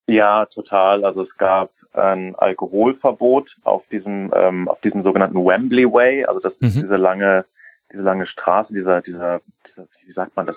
[0.08, 1.04] Ja, total.
[1.04, 6.54] Also es gab ein Alkoholverbot auf diesem ähm, auf diesem sogenannten Wembley Way, also das
[6.60, 6.68] mhm.
[6.68, 7.46] ist diese lange
[7.92, 10.56] diese lange Straße, dieser dieser, dieser wie sagt man das?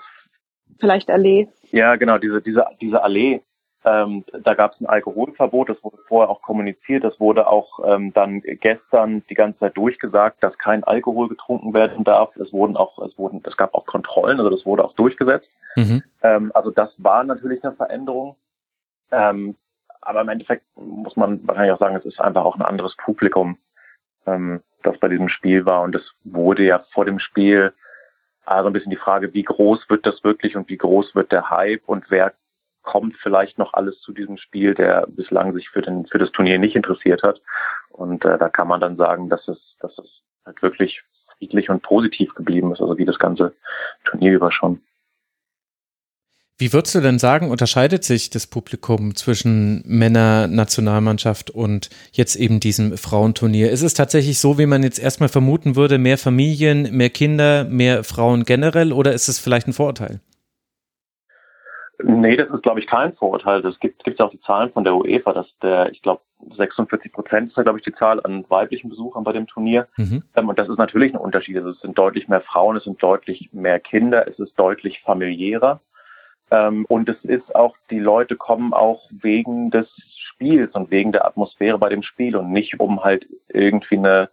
[0.79, 1.47] Vielleicht Allee.
[1.71, 3.41] Ja, genau, diese diese diese Allee.
[3.85, 8.11] Ähm, da gab es ein Alkoholverbot, das wurde vorher auch kommuniziert, das wurde auch ähm,
[8.11, 12.35] dann gestern die ganze Zeit durchgesagt, dass kein Alkohol getrunken werden darf.
[12.35, 15.49] Es wurden auch, es wurden, es gab auch Kontrollen, also das wurde auch durchgesetzt.
[15.77, 16.03] Mhm.
[16.23, 18.35] Ähm, also das war natürlich eine Veränderung.
[19.11, 19.55] Ähm,
[20.01, 23.57] aber im Endeffekt muss man wahrscheinlich auch sagen, es ist einfach auch ein anderes Publikum,
[24.25, 25.81] ähm, das bei diesem Spiel war.
[25.81, 27.73] Und es wurde ja vor dem Spiel
[28.45, 31.49] also ein bisschen die Frage, wie groß wird das wirklich und wie groß wird der
[31.51, 32.33] Hype und wer
[32.81, 36.57] kommt vielleicht noch alles zu diesem Spiel, der bislang sich für, den, für das Turnier
[36.57, 37.39] nicht interessiert hat.
[37.89, 41.03] Und äh, da kann man dann sagen, dass es, dass es halt wirklich
[41.37, 43.53] friedlich und positiv geblieben ist, also wie das ganze
[44.05, 44.81] Turnier über schon.
[46.61, 52.97] Wie würdest du denn sagen, unterscheidet sich das Publikum zwischen Männer-Nationalmannschaft und jetzt eben diesem
[52.97, 53.71] Frauenturnier?
[53.71, 58.03] Ist es tatsächlich so, wie man jetzt erstmal vermuten würde, mehr Familien, mehr Kinder, mehr
[58.03, 60.19] Frauen generell oder ist es vielleicht ein Vorurteil?
[62.03, 63.65] Nee, das ist, glaube ich, kein Vorurteil.
[63.65, 66.21] Es gibt, ja auch die Zahlen von der UEFA, dass der, ich glaube,
[66.57, 69.87] 46 Prozent ist ja, glaube ich, die Zahl an weiblichen Besuchern bei dem Turnier.
[69.95, 70.23] Mhm.
[70.35, 71.55] Ähm, und das ist natürlich ein Unterschied.
[71.55, 75.79] Also es sind deutlich mehr Frauen, es sind deutlich mehr Kinder, es ist deutlich familiärer.
[76.51, 81.25] Ähm, und es ist auch, die Leute kommen auch wegen des Spiels und wegen der
[81.25, 84.29] Atmosphäre bei dem Spiel und nicht um halt irgendwie eine,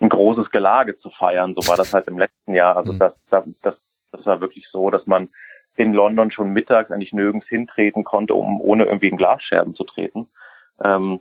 [0.00, 1.54] ein großes Gelage zu feiern.
[1.56, 2.76] So war das halt im letzten Jahr.
[2.76, 2.98] Also mhm.
[2.98, 3.74] das, das, das,
[4.12, 5.28] das war wirklich so, dass man
[5.76, 10.28] in London schon mittags eigentlich nirgends hintreten konnte, um ohne irgendwie in Glasscherben zu treten.
[10.82, 11.20] Ähm,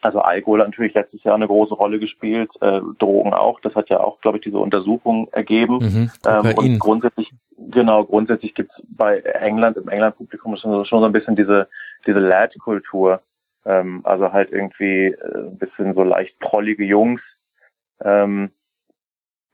[0.00, 3.60] also Alkohol hat natürlich letztes Jahr eine große Rolle gespielt, äh, Drogen auch.
[3.60, 5.78] Das hat ja auch, glaube ich, diese Untersuchung ergeben.
[5.78, 11.06] Mhm, ähm, und grundsätzlich, genau, grundsätzlich gibt es bei England, im England-Publikum schon, schon so
[11.06, 11.68] ein bisschen diese,
[12.06, 13.20] diese Lad-Kultur.
[13.66, 17.20] Ähm, also halt irgendwie äh, ein bisschen so leicht prollige Jungs,
[18.02, 18.50] ähm,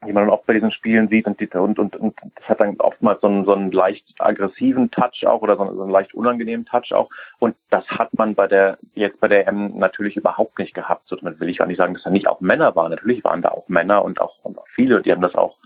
[0.04, 2.76] die man oft bei diesen Spielen sieht und, die, und, und, und das hat dann
[2.78, 6.14] oftmals so einen, so einen leicht aggressiven Touch auch oder so einen, so einen leicht
[6.14, 7.08] unangenehmen Touch auch
[7.38, 11.08] und das hat man bei der jetzt bei der M natürlich überhaupt nicht gehabt.
[11.08, 12.90] So, damit will ich gar nicht sagen, dass da nicht auch Männer waren.
[12.90, 15.56] Natürlich waren da auch Männer und auch, und auch viele, die haben das auch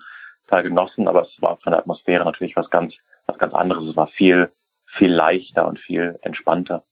[0.47, 2.94] total genossen, aber es war von der Atmosphäre natürlich was ganz
[3.27, 3.85] was ganz anderes.
[3.89, 4.51] Es war viel
[4.86, 6.85] viel leichter und viel entspannter.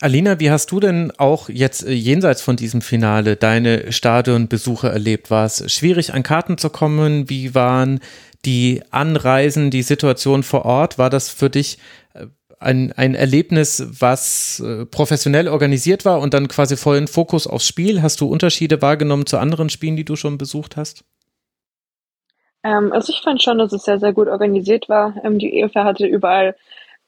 [0.00, 5.30] Alina, wie hast du denn auch jetzt äh, jenseits von diesem Finale deine Stadionbesuche erlebt?
[5.30, 7.30] War es schwierig, an Karten zu kommen?
[7.30, 8.00] Wie waren
[8.44, 10.98] die Anreisen, die Situation vor Ort?
[10.98, 11.78] War das für dich
[12.14, 12.26] äh,
[12.58, 18.02] ein, ein Erlebnis, was äh, professionell organisiert war und dann quasi vollen Fokus aufs Spiel?
[18.02, 21.04] Hast du Unterschiede wahrgenommen zu anderen Spielen, die du schon besucht hast?
[22.64, 25.14] Ähm, also ich fand schon, dass es sehr, sehr gut organisiert war.
[25.24, 26.56] Ähm, die UEFA hatte überall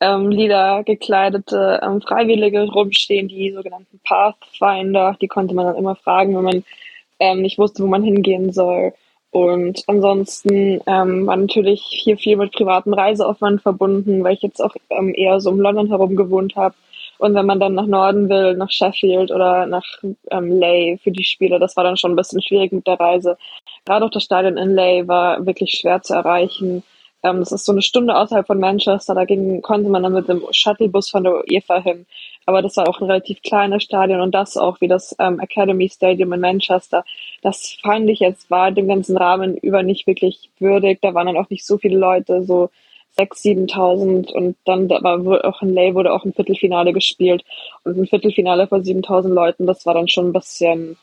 [0.05, 5.17] ähm, lila gekleidete ähm, Freiwillige rumstehen, die sogenannten Pathfinder.
[5.21, 6.65] Die konnte man dann immer fragen, wenn man
[7.21, 8.93] ähm, nicht wusste, wo man hingehen soll.
[9.31, 14.75] Und ansonsten ähm, war natürlich hier viel mit privatem Reiseaufwand verbunden, weil ich jetzt auch
[14.91, 16.75] ähm, eher so um London herum gewohnt habe.
[17.19, 19.85] Und wenn man dann nach Norden will, nach Sheffield oder nach
[20.31, 23.37] ähm, Lay für die Spiele, das war dann schon ein bisschen schwierig mit der Reise.
[23.85, 26.83] Gerade auch das Stadion in Lay war wirklich schwer zu erreichen.
[27.25, 30.29] Ähm, das ist so eine Stunde außerhalb von Manchester, da ging, konnte man dann mit
[30.29, 32.07] dem Shuttlebus von der UEFA hin.
[32.47, 35.89] Aber das war auch ein relativ kleines Stadion und das auch wie das ähm, Academy
[35.89, 37.05] Stadium in Manchester.
[37.43, 40.99] Das fand ich jetzt war dem ganzen Rahmen über nicht wirklich würdig.
[41.01, 42.71] Da waren dann auch nicht so viele Leute, so
[43.17, 47.45] 6.000, 7.000 und dann da war auch in Lay wurde auch ein Viertelfinale gespielt
[47.85, 50.97] und ein Viertelfinale vor 7.000 Leuten, das war dann schon ein bisschen,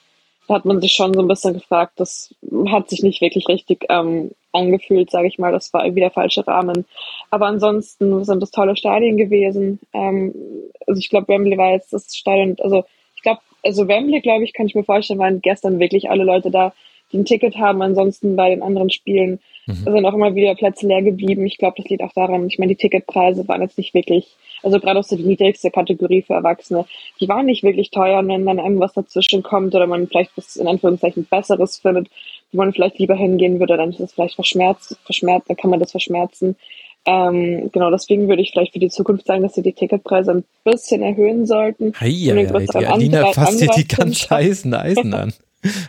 [0.47, 2.33] da hat man sich schon so ein bisschen gefragt, das
[2.67, 6.45] hat sich nicht wirklich richtig ähm, angefühlt, sage ich mal, das war irgendwie der falsche
[6.45, 6.85] Rahmen.
[7.29, 9.79] Aber ansonsten sind das tolle Stadien gewesen.
[9.93, 10.33] Ähm,
[10.87, 12.83] also ich glaube, Wembley war jetzt das Stadion, also
[13.15, 16.51] ich glaube, also Wembley, glaube ich, kann ich mir vorstellen, waren gestern wirklich alle Leute
[16.51, 16.73] da,
[17.11, 17.81] die ein Ticket haben.
[17.81, 19.73] Ansonsten bei den anderen Spielen mhm.
[19.83, 21.45] sind auch immer wieder Plätze leer geblieben.
[21.45, 24.27] Ich glaube, das liegt auch daran, ich meine, die Ticketpreise waren jetzt nicht wirklich,
[24.63, 26.85] also gerade aus der niedrigste Kategorie für Erwachsene,
[27.19, 28.19] die waren nicht wirklich teuer.
[28.19, 32.09] Und wenn dann einem was dazwischen kommt oder man vielleicht was in Anführungszeichen Besseres findet,
[32.51, 35.79] wo man vielleicht lieber hingehen würde, dann ist es vielleicht verschmerzt, verschmerzt, dann kann man
[35.79, 36.55] das verschmerzen.
[37.05, 40.43] Ähm, genau, deswegen würde ich vielleicht für die Zukunft sagen, dass sie die Ticketpreise ein
[40.63, 41.93] bisschen erhöhen sollten.
[41.99, 45.33] Hei, ja, ja, die Alina fasst hier die ganz heißen Eisen an.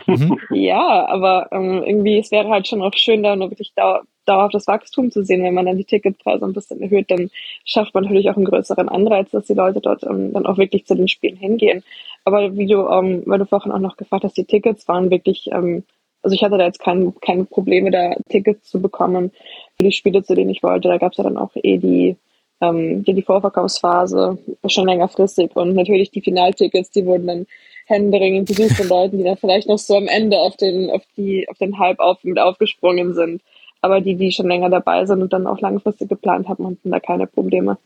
[0.05, 0.37] Mhm.
[0.51, 4.67] Ja, aber ähm, irgendwie, es wäre halt schon auch schön, da nur wirklich dau dauerhaftes
[4.67, 5.43] Wachstum zu sehen.
[5.43, 7.29] Wenn man dann die Ticketpreise ein bisschen erhöht, dann
[7.65, 10.85] schafft man natürlich auch einen größeren Anreiz, dass die Leute dort ähm, dann auch wirklich
[10.85, 11.83] zu den Spielen hingehen.
[12.25, 15.49] Aber wie du, ähm, weil du vorhin auch noch gefragt hast, die Tickets waren wirklich,
[15.51, 15.83] ähm,
[16.21, 19.31] also ich hatte da jetzt kein, keine Probleme, da Tickets zu bekommen
[19.77, 20.87] für die Spiele, zu denen ich wollte.
[20.87, 22.15] Da gab es ja dann auch eh die,
[22.61, 24.37] ähm, die Vorverkaufsphase
[24.67, 27.45] schon längerfristig und natürlich die Finaltickets, die wurden dann
[27.93, 31.47] händeringend besucht von Leuten, die dann vielleicht noch so am Ende auf den, auf die,
[31.49, 33.41] auf den Halb auf, mit aufgesprungen sind.
[33.81, 36.99] Aber die, die schon länger dabei sind und dann auch langfristig geplant haben, hatten da
[36.99, 37.77] keine Probleme.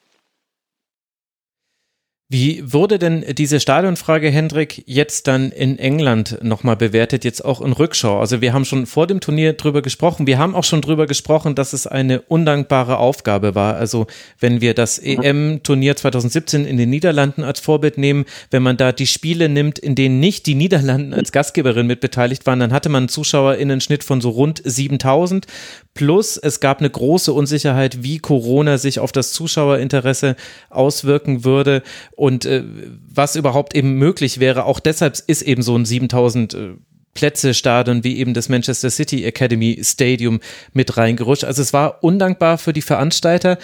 [2.30, 7.72] Wie wurde denn diese Stadionfrage, Hendrik, jetzt dann in England nochmal bewertet, jetzt auch in
[7.72, 8.20] Rückschau?
[8.20, 10.28] Also wir haben schon vor dem Turnier drüber gesprochen.
[10.28, 13.78] Wir haben auch schon drüber gesprochen, dass es eine undankbare Aufgabe war.
[13.78, 14.08] Also
[14.42, 15.00] wenn wir das.
[15.00, 19.96] EM-Turnier 2017 in den Niederlanden als Vorbild nehmen, wenn man da die Spiele nimmt, in
[19.96, 24.20] denen nicht die Niederlanden als Gastgeberin mit beteiligt waren, dann hatte man einen Zuschauerinnenschnitt von
[24.20, 25.48] so rund 7000.
[25.94, 30.36] Plus es gab eine große Unsicherheit, wie Corona sich auf das Zuschauerinteresse
[30.70, 31.84] auswirken würde
[32.18, 32.64] und äh,
[33.08, 34.66] was überhaupt eben möglich wäre.
[34.66, 36.70] Auch deshalb ist eben so ein 7000 äh,
[37.14, 40.40] Plätze Stadion wie eben das Manchester City Academy Stadium
[40.74, 41.46] mit reingerutscht.
[41.46, 43.58] Also es war undankbar für die Veranstalter.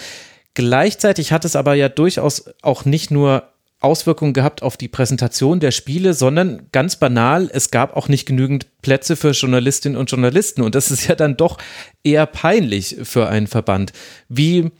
[0.53, 3.49] Gleichzeitig hat es aber ja durchaus auch nicht nur
[3.79, 8.81] Auswirkungen gehabt auf die Präsentation der Spiele, sondern ganz banal, es gab auch nicht genügend
[8.81, 10.61] Plätze für Journalistinnen und Journalisten.
[10.61, 11.57] Und das ist ja dann doch
[12.03, 13.93] eher peinlich für einen Verband.
[14.29, 14.71] Wie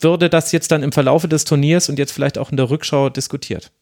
[0.00, 3.08] würde das jetzt dann im Verlaufe des Turniers und jetzt vielleicht auch in der Rückschau
[3.08, 3.72] diskutiert?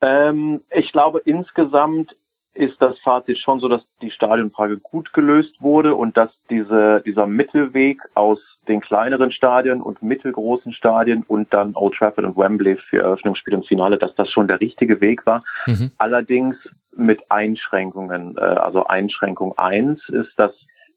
[0.00, 2.14] Ähm, ich glaube, insgesamt
[2.56, 7.26] ist das Fazit schon so, dass die Stadionfrage gut gelöst wurde und dass diese, dieser
[7.26, 13.02] Mittelweg aus den kleineren Stadien und mittelgroßen Stadien und dann Old Trafford und Wembley für
[13.02, 15.44] Eröffnungsspiel und Finale, dass das schon der richtige Weg war.
[15.66, 15.92] Mhm.
[15.98, 16.56] Allerdings
[16.96, 18.36] mit Einschränkungen.
[18.36, 20.52] Äh, also Einschränkung eins ist, dass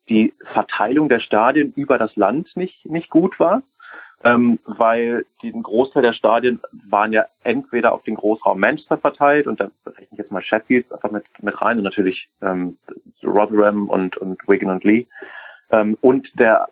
[0.10, 3.62] die Verteilung der Stadien über das Land nicht, nicht gut war,
[4.24, 6.60] ähm, weil den Großteil der Stadien
[6.90, 10.92] waren ja entweder auf den Großraum Manchester verteilt und da rechne ich jetzt mal Sheffield
[10.92, 12.78] einfach mit, mit rein und natürlich ähm,
[13.24, 15.06] Rotherham und, und Wigan und Lee.
[15.72, 16.68] Ähm, und der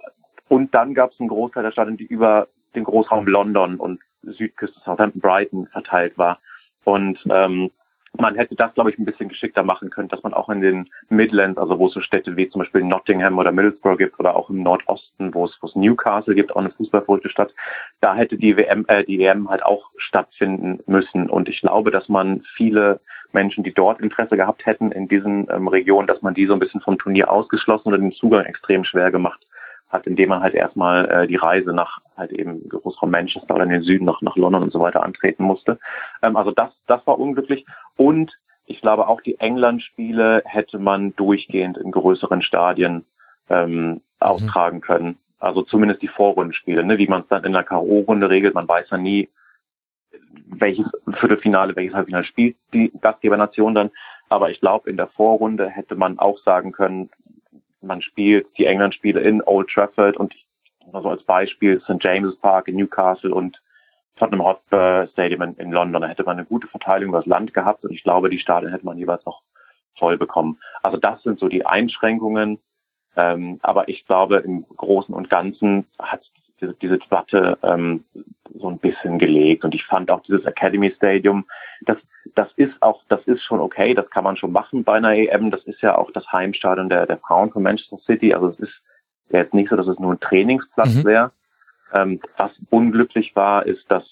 [0.49, 4.80] und dann gab es einen Großteil der Stadien, die über den Großraum London und Südküste
[4.81, 6.39] Southampton, Brighton verteilt war.
[6.84, 7.72] Und ähm,
[8.19, 10.89] man hätte das, glaube ich, ein bisschen geschickter machen können, dass man auch in den
[11.10, 14.49] Midlands, also wo es so Städte wie zum Beispiel Nottingham oder Middlesbrough gibt oder auch
[14.49, 17.53] im Nordosten, wo es, wo es Newcastle gibt, auch eine fußballverrückte Stadt,
[18.02, 21.30] da hätte die WM, äh, die EM halt auch stattfinden müssen.
[21.30, 22.99] Und ich glaube, dass man viele
[23.34, 26.60] Menschen, die dort Interesse gehabt hätten in diesen ähm, Regionen, dass man die so ein
[26.60, 29.45] bisschen vom Turnier ausgeschlossen oder den Zugang extrem schwer gemacht
[29.89, 33.69] hat, indem man halt erstmal äh, die Reise nach halt eben Großraum Manchester oder in
[33.69, 35.80] den Süden nach, nach London und so weiter antreten musste.
[36.22, 37.65] Ähm, also das, das war unglücklich.
[37.95, 43.05] Und ich glaube auch die England-Spiele hätte man durchgehend in größeren Stadien
[43.49, 44.01] ähm, mhm.
[44.19, 45.18] austragen können.
[45.39, 46.97] Also zumindest die Vorrundenspiele, ne?
[46.97, 48.55] wie man es dann in der K.O.-Runde regelt.
[48.55, 49.30] Man weiß ja nie,
[50.47, 50.88] welches
[51.19, 53.91] Viertelfinale, welches Halbfinale spielt die Gastgebernation dann.
[54.30, 57.09] Aber ich glaube, in der Vorrunde hätte man auch sagen können,
[57.88, 60.34] man spielt die England-Spiele in Old Trafford und
[60.93, 61.97] also als Beispiel St.
[61.99, 63.61] James Park in Newcastle und
[64.15, 66.01] Tottenham Hotspur Stadium in, in London.
[66.01, 68.72] Da hätte man eine gute Verteilung über das Land gehabt und ich glaube, die Stadien
[68.72, 69.41] hätte man jeweils noch
[69.97, 70.59] voll bekommen.
[70.84, 72.59] Also das sind so die Einschränkungen.
[73.15, 76.22] Ähm, aber ich glaube, im Großen und Ganzen hat
[76.61, 78.03] diese, diese Debatte ähm,
[78.55, 79.63] so ein bisschen gelegt.
[79.63, 81.45] Und ich fand auch dieses Academy Stadium,
[81.81, 81.97] das,
[82.35, 85.51] das ist auch, das ist schon okay, das kann man schon machen bei einer EM.
[85.51, 88.34] Das ist ja auch das Heimstadion der, der Frauen von Manchester City.
[88.34, 88.81] Also es ist
[89.29, 91.05] jetzt nicht so, dass es nur ein Trainingsplatz mhm.
[91.05, 91.31] wäre.
[91.93, 94.03] Ähm, was unglücklich war, ist, dass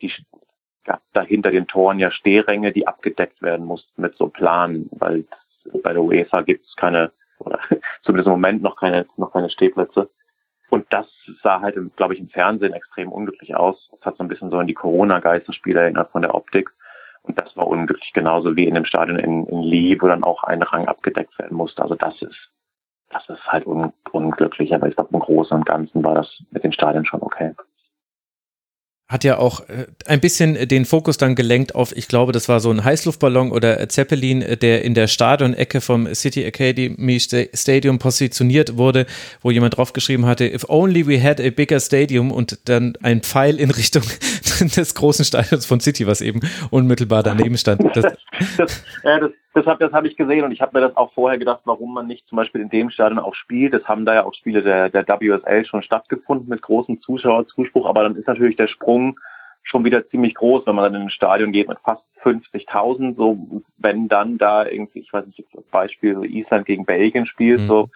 [0.00, 0.12] die
[0.86, 5.24] ja, dahinter den Toren ja Stehränge, die abgedeckt werden mussten mit so Planen, weil
[5.82, 7.58] bei der UEFA gibt es keine, oder
[8.02, 10.10] zumindest im Moment noch keine, noch keine Stehplätze.
[10.72, 11.06] Und das
[11.42, 13.90] sah halt, glaube ich, im Fernsehen extrem unglücklich aus.
[13.90, 16.72] Das hat so ein bisschen so an die Corona-Geisterspiele erinnert von der Optik.
[17.24, 20.44] Und das war unglücklich, genauso wie in dem Stadion in, in Lee, wo dann auch
[20.44, 21.82] ein Rang abgedeckt werden musste.
[21.82, 22.50] Also das ist,
[23.10, 24.74] das ist halt un, unglücklich.
[24.74, 27.52] Aber ich glaube, im Großen und Ganzen war das mit den Stadien schon okay
[29.12, 32.60] hat ja auch äh, ein bisschen den Fokus dann gelenkt auf, ich glaube, das war
[32.60, 39.06] so ein Heißluftballon oder Zeppelin, der in der Stadionecke vom City Academy Stadium positioniert wurde,
[39.42, 43.60] wo jemand draufgeschrieben hatte, if only we had a bigger stadium und dann ein Pfeil
[43.60, 44.02] in Richtung
[44.76, 46.40] des großen Stadions von City, was eben
[46.70, 47.82] unmittelbar daneben stand.
[47.94, 48.06] Das,
[48.56, 51.12] das, äh, das, das habe das hab ich gesehen und ich habe mir das auch
[51.12, 53.74] vorher gedacht, warum man nicht zum Beispiel in dem Stadion auch spielt.
[53.74, 58.02] Es haben da ja auch Spiele der, der WSL schon stattgefunden mit großem Zuschauerzuspruch, aber
[58.02, 59.18] dann ist natürlich der Sprung
[59.62, 63.62] schon wieder ziemlich groß, wenn man dann in ein Stadion geht mit fast 50.000, so
[63.78, 67.66] wenn dann da irgendwie, ich weiß nicht, Beispiel Island gegen Belgien spielt, mhm.
[67.66, 67.90] so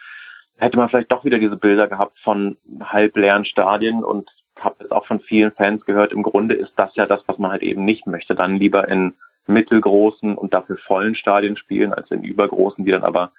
[0.59, 5.07] hätte man vielleicht doch wieder diese Bilder gehabt von halbleeren Stadien und habe jetzt auch
[5.07, 8.07] von vielen Fans gehört, im Grunde ist das ja das, was man halt eben nicht
[8.07, 8.35] möchte.
[8.35, 9.15] Dann lieber in
[9.49, 13.33] mittelgroßen und dafür vollen Stadien spielen, als in übergroßen, die dann aber,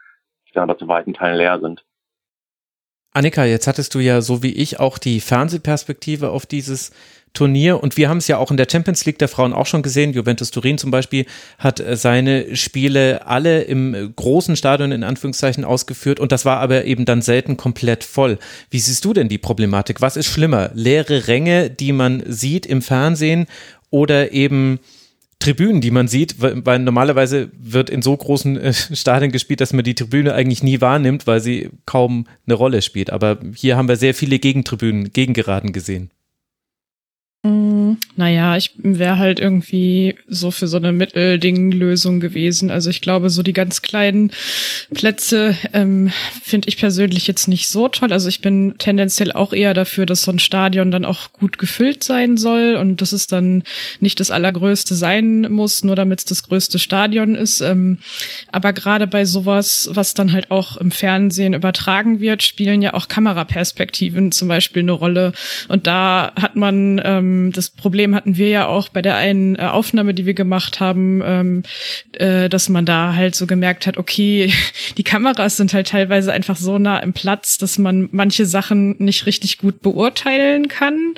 [0.48, 1.84] die dann aber zu weiten Teilen leer sind.
[3.14, 6.92] Annika, jetzt hattest du ja so wie ich auch die Fernsehperspektive auf dieses
[7.34, 9.82] Turnier und wir haben es ja auch in der Champions League der Frauen auch schon
[9.82, 10.14] gesehen.
[10.14, 11.26] Juventus Turin zum Beispiel
[11.60, 16.86] hat äh, seine Spiele alle im großen Stadion in Anführungszeichen ausgeführt und das war aber
[16.86, 18.40] eben dann selten komplett voll.
[18.70, 20.02] Wie siehst du denn die Problematik?
[20.02, 20.72] Was ist schlimmer?
[20.74, 23.48] Leere Ränge, die man sieht im Fernsehen
[23.90, 24.80] oder eben
[25.40, 29.84] Tribünen, die man sieht, weil normalerweise wird in so großen äh, Stadien gespielt, dass man
[29.84, 33.12] die Tribüne eigentlich nie wahrnimmt, weil sie kaum eine Rolle spielt.
[33.12, 36.12] Aber hier haben wir sehr viele Gegentribünen, Gegengeraden gesehen.
[37.44, 37.77] Mm,
[38.18, 42.72] naja, ich wäre halt irgendwie so für so eine Mittelding-Lösung gewesen.
[42.72, 44.32] Also ich glaube, so die ganz kleinen
[44.94, 46.12] Plätze ähm,
[46.44, 48.12] finde ich persönlich jetzt nicht so toll.
[48.12, 52.04] Also ich bin tendenziell auch eher dafür, dass so ein Stadion dann auch gut gefüllt
[52.04, 53.64] sein soll und dass es dann
[54.00, 57.62] nicht das allergrößte sein muss, nur damit es das größte Stadion ist.
[57.62, 58.00] Ähm,
[58.52, 63.08] aber gerade bei sowas, was dann halt auch im Fernsehen übertragen wird, spielen ja auch
[63.08, 65.34] Kameraperspektiven zum Beispiel eine Rolle.
[65.68, 69.64] Und da hat man ähm, das Problem hatten wir ja auch bei der einen äh,
[69.64, 71.64] Aufnahme, die wir gemacht haben, ähm,
[72.14, 74.52] äh, dass man da halt so gemerkt hat, okay,
[74.98, 79.26] die Kameras sind halt teilweise einfach so nah im Platz, dass man manche Sachen nicht
[79.26, 81.14] richtig gut beurteilen kann,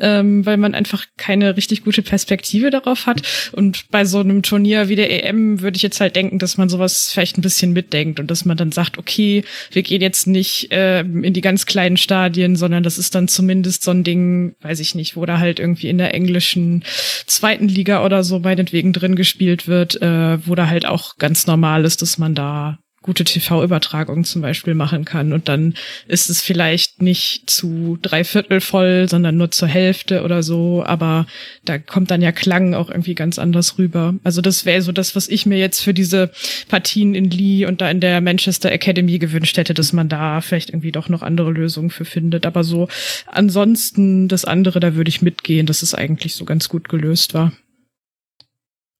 [0.00, 3.22] ähm, weil man einfach keine richtig gute Perspektive darauf hat.
[3.52, 6.68] Und bei so einem Turnier wie der EM würde ich jetzt halt denken, dass man
[6.68, 10.72] sowas vielleicht ein bisschen mitdenkt und dass man dann sagt, okay, wir gehen jetzt nicht
[10.72, 14.80] äh, in die ganz kleinen Stadien, sondern das ist dann zumindest so ein Ding, weiß
[14.80, 16.82] ich nicht, wo da halt irgendwie in der englischen
[17.26, 21.84] zweiten Liga oder so meinetwegen drin gespielt wird, äh, wo da halt auch ganz normal
[21.84, 25.34] ist, dass man da gute TV-Übertragungen zum Beispiel machen kann.
[25.34, 25.74] Und dann
[26.08, 30.82] ist es vielleicht nicht zu drei Viertel voll, sondern nur zur Hälfte oder so.
[30.84, 31.26] Aber
[31.66, 34.14] da kommt dann ja Klang auch irgendwie ganz anders rüber.
[34.24, 36.30] Also das wäre so das, was ich mir jetzt für diese
[36.68, 40.70] Partien in Lee und da in der Manchester Academy gewünscht hätte, dass man da vielleicht
[40.70, 42.46] irgendwie doch noch andere Lösungen für findet.
[42.46, 42.88] Aber so
[43.26, 47.52] ansonsten das andere, da würde ich mitgehen, dass es eigentlich so ganz gut gelöst war.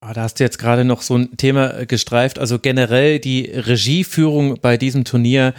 [0.06, 2.38] Oh, da hast du jetzt gerade noch so ein Thema gestreift.
[2.38, 5.54] Also generell die Regieführung bei diesem Turnier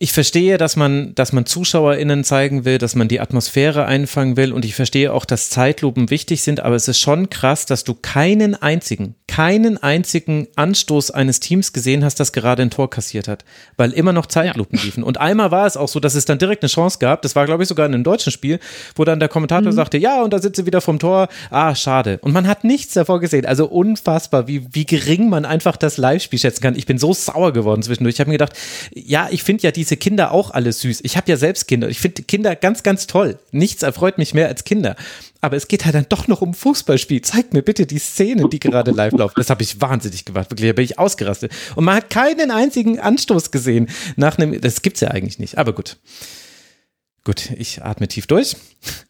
[0.00, 4.52] ich verstehe, dass man, dass man ZuschauerInnen zeigen will, dass man die Atmosphäre einfangen will
[4.52, 7.94] und ich verstehe auch, dass Zeitlupen wichtig sind, aber es ist schon krass, dass du
[7.94, 13.44] keinen einzigen, keinen einzigen Anstoß eines Teams gesehen hast, das gerade ein Tor kassiert hat,
[13.76, 14.84] weil immer noch Zeitlupen ja.
[14.84, 15.02] liefen.
[15.02, 17.46] Und einmal war es auch so, dass es dann direkt eine Chance gab, das war
[17.46, 18.60] glaube ich sogar in einem deutschen Spiel,
[18.94, 19.76] wo dann der Kommentator mhm.
[19.76, 22.18] sagte, ja, und da sitzt sie wieder vom Tor, ah, schade.
[22.22, 26.38] Und man hat nichts davor gesehen, also unfassbar, wie, wie gering man einfach das Live-Spiel
[26.38, 26.76] schätzen kann.
[26.76, 28.14] Ich bin so sauer geworden zwischendurch.
[28.14, 28.52] Ich habe mir gedacht,
[28.94, 31.00] ja, ich finde ja die diese Kinder auch alle süß.
[31.02, 31.88] Ich habe ja selbst Kinder.
[31.88, 33.38] Ich finde Kinder ganz, ganz toll.
[33.52, 34.96] Nichts erfreut mich mehr als Kinder.
[35.40, 37.22] Aber es geht halt dann doch noch um Fußballspiel.
[37.22, 39.34] Zeig mir bitte die Szene, die gerade live laufen.
[39.36, 40.50] Das habe ich wahnsinnig gemacht.
[40.50, 41.52] Wirklich, da bin ich ausgerastet.
[41.74, 44.60] Und man hat keinen einzigen Anstoß gesehen nach einem.
[44.60, 45.56] Das gibt's ja eigentlich nicht.
[45.56, 45.96] Aber gut.
[47.28, 48.56] Gut, ich atme tief durch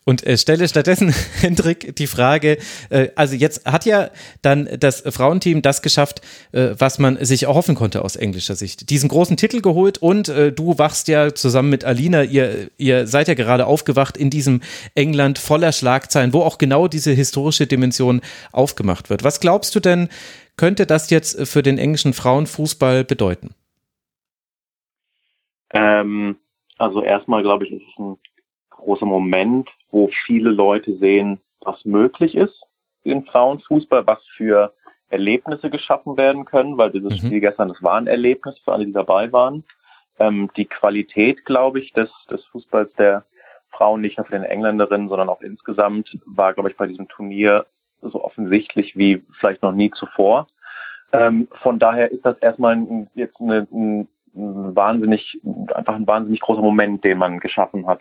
[0.04, 2.58] und äh, stelle stattdessen, Hendrik, die Frage,
[2.90, 4.10] äh, also jetzt hat ja
[4.42, 6.20] dann das Frauenteam das geschafft,
[6.50, 8.90] äh, was man sich erhoffen konnte aus englischer Sicht.
[8.90, 13.28] Diesen großen Titel geholt und äh, du wachst ja zusammen mit Alina, ihr, ihr seid
[13.28, 14.62] ja gerade aufgewacht in diesem
[14.96, 18.20] England voller Schlagzeilen, wo auch genau diese historische Dimension
[18.50, 19.22] aufgemacht wird.
[19.22, 20.08] Was glaubst du denn,
[20.56, 23.54] könnte das jetzt für den englischen Frauenfußball bedeuten?
[25.72, 26.34] Ähm
[26.78, 28.18] also erstmal, glaube ich, ist es ein
[28.70, 32.62] großer Moment, wo viele Leute sehen, was möglich ist
[33.02, 34.72] in Frauenfußball, was für
[35.10, 37.26] Erlebnisse geschaffen werden können, weil dieses mhm.
[37.26, 39.64] Spiel gestern, das war ein Erlebnis für alle, die dabei waren.
[40.18, 43.24] Ähm, die Qualität, glaube ich, des, des Fußballs der
[43.70, 47.66] Frauen, nicht nur für den Engländerinnen, sondern auch insgesamt, war, glaube ich, bei diesem Turnier
[48.02, 50.48] so offensichtlich wie vielleicht noch nie zuvor.
[51.12, 55.40] Ähm, von daher ist das erstmal ein, jetzt eine, ein wahnsinnig,
[55.74, 58.00] einfach ein wahnsinnig großer Moment, den man geschaffen hat.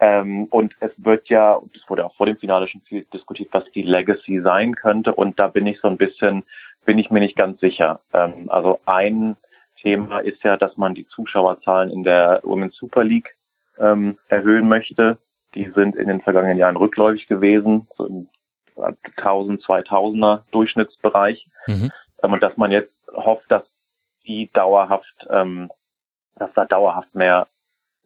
[0.00, 3.64] Ähm, und es wird ja, es wurde auch vor dem Finale schon viel diskutiert, was
[3.72, 5.14] die Legacy sein könnte.
[5.14, 6.44] Und da bin ich so ein bisschen,
[6.84, 8.00] bin ich mir nicht ganz sicher.
[8.12, 9.36] Ähm, also ein
[9.80, 13.36] Thema ist ja, dass man die Zuschauerzahlen in der Women's Super League
[13.78, 15.18] ähm, erhöhen möchte.
[15.54, 18.28] Die sind in den vergangenen Jahren rückläufig gewesen, so im
[19.16, 21.46] 1000, 2000er Durchschnittsbereich.
[21.66, 21.90] Mhm.
[22.22, 23.64] Ähm, und dass man jetzt hofft, dass
[24.28, 25.70] die dauerhaft, ähm,
[26.36, 27.48] dass da dauerhaft mehr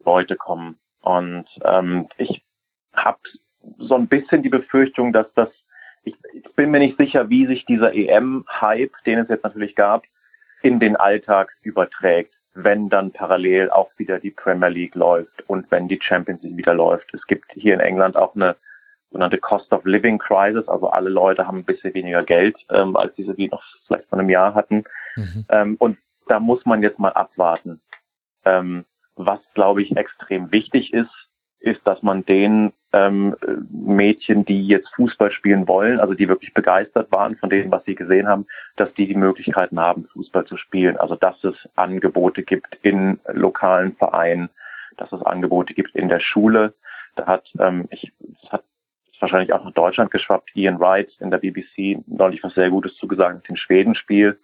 [0.03, 0.79] Leute kommen.
[1.01, 2.43] Und ähm, ich
[2.93, 3.19] habe
[3.77, 5.49] so ein bisschen die Befürchtung, dass das,
[6.03, 10.03] ich, ich bin mir nicht sicher, wie sich dieser EM-Hype, den es jetzt natürlich gab,
[10.61, 15.87] in den Alltag überträgt, wenn dann parallel auch wieder die Premier League läuft und wenn
[15.87, 17.13] die Champions League wieder läuft.
[17.13, 18.55] Es gibt hier in England auch eine
[19.09, 23.13] sogenannte Cost of Living Crisis, also alle Leute haben ein bisschen weniger Geld, ähm, als
[23.15, 24.83] diese wie noch vielleicht vor einem Jahr hatten.
[25.15, 25.45] Mhm.
[25.49, 25.97] Ähm, und
[26.27, 27.81] da muss man jetzt mal abwarten.
[28.45, 28.85] Ähm,
[29.15, 31.11] was, glaube ich, extrem wichtig ist,
[31.59, 33.35] ist, dass man den ähm,
[33.71, 37.95] Mädchen, die jetzt Fußball spielen wollen, also die wirklich begeistert waren von dem, was sie
[37.95, 38.45] gesehen haben,
[38.75, 40.97] dass die die Möglichkeiten haben, Fußball zu spielen.
[40.97, 44.49] Also dass es Angebote gibt in lokalen Vereinen,
[44.97, 46.73] dass es Angebote gibt in der Schule.
[47.15, 48.63] Da hat, ähm, ich, das hat
[49.23, 53.35] wahrscheinlich auch nach Deutschland geschwappt, Ian Wright in der BBC neulich was sehr Gutes zugesagt
[53.35, 54.37] mit dem Schwedenspiel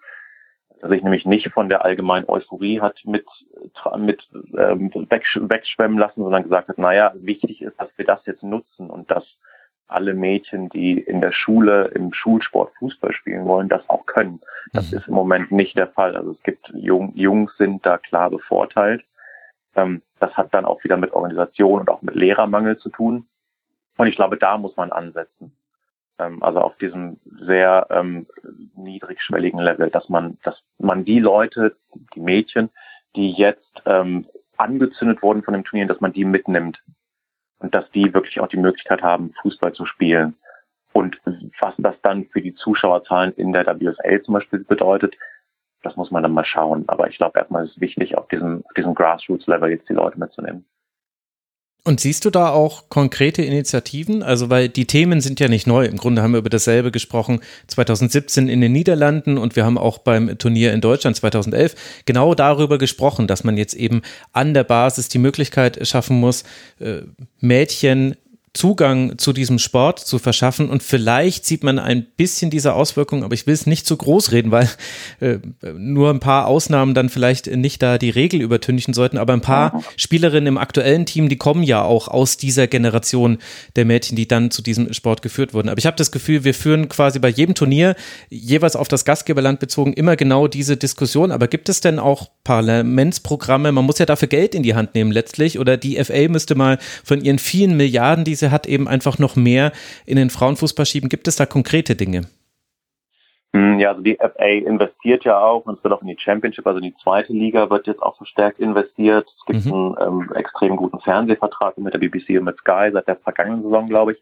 [0.82, 3.26] sich nämlich nicht von der allgemeinen Euphorie hat mit,
[3.98, 4.28] mit
[4.58, 9.12] ähm, wegschwemmen lassen, sondern gesagt hat, naja, wichtig ist, dass wir das jetzt nutzen und
[9.12, 9.26] dass
[9.88, 14.40] alle Mädchen, die in der Schule, im Schulsport Fußball spielen wollen, das auch können.
[14.72, 14.98] Das mhm.
[15.00, 16.16] ist im Moment nicht der Fall.
[16.16, 19.04] Also es gibt Jung, Jungs sind da klar bevorteilt.
[19.76, 23.28] Ähm, das hat dann auch wieder mit Organisation und auch mit Lehrermangel zu tun.
[23.98, 25.52] Und ich glaube, da muss man ansetzen.
[26.20, 28.28] Ähm, also auf diesem sehr ähm,
[28.76, 31.76] niedrigschwelligen Level, dass man, dass man die Leute,
[32.14, 32.70] die Mädchen,
[33.16, 34.28] die jetzt ähm,
[34.58, 36.80] angezündet wurden von dem Turnier, dass man die mitnimmt
[37.60, 40.36] und dass die wirklich auch die Möglichkeit haben, Fußball zu spielen.
[40.92, 41.20] Und
[41.60, 45.16] was das dann für die Zuschauerzahlen in der WSL zum Beispiel bedeutet,
[45.82, 46.84] das muss man dann mal schauen.
[46.88, 50.20] Aber ich glaube, erstmal ist es wichtig, auf diesem, auf diesem Grassroots-Level jetzt die Leute
[50.20, 50.66] mitzunehmen.
[51.86, 54.22] Und siehst du da auch konkrete Initiativen?
[54.22, 55.86] Also, weil die Themen sind ja nicht neu.
[55.86, 59.98] Im Grunde haben wir über dasselbe gesprochen 2017 in den Niederlanden und wir haben auch
[59.98, 61.76] beim Turnier in Deutschland 2011
[62.06, 64.02] genau darüber gesprochen, dass man jetzt eben
[64.34, 66.44] an der Basis die Möglichkeit schaffen muss,
[66.80, 67.02] äh,
[67.40, 68.16] Mädchen
[68.54, 70.70] Zugang zu diesem Sport zu verschaffen.
[70.70, 74.32] Und vielleicht sieht man ein bisschen diese Auswirkungen, aber ich will es nicht zu groß
[74.32, 74.70] reden, weil
[75.20, 75.38] äh,
[75.74, 79.18] nur ein paar Ausnahmen dann vielleicht nicht da die Regel übertünchen sollten.
[79.18, 83.38] Aber ein paar Spielerinnen im aktuellen Team, die kommen ja auch aus dieser Generation
[83.76, 85.70] der Mädchen, die dann zu diesem Sport geführt wurden.
[85.70, 87.96] Aber ich habe das Gefühl, wir führen quasi bei jedem Turnier
[88.30, 91.32] jeweils auf das Gastgeberland bezogen immer genau diese Diskussion.
[91.32, 93.72] Aber gibt es denn auch Parlamentsprogramme?
[93.72, 95.60] Man muss ja dafür Geld in die Hand nehmen letztlich.
[95.60, 99.36] Oder die FA müsste mal von ihren vielen Milliarden, die sie hat, eben einfach noch
[99.36, 99.72] mehr
[100.06, 101.10] in den Frauenfußball schieben.
[101.10, 102.22] Gibt es da konkrete Dinge?
[103.54, 106.68] Hm, ja, also die FA investiert ja auch und es wird auch in die Championship,
[106.68, 109.28] also in die zweite Liga wird jetzt auch verstärkt investiert.
[109.38, 109.96] Es gibt mhm.
[109.98, 113.88] einen ähm, extrem guten Fernsehvertrag mit der BBC und mit Sky seit der vergangenen Saison,
[113.88, 114.20] glaube ich.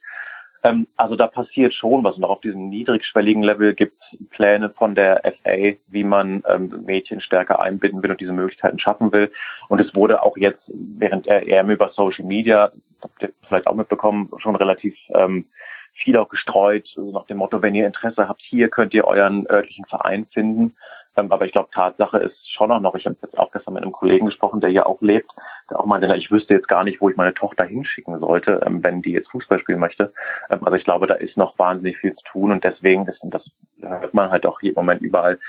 [0.64, 2.16] Ähm, also da passiert schon was.
[2.16, 6.84] Und auch auf diesem niedrigschwelligen Level gibt es Pläne von der FA, wie man ähm,
[6.86, 9.32] Mädchen stärker einbinden will und diese Möglichkeiten schaffen will.
[9.70, 12.72] Und es wurde auch jetzt während der EM über Social Media,
[13.02, 15.46] habt ihr vielleicht auch mitbekommen, schon relativ ähm,
[15.94, 19.48] viel auch gestreut, also nach dem Motto, wenn ihr Interesse habt, hier könnt ihr euren
[19.50, 20.76] örtlichen Verein finden.
[21.16, 23.84] Ähm, aber ich glaube, Tatsache ist schon auch noch, ich habe jetzt auch gestern mit
[23.84, 25.32] einem Kollegen gesprochen, der hier auch lebt,
[25.74, 29.02] auch meinte, ich wüsste jetzt gar nicht, wo ich meine Tochter hinschicken sollte, ähm, wenn
[29.02, 30.14] die jetzt Fußball spielen möchte.
[30.50, 33.44] Ähm, also ich glaube, da ist noch wahnsinnig viel zu tun und deswegen und das
[33.82, 35.40] hört man halt auch hier im Moment überall,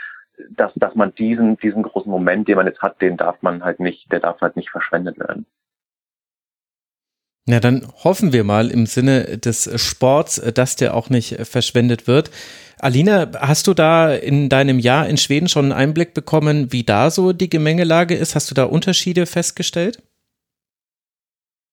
[0.51, 3.81] dass, dass man diesen, diesen großen Moment, den man jetzt hat, den darf man halt
[3.81, 5.47] nicht, der darf halt nicht verschwendet werden.
[7.49, 12.31] Ja, dann hoffen wir mal im Sinne des Sports, dass der auch nicht verschwendet wird.
[12.79, 17.11] Alina, hast du da in deinem Jahr in Schweden schon einen Einblick bekommen, wie da
[17.11, 18.35] so die Gemengelage ist?
[18.35, 20.03] Hast du da Unterschiede festgestellt?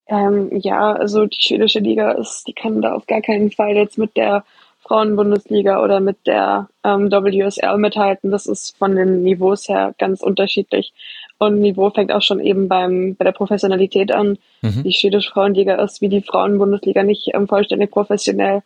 [0.07, 3.97] Ähm, ja, also die schwedische Liga ist, die kann da auf gar keinen Fall jetzt
[3.97, 4.43] mit der
[4.81, 8.29] Frauenbundesliga oder mit der ähm, WSL mithalten.
[8.29, 10.93] Das ist von den Niveaus her ganz unterschiedlich.
[11.37, 14.37] Und Niveau fängt auch schon eben beim, bei der Professionalität an.
[14.61, 14.83] Mhm.
[14.83, 18.61] Die schwedische Frauenliga ist wie die Frauenbundesliga nicht ähm, vollständig professionell.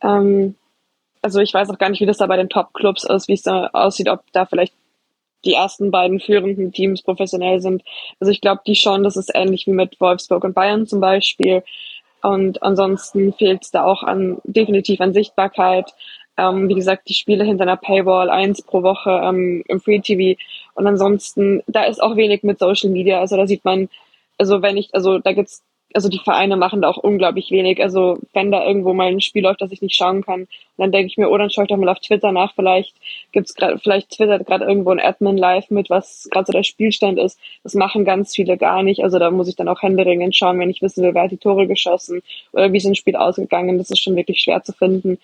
[0.00, 0.54] Ähm,
[1.22, 3.42] also ich weiß auch gar nicht, wie das da bei den Top-Clubs ist, wie es
[3.42, 4.72] da aussieht, ob da vielleicht
[5.44, 7.82] die ersten beiden führenden Teams professionell sind.
[8.20, 11.62] Also ich glaube, die schon, das ist ähnlich wie mit Wolfsburg und Bayern zum Beispiel.
[12.22, 15.94] Und ansonsten fehlt es da auch an definitiv an Sichtbarkeit.
[16.36, 20.38] Ähm, wie gesagt, die Spiele hinter einer Paywall, eins pro Woche ähm, im Free TV.
[20.74, 23.20] Und ansonsten, da ist auch wenig mit Social Media.
[23.20, 23.88] Also da sieht man,
[24.36, 25.62] also wenn ich, also da gibt's
[25.94, 27.82] also die Vereine machen da auch unglaublich wenig.
[27.82, 30.46] Also wenn da irgendwo mal ein Spiel läuft, das ich nicht schauen kann,
[30.76, 32.54] dann denke ich mir, oh, dann schaue ich doch mal auf Twitter nach.
[32.54, 32.94] Vielleicht
[33.32, 37.18] gibt's gerade, vielleicht twittert gerade irgendwo ein Admin live mit, was gerade so der Spielstand
[37.18, 37.40] ist.
[37.62, 39.02] Das machen ganz viele gar nicht.
[39.02, 41.38] Also da muss ich dann auch händeringend schauen, wenn ich wissen will, wer hat die
[41.38, 43.78] Tore geschossen oder wie ist ein Spiel ausgegangen.
[43.78, 45.18] Das ist schon wirklich schwer zu finden.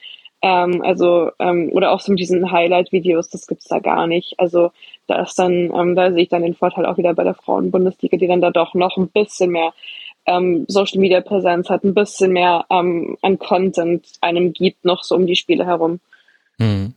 [0.45, 4.35] Ähm, also, ähm, oder auch so mit diesen Highlight-Videos, das gibt's da gar nicht.
[4.39, 4.73] Also
[5.07, 8.17] da ist dann, ähm, da sehe ich dann den Vorteil auch wieder bei der Frauenbundesliga,
[8.19, 9.73] die dann da doch noch ein bisschen mehr
[10.27, 15.15] ähm, Social Media Präsenz hat, ein bisschen mehr ähm, an Content einem gibt, noch so
[15.15, 16.01] um die Spiele herum.
[16.59, 16.95] Mhm.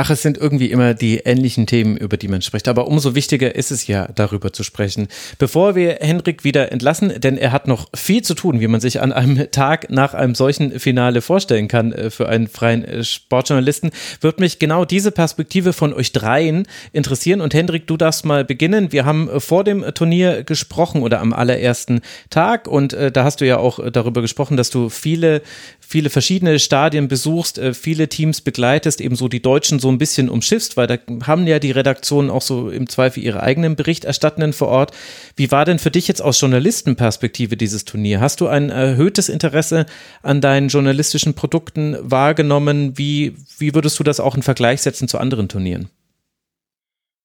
[0.00, 2.68] Ach, es sind irgendwie immer die ähnlichen Themen, über die man spricht.
[2.68, 5.08] Aber umso wichtiger ist es ja, darüber zu sprechen.
[5.40, 9.00] Bevor wir Henrik wieder entlassen, denn er hat noch viel zu tun, wie man sich
[9.00, 13.90] an einem Tag nach einem solchen Finale vorstellen kann äh, für einen freien äh, Sportjournalisten,
[14.20, 17.40] wird mich genau diese Perspektive von euch dreien interessieren.
[17.40, 18.92] Und Henrik, du darfst mal beginnen.
[18.92, 23.46] Wir haben äh, vor dem Turnier gesprochen oder am allerersten Tag und da hast du
[23.46, 25.42] ja auch darüber gesprochen, dass du viele
[25.80, 30.86] viele verschiedene Stadien besuchst, viele Teams begleitest, ebenso die Deutschen so ein bisschen umschiffst, weil
[30.86, 30.96] da
[31.26, 34.92] haben ja die Redaktionen auch so im Zweifel ihre eigenen Berichterstattenden vor Ort.
[35.36, 38.20] Wie war denn für dich jetzt aus Journalistenperspektive dieses Turnier?
[38.20, 39.86] Hast du ein erhöhtes Interesse
[40.22, 42.96] an deinen journalistischen Produkten wahrgenommen?
[42.96, 45.90] Wie, wie würdest du das auch in Vergleich setzen zu anderen Turnieren?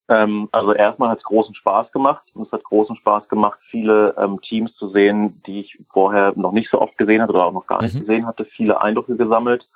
[0.08, 4.14] Ähm, also erstmal hat es großen Spaß gemacht und es hat großen Spaß gemacht, viele
[4.18, 7.52] ähm, Teams zu sehen, die ich vorher noch nicht so oft gesehen hatte oder auch
[7.52, 8.00] noch gar nicht mhm.
[8.00, 9.66] gesehen hatte, viele Eindrücke gesammelt.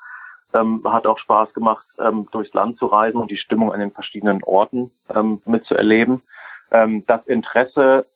[0.55, 3.93] Ähm, hat auch Spaß gemacht, ähm, durchs Land zu reisen und die Stimmung an den
[3.93, 6.23] verschiedenen Orten ähm, mitzuerleben.
[6.70, 8.07] Ähm, das Interesse,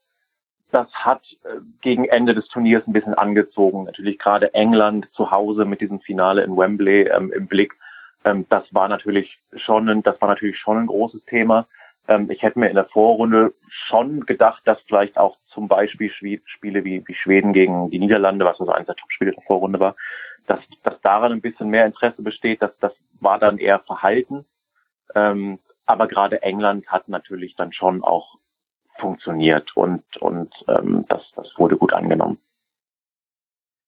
[0.70, 3.84] das hat äh, gegen Ende des Turniers ein bisschen angezogen.
[3.84, 7.74] Natürlich gerade England zu Hause mit diesem Finale in Wembley ähm, im Blick.
[8.24, 11.66] Ähm, das war natürlich schon, ein, das war natürlich schon ein großes Thema.
[12.08, 16.84] Ähm, ich hätte mir in der Vorrunde schon gedacht, dass vielleicht auch zum Beispiel Spiele
[16.84, 19.96] wie, wie Schweden gegen die Niederlande, was also eines der Top-Spiele der Vorrunde war,
[20.46, 22.62] dass, dass daran ein bisschen mehr Interesse besteht.
[22.62, 24.44] Das, das war dann eher verhalten.
[25.14, 28.38] Ähm, aber gerade England hat natürlich dann schon auch
[28.98, 32.38] funktioniert und, und ähm, das, das wurde gut angenommen.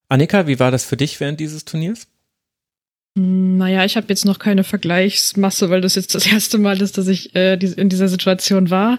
[0.08, 2.08] Annika, wie war das für dich während dieses Turniers?
[3.16, 6.98] Hm, naja, ich habe jetzt noch keine Vergleichsmasse, weil das jetzt das erste Mal ist,
[6.98, 8.98] dass ich äh, in dieser Situation war.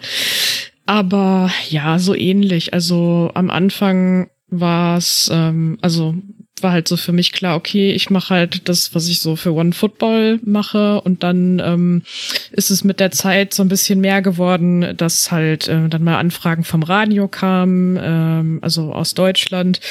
[0.86, 2.74] Aber ja, so ähnlich.
[2.74, 6.16] Also am Anfang war es, ähm, also
[6.62, 9.54] war halt so für mich klar, okay, ich mache halt das, was ich so für
[9.54, 11.02] One Football mache.
[11.02, 12.04] Und dann ähm,
[12.52, 16.18] ist es mit der Zeit so ein bisschen mehr geworden, dass halt äh, dann mal
[16.18, 19.82] Anfragen vom Radio kamen, ähm, also aus Deutschland.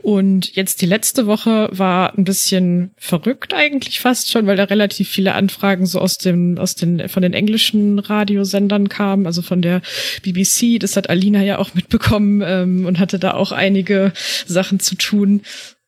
[0.00, 5.08] Und jetzt die letzte Woche war ein bisschen verrückt eigentlich fast schon, weil da relativ
[5.08, 9.82] viele Anfragen so aus dem aus den von den englischen Radiosendern kamen, also von der
[10.22, 14.12] BBC, das hat Alina ja auch mitbekommen ähm, und hatte da auch einige
[14.46, 15.42] Sachen zu tun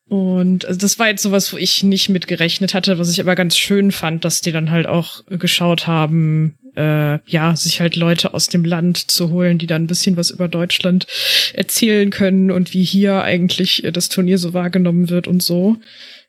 [0.07, 3.35] und also das war jetzt sowas, wo ich nicht mit gerechnet hatte, was ich aber
[3.35, 8.33] ganz schön fand, dass die dann halt auch geschaut haben, äh, ja, sich halt Leute
[8.33, 11.07] aus dem Land zu holen, die dann ein bisschen was über Deutschland
[11.53, 15.77] erzählen können und wie hier eigentlich das Turnier so wahrgenommen wird und so.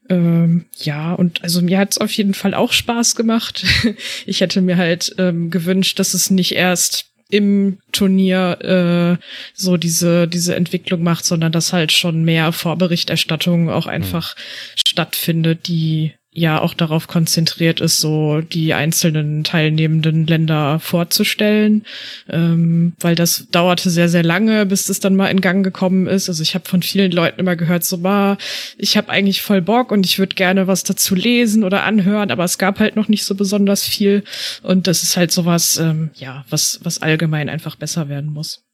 [0.09, 3.65] Ähm, ja, und also mir hat's auf jeden Fall auch Spaß gemacht.
[4.27, 9.25] ich hätte mir halt ähm, gewünscht, dass es nicht erst im Turnier äh,
[9.55, 14.41] so diese diese Entwicklung macht, sondern dass halt schon mehr Vorberichterstattung auch einfach mhm.
[14.87, 21.85] stattfindet, die ja auch darauf konzentriert ist, so die einzelnen teilnehmenden Länder vorzustellen,
[22.29, 26.29] ähm, weil das dauerte sehr, sehr lange, bis das dann mal in Gang gekommen ist.
[26.29, 28.37] Also ich habe von vielen Leuten immer gehört, so war,
[28.77, 32.45] ich habe eigentlich voll Bock und ich würde gerne was dazu lesen oder anhören, aber
[32.45, 34.23] es gab halt noch nicht so besonders viel
[34.63, 38.66] und das ist halt sowas, ähm, ja, was, was allgemein einfach besser werden muss.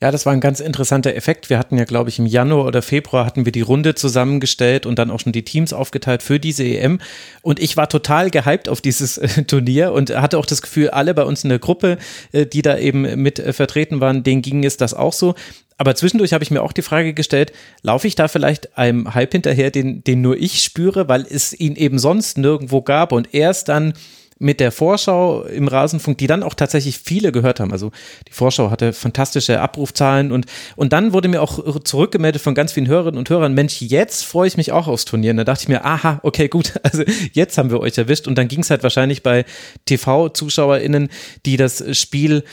[0.00, 1.50] Ja, das war ein ganz interessanter Effekt.
[1.50, 4.96] Wir hatten ja, glaube ich, im Januar oder Februar hatten wir die Runde zusammengestellt und
[4.96, 7.00] dann auch schon die Teams aufgeteilt für diese EM.
[7.42, 11.14] Und ich war total gehypt auf dieses äh, Turnier und hatte auch das Gefühl, alle
[11.14, 11.98] bei uns in der Gruppe,
[12.30, 15.34] äh, die da eben mit äh, vertreten waren, denen ging es das auch so.
[15.78, 17.52] Aber zwischendurch habe ich mir auch die Frage gestellt,
[17.82, 21.74] laufe ich da vielleicht einem Hype hinterher, den, den nur ich spüre, weil es ihn
[21.74, 23.94] eben sonst nirgendwo gab und erst dann
[24.38, 27.72] mit der Vorschau im Rasenfunk, die dann auch tatsächlich viele gehört haben.
[27.72, 27.90] Also
[28.28, 30.46] die Vorschau hatte fantastische Abrufzahlen und,
[30.76, 34.48] und dann wurde mir auch zurückgemeldet von ganz vielen Hörerinnen und Hörern, Mensch, jetzt freue
[34.48, 35.32] ich mich auch aufs Turnier.
[35.32, 37.02] Und da dachte ich mir, aha, okay, gut, also
[37.32, 38.26] jetzt haben wir euch erwischt.
[38.26, 39.44] Und dann ging es halt wahrscheinlich bei
[39.86, 41.08] TV-ZuschauerInnen,
[41.46, 42.44] die das Spiel,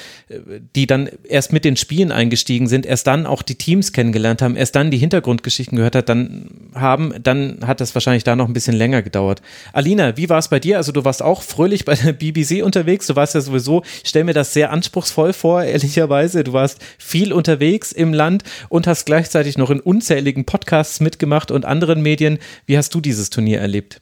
[0.75, 4.55] die dann erst mit den Spielen eingestiegen sind, erst dann auch die Teams kennengelernt haben,
[4.55, 8.53] erst dann die Hintergrundgeschichten gehört hat, dann haben, dann hat das wahrscheinlich da noch ein
[8.53, 9.41] bisschen länger gedauert.
[9.73, 10.77] Alina, wie war es bei dir?
[10.77, 13.07] Also du warst auch fröhlich fröhlich bei der BBC unterwegs.
[13.07, 16.43] Du warst ja sowieso, ich stelle mir das sehr anspruchsvoll vor, ehrlicherweise.
[16.43, 21.65] Du warst viel unterwegs im Land und hast gleichzeitig noch in unzähligen Podcasts mitgemacht und
[21.65, 22.39] anderen Medien.
[22.65, 24.01] Wie hast du dieses Turnier erlebt?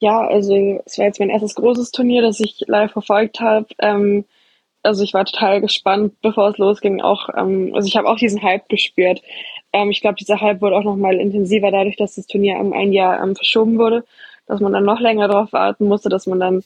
[0.00, 3.66] Ja, also es war jetzt mein erstes großes Turnier, das ich live verfolgt habe.
[3.80, 4.24] Ähm,
[4.82, 7.02] also ich war total gespannt, bevor es losging.
[7.02, 9.20] Auch, ähm, also ich habe auch diesen Hype gespürt.
[9.74, 12.72] Ähm, ich glaube, dieser Hype wurde auch noch mal intensiver dadurch, dass das Turnier um
[12.72, 14.04] ein Jahr ähm, verschoben wurde
[14.50, 16.64] dass man dann noch länger darauf warten musste, dass man dann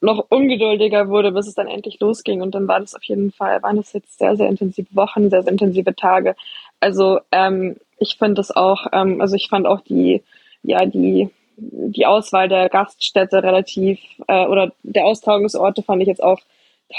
[0.00, 2.40] noch ungeduldiger wurde, bis es dann endlich losging.
[2.40, 5.42] Und dann war das auf jeden Fall, waren das jetzt sehr, sehr intensive Wochen, sehr,
[5.42, 6.34] sehr intensive Tage.
[6.80, 10.22] Also ähm, ich finde das auch, ähm, also ich fand auch die,
[10.62, 16.40] ja, die, die Auswahl der Gaststätte relativ, äh, oder der Austragungsorte fand ich jetzt auch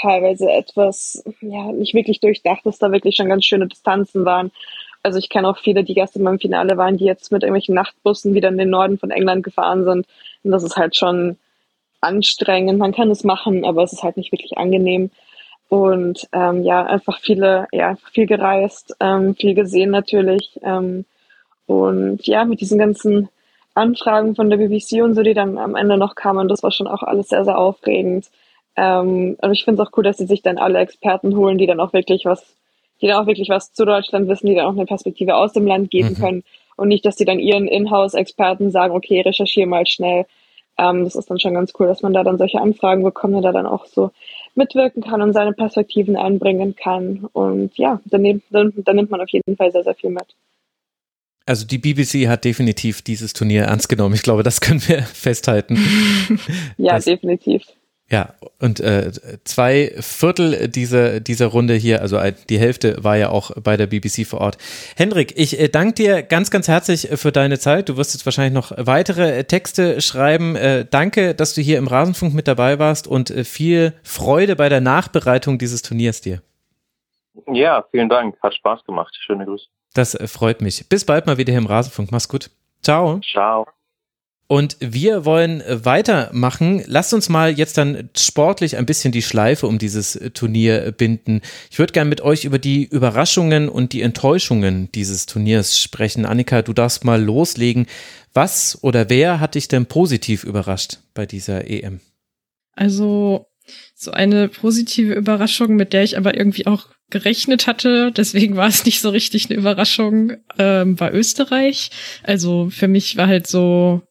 [0.00, 4.52] teilweise etwas, ja, nicht wirklich durchdacht, dass da wirklich schon ganz schöne Distanzen waren.
[5.02, 8.34] Also ich kenne auch viele, die gestern beim Finale waren, die jetzt mit irgendwelchen Nachtbussen
[8.34, 10.06] wieder in den Norden von England gefahren sind.
[10.44, 11.36] Und das ist halt schon
[12.00, 12.78] anstrengend.
[12.78, 15.10] Man kann es machen, aber es ist halt nicht wirklich angenehm.
[15.68, 20.58] Und ähm, ja, einfach viele, ja, viel gereist, ähm, viel gesehen natürlich.
[20.62, 21.04] Ähm,
[21.66, 23.28] und ja, mit diesen ganzen
[23.74, 26.86] Anfragen von der BBC und so, die dann am Ende noch kamen, das war schon
[26.86, 28.30] auch alles sehr, sehr aufregend.
[28.76, 31.66] Ähm, und ich finde es auch cool, dass sie sich dann alle Experten holen, die
[31.66, 32.54] dann auch wirklich was
[33.00, 35.66] die dann auch wirklich was zu Deutschland wissen, die dann auch eine Perspektive aus dem
[35.66, 36.14] Land geben mhm.
[36.16, 36.44] können
[36.78, 40.26] und nicht, dass die dann ihren Inhouse-Experten sagen, okay, recherchiere mal schnell.
[40.78, 43.42] Ähm, das ist dann schon ganz cool, dass man da dann solche Anfragen bekommt und
[43.42, 44.12] da dann auch so
[44.54, 47.28] mitwirken kann und seine Perspektiven einbringen kann.
[47.32, 50.36] Und ja, dann, nimmt, dann, dann nimmt man auf jeden Fall sehr, sehr viel mit.
[51.46, 54.14] Also die BBC hat definitiv dieses Turnier ernst genommen.
[54.14, 55.78] Ich glaube, das können wir festhalten.
[56.76, 57.64] ja, das, definitiv.
[58.10, 59.12] Ja, und äh,
[59.44, 62.18] zwei Viertel dieser, dieser Runde hier, also
[62.48, 64.56] die Hälfte war ja auch bei der BBC vor Ort.
[64.96, 67.90] Hendrik, ich äh, danke dir ganz, ganz herzlich für deine Zeit.
[67.90, 70.56] Du wirst jetzt wahrscheinlich noch weitere Texte schreiben.
[70.56, 74.70] Äh, danke, dass du hier im Rasenfunk mit dabei warst und äh, viel Freude bei
[74.70, 76.40] der Nachbereitung dieses Turniers dir.
[77.52, 78.36] Ja, vielen Dank.
[78.42, 79.14] Hat Spaß gemacht.
[79.20, 79.66] Schöne Grüße.
[79.92, 80.88] Das äh, freut mich.
[80.88, 82.10] Bis bald mal wieder hier im Rasenfunk.
[82.10, 82.50] Mach's gut.
[82.82, 83.20] Ciao.
[83.20, 83.66] Ciao.
[84.50, 86.82] Und wir wollen weitermachen.
[86.86, 91.42] Lasst uns mal jetzt dann sportlich ein bisschen die Schleife um dieses Turnier binden.
[91.70, 96.24] Ich würde gerne mit euch über die Überraschungen und die Enttäuschungen dieses Turniers sprechen.
[96.24, 97.86] Annika, du darfst mal loslegen.
[98.32, 102.00] Was oder wer hat dich denn positiv überrascht bei dieser EM?
[102.72, 103.48] Also
[103.94, 108.86] so eine positive Überraschung, mit der ich aber irgendwie auch gerechnet hatte, deswegen war es
[108.86, 111.90] nicht so richtig eine Überraschung, ähm, war Österreich.
[112.22, 114.02] Also für mich war halt so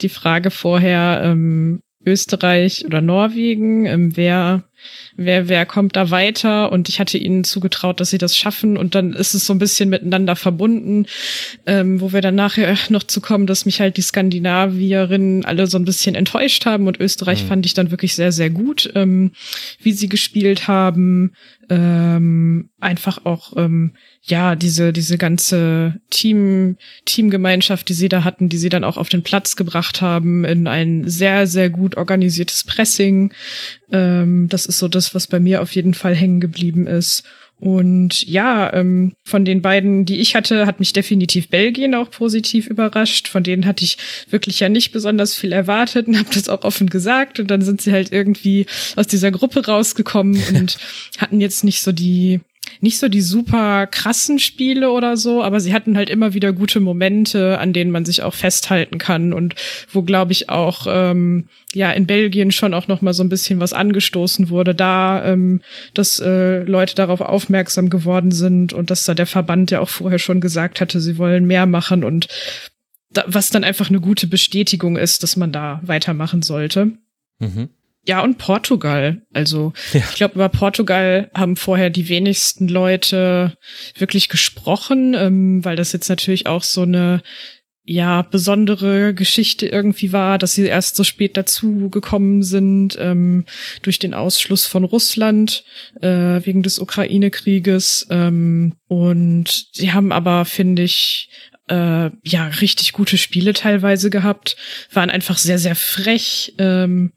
[0.00, 4.64] die Frage vorher, ähm, Österreich oder Norwegen, ähm, wer
[5.16, 8.94] wer, wer kommt da weiter und ich hatte ihnen zugetraut, dass sie das schaffen und
[8.94, 11.06] dann ist es so ein bisschen miteinander verbunden,
[11.66, 15.78] ähm, wo wir dann nachher noch zu kommen, dass mich halt die Skandinavierinnen alle so
[15.78, 17.48] ein bisschen enttäuscht haben und Österreich mhm.
[17.48, 19.32] fand ich dann wirklich sehr, sehr gut, ähm,
[19.80, 21.32] wie sie gespielt haben,
[21.70, 28.56] ähm, einfach auch ähm, ja diese diese ganze Team Teamgemeinschaft, die sie da hatten, die
[28.56, 33.32] sie dann auch auf den Platz gebracht haben in ein sehr sehr gut organisiertes Pressing.
[33.94, 37.22] Ähm, das ist so das, was bei mir auf jeden Fall hängen geblieben ist.
[37.60, 42.66] Und ja, ähm, von den beiden, die ich hatte, hat mich definitiv Belgien auch positiv
[42.66, 43.28] überrascht.
[43.28, 43.96] Von denen hatte ich
[44.28, 47.38] wirklich ja nicht besonders viel erwartet und habe das auch offen gesagt.
[47.38, 48.66] Und dann sind sie halt irgendwie
[48.96, 50.76] aus dieser Gruppe rausgekommen und
[51.18, 52.40] hatten jetzt nicht so die
[52.80, 56.80] nicht so die super krassen Spiele oder so, aber sie hatten halt immer wieder gute
[56.80, 59.54] Momente, an denen man sich auch festhalten kann und
[59.90, 63.60] wo, glaube ich, auch ähm, ja in Belgien schon auch noch mal so ein bisschen
[63.60, 65.60] was angestoßen wurde, da ähm,
[65.94, 70.18] dass äh, Leute darauf aufmerksam geworden sind und dass da der Verband ja auch vorher
[70.18, 72.28] schon gesagt hatte, sie wollen mehr machen und
[73.10, 76.92] da, was dann einfach eine gute Bestätigung ist, dass man da weitermachen sollte.
[77.38, 77.68] Mhm.
[78.06, 79.22] Ja, und Portugal.
[79.32, 80.00] Also ja.
[80.00, 83.56] ich glaube, über Portugal haben vorher die wenigsten Leute
[83.96, 87.22] wirklich gesprochen, ähm, weil das jetzt natürlich auch so eine
[87.86, 93.44] ja besondere Geschichte irgendwie war, dass sie erst so spät dazu gekommen sind ähm,
[93.82, 95.64] durch den Ausschluss von Russland
[96.00, 101.28] äh, wegen des Ukraine-Krieges ähm, und sie haben aber finde ich
[101.68, 104.56] äh, ja richtig gute Spiele teilweise gehabt,
[104.90, 106.54] waren einfach sehr sehr frech.
[106.58, 107.12] Ähm,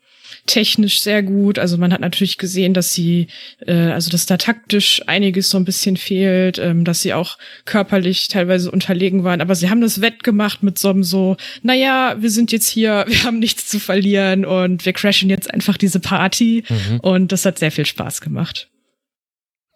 [0.47, 1.59] technisch sehr gut.
[1.59, 3.27] Also man hat natürlich gesehen, dass sie,
[3.65, 8.27] äh, also dass da taktisch einiges so ein bisschen fehlt, ähm, dass sie auch körperlich
[8.29, 9.41] teilweise unterlegen waren.
[9.41, 13.23] Aber sie haben das wettgemacht mit so einem so, naja, wir sind jetzt hier, wir
[13.23, 16.63] haben nichts zu verlieren und wir crashen jetzt einfach diese Party.
[16.67, 16.99] Mhm.
[17.01, 18.69] Und das hat sehr viel Spaß gemacht.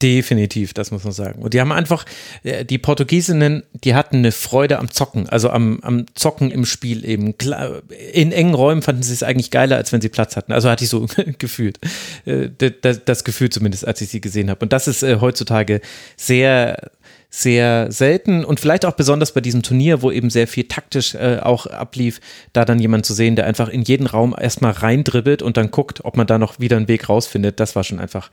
[0.01, 1.43] Definitiv, das muss man sagen.
[1.43, 2.05] Und die haben einfach,
[2.43, 7.05] äh, die Portugiesinnen, die hatten eine Freude am Zocken, also am, am Zocken im Spiel
[7.05, 7.35] eben.
[8.13, 10.53] In engen Räumen fanden sie es eigentlich geiler, als wenn sie Platz hatten.
[10.53, 11.05] Also hatte ich so
[11.37, 11.79] gefühlt.
[12.25, 12.49] Äh,
[13.05, 14.65] das, Gefühl zumindest, als ich sie gesehen habe.
[14.65, 15.81] Und das ist äh, heutzutage
[16.17, 16.89] sehr,
[17.29, 21.65] sehr selten und vielleicht auch besonders bei diesem Turnier, wo eben sehr viel taktisch auch
[21.65, 22.19] ablief,
[22.51, 26.03] da dann jemand zu sehen, der einfach in jeden Raum erstmal reindribbelt und dann guckt,
[26.03, 27.61] ob man da noch wieder einen Weg rausfindet.
[27.61, 28.31] Das war schon einfach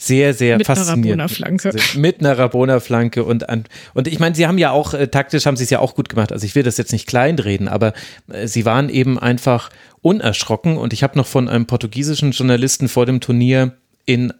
[0.00, 1.20] sehr, sehr mit faszinierend.
[1.20, 1.98] Einer Rabona-Flanke.
[1.98, 5.56] Mit einer Rabona-Flanke und an, und ich meine, sie haben ja auch, äh, taktisch haben
[5.56, 6.32] sie es ja auch gut gemacht.
[6.32, 7.92] Also ich will das jetzt nicht kleinreden, aber
[8.32, 9.68] äh, sie waren eben einfach
[10.00, 14.32] unerschrocken und ich habe noch von einem portugiesischen Journalisten vor dem Turnier in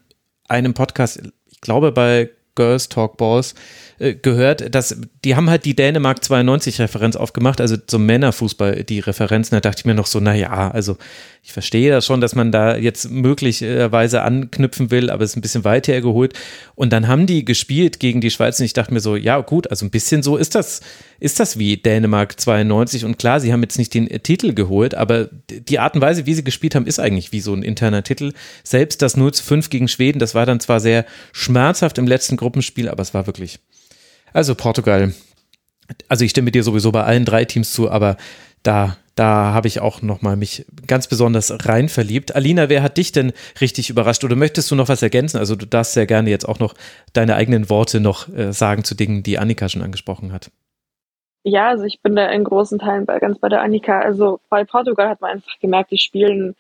[0.49, 3.55] einem Podcast, ich glaube bei Girls Talk Balls,
[4.01, 9.01] äh, gehört, dass die haben halt die Dänemark 92 Referenz aufgemacht, also zum Männerfußball die
[9.01, 9.55] Referenzen.
[9.55, 10.97] Da dachte ich mir noch so, na ja, also
[11.43, 15.43] ich verstehe das schon, dass man da jetzt möglicherweise anknüpfen will, aber es ist ein
[15.43, 16.33] bisschen weit hergeholt.
[16.75, 19.71] Und dann haben die gespielt gegen die Schweiz und ich dachte mir so, ja gut,
[19.71, 20.81] also ein bisschen so ist das,
[21.19, 25.29] ist das wie Dänemark 92 und klar, sie haben jetzt nicht den Titel geholt, aber
[25.51, 28.33] die Art und Weise, wie sie gespielt haben, ist eigentlich wie so ein interner Titel.
[28.65, 32.39] Selbst das 0 zu 5 gegen Schweden, das war dann zwar sehr schmerzhaft im letzten
[32.39, 33.61] Gruppenspiel, aber es war wirklich
[34.33, 35.13] also Portugal.
[36.09, 38.17] Also ich stimme dir sowieso bei allen drei Teams zu, aber
[38.63, 42.35] da, da habe ich auch nochmal mich ganz besonders rein verliebt.
[42.37, 44.23] Alina, wer hat dich denn richtig überrascht?
[44.25, 45.39] Oder möchtest du noch was ergänzen?
[45.39, 46.75] Also du darfst sehr gerne jetzt auch noch
[47.13, 50.51] deine eigenen Worte noch äh, sagen zu Dingen, die Annika schon angesprochen hat.
[51.43, 54.01] Ja, also ich bin da in großen Teilen bei, ganz bei der Annika.
[54.01, 56.55] Also bei Portugal hat man einfach gemerkt, die spielen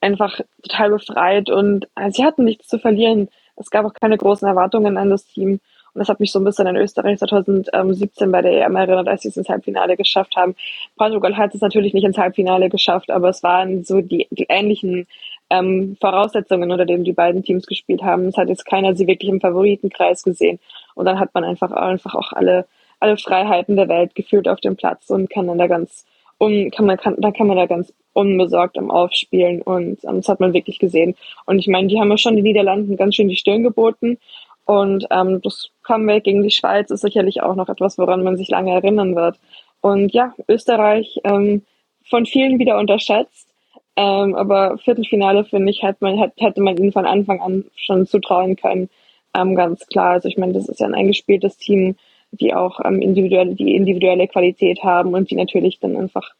[0.00, 3.28] einfach total befreit und äh, sie hatten nichts zu verlieren.
[3.56, 5.60] Es gab auch keine großen Erwartungen an das Team.
[5.94, 9.22] Und das hat mich so ein bisschen in Österreich 2017 bei der EM erinnert, als
[9.22, 10.54] sie es ins Halbfinale geschafft haben.
[10.96, 15.06] Portugal hat es natürlich nicht ins Halbfinale geschafft, aber es waren so die, die ähnlichen
[15.50, 18.26] ähm, Voraussetzungen, unter denen die beiden Teams gespielt haben.
[18.26, 20.58] Es hat jetzt keiner sie wirklich im Favoritenkreis gesehen.
[20.94, 22.66] Und dann hat man einfach, einfach auch alle,
[23.00, 26.06] alle Freiheiten der Welt gefühlt auf dem Platz und kann dann da ganz
[26.38, 30.28] un, kann man, kann, da kann man da ganz unbesorgt am Aufspielen und ähm, das
[30.28, 31.14] hat man wirklich gesehen.
[31.46, 34.18] Und ich meine, die haben ja schon den Niederlanden ganz schön die Stirn geboten
[34.64, 38.48] und ähm, das Comeback gegen die Schweiz ist sicherlich auch noch etwas, woran man sich
[38.48, 39.38] lange erinnern wird.
[39.80, 41.62] Und ja, Österreich ähm,
[42.08, 43.48] von vielen wieder unterschätzt.
[43.96, 48.56] Ähm, aber Viertelfinale, finde ich, hätte man, hätte man ihnen von Anfang an schon zutrauen
[48.56, 48.88] können.
[49.34, 50.12] Ähm, ganz klar.
[50.12, 51.96] Also ich meine, das ist ja ein eingespieltes Team,
[52.30, 56.34] die auch ähm, individuelle, die individuelle Qualität haben und die natürlich dann einfach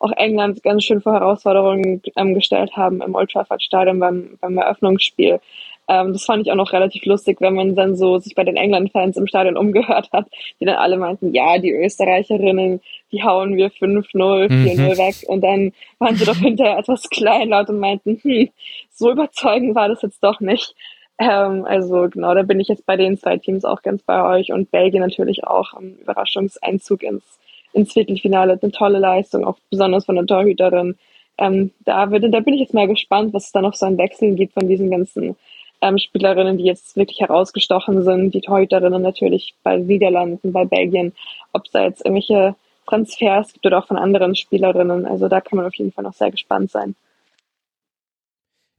[0.00, 4.56] auch England ganz schön vor Herausforderungen ähm, gestellt haben im Old Trafford Stadion beim, beim
[4.58, 5.40] Eröffnungsspiel.
[5.88, 8.56] Ähm, das fand ich auch noch relativ lustig, wenn man dann so sich bei den
[8.56, 10.26] England-Fans im Stadion umgehört hat,
[10.60, 14.98] die dann alle meinten, ja, die Österreicherinnen, die hauen wir 5-0, 4-0 mhm.
[14.98, 15.14] weg.
[15.26, 18.50] Und dann waren sie doch hinterher etwas kleinlaut und meinten, hm,
[18.90, 20.74] so überzeugend war das jetzt doch nicht.
[21.18, 24.52] Ähm, also genau, da bin ich jetzt bei den zwei Teams auch ganz bei euch
[24.52, 27.24] und Belgien natürlich auch am Überraschungseinzug ins,
[27.72, 28.58] ins Viertelfinale.
[28.60, 30.96] Eine tolle Leistung, auch besonders von der Torhüterin.
[31.38, 33.96] Ähm, da, wird, da bin ich jetzt mal gespannt, was es da noch so an
[33.96, 35.36] Wechseln gibt von diesen ganzen
[35.80, 41.12] ähm, Spielerinnen, die jetzt wirklich herausgestochen sind, die Torhüterinnen natürlich bei Niederlanden, bei Belgien,
[41.52, 42.54] ob es da jetzt irgendwelche
[42.86, 45.06] Transfers gibt oder auch von anderen Spielerinnen.
[45.06, 46.94] Also da kann man auf jeden Fall noch sehr gespannt sein.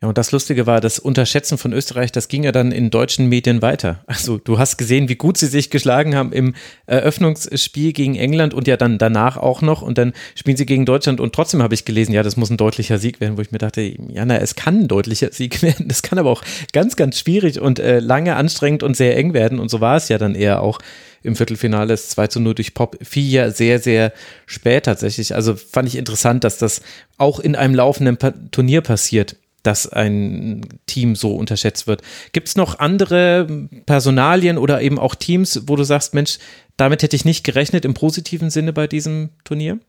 [0.01, 3.27] Ja, und das Lustige war, das Unterschätzen von Österreich, das ging ja dann in deutschen
[3.27, 4.01] Medien weiter.
[4.07, 6.55] Also du hast gesehen, wie gut sie sich geschlagen haben im
[6.85, 11.19] Eröffnungsspiel gegen England und ja dann danach auch noch und dann spielen sie gegen Deutschland
[11.19, 13.57] und trotzdem habe ich gelesen, ja, das muss ein deutlicher Sieg werden, wo ich mir
[13.57, 17.19] dachte, ja, na, es kann ein deutlicher Sieg werden, das kann aber auch ganz, ganz
[17.19, 20.33] schwierig und äh, lange anstrengend und sehr eng werden und so war es ja dann
[20.33, 20.79] eher auch
[21.23, 24.13] im Viertelfinale ist 2 zu 0 durch Pop fiel ja sehr, sehr
[24.45, 25.35] spät tatsächlich.
[25.35, 26.81] Also fand ich interessant, dass das
[27.17, 28.17] auch in einem laufenden
[28.51, 32.01] Turnier passiert dass ein Team so unterschätzt wird.
[32.31, 36.39] Gibt es noch andere Personalien oder eben auch Teams, wo du sagst, Mensch,
[36.77, 39.79] damit hätte ich nicht gerechnet im positiven Sinne bei diesem Turnier?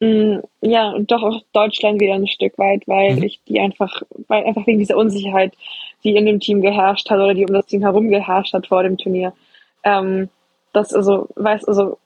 [0.00, 3.22] Mm, ja, und doch auch Deutschland wieder ein Stück weit, weil mhm.
[3.22, 5.52] ich die einfach, weil einfach wegen dieser Unsicherheit,
[6.02, 8.82] die in dem Team geherrscht hat oder die um das Team herum geherrscht hat vor
[8.82, 9.34] dem Turnier.
[9.84, 10.30] Ähm,
[10.72, 11.98] das also, weiß, also,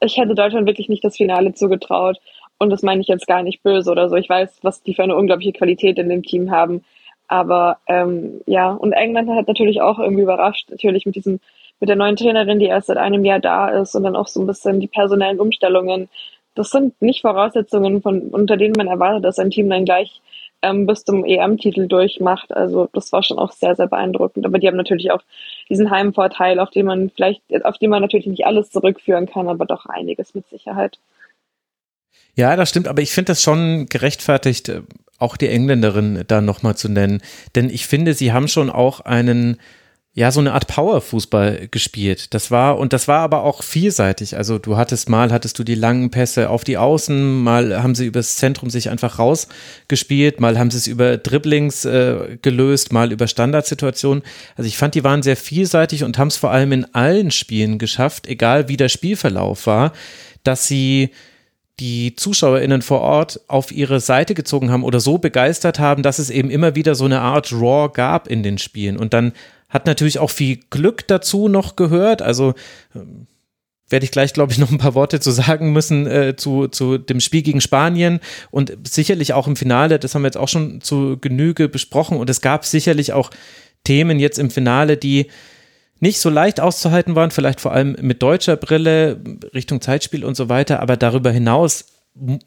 [0.00, 2.18] ich hätte Deutschland wirklich nicht das Finale zugetraut.
[2.64, 4.16] Und das meine ich jetzt gar nicht böse oder so.
[4.16, 6.84] Ich weiß, was die für eine unglaubliche Qualität in dem Team haben.
[7.28, 11.40] Aber ähm, ja, und England hat natürlich auch irgendwie überrascht, natürlich mit diesem,
[11.80, 14.40] mit der neuen Trainerin, die erst seit einem Jahr da ist und dann auch so
[14.40, 16.08] ein bisschen die personellen Umstellungen
[16.54, 20.20] das sind nicht Voraussetzungen, von, unter denen man erwartet, dass ein Team dann gleich
[20.62, 22.52] ähm, bis zum EM-Titel durchmacht.
[22.54, 24.46] Also das war schon auch sehr, sehr beeindruckend.
[24.46, 25.22] Aber die haben natürlich auch
[25.68, 29.66] diesen Heimvorteil, auf den man vielleicht, auf den man natürlich nicht alles zurückführen kann, aber
[29.66, 30.98] doch einiges mit Sicherheit.
[32.36, 34.82] Ja, das stimmt, aber ich finde das schon gerechtfertigt, äh,
[35.18, 37.22] auch die Engländerin da nochmal zu nennen.
[37.54, 39.58] Denn ich finde, sie haben schon auch einen
[40.16, 42.34] ja, so eine Art Powerfußball gespielt.
[42.34, 44.36] Das war, und das war aber auch vielseitig.
[44.36, 48.06] Also du hattest mal, hattest du die langen Pässe auf die Außen, mal haben sie
[48.06, 53.26] übers Zentrum sich einfach rausgespielt, mal haben sie es über Dribblings äh, gelöst, mal über
[53.26, 54.22] Standardsituationen.
[54.54, 57.78] Also ich fand, die waren sehr vielseitig und haben es vor allem in allen Spielen
[57.78, 59.92] geschafft, egal wie der Spielverlauf war,
[60.44, 61.10] dass sie
[61.80, 66.30] die ZuschauerInnen vor Ort auf ihre Seite gezogen haben oder so begeistert haben, dass es
[66.30, 68.96] eben immer wieder so eine Art Raw gab in den Spielen.
[68.96, 69.32] Und dann
[69.68, 72.22] hat natürlich auch viel Glück dazu noch gehört.
[72.22, 72.54] Also
[72.94, 73.26] ähm,
[73.88, 76.96] werde ich gleich, glaube ich, noch ein paar Worte zu sagen müssen äh, zu, zu
[76.96, 78.20] dem Spiel gegen Spanien
[78.50, 79.98] und sicherlich auch im Finale.
[79.98, 82.18] Das haben wir jetzt auch schon zu Genüge besprochen.
[82.18, 83.30] Und es gab sicherlich auch
[83.82, 85.26] Themen jetzt im Finale, die
[86.00, 89.20] nicht so leicht auszuhalten waren, vielleicht vor allem mit deutscher Brille
[89.54, 90.80] Richtung Zeitspiel und so weiter.
[90.80, 91.86] Aber darüber hinaus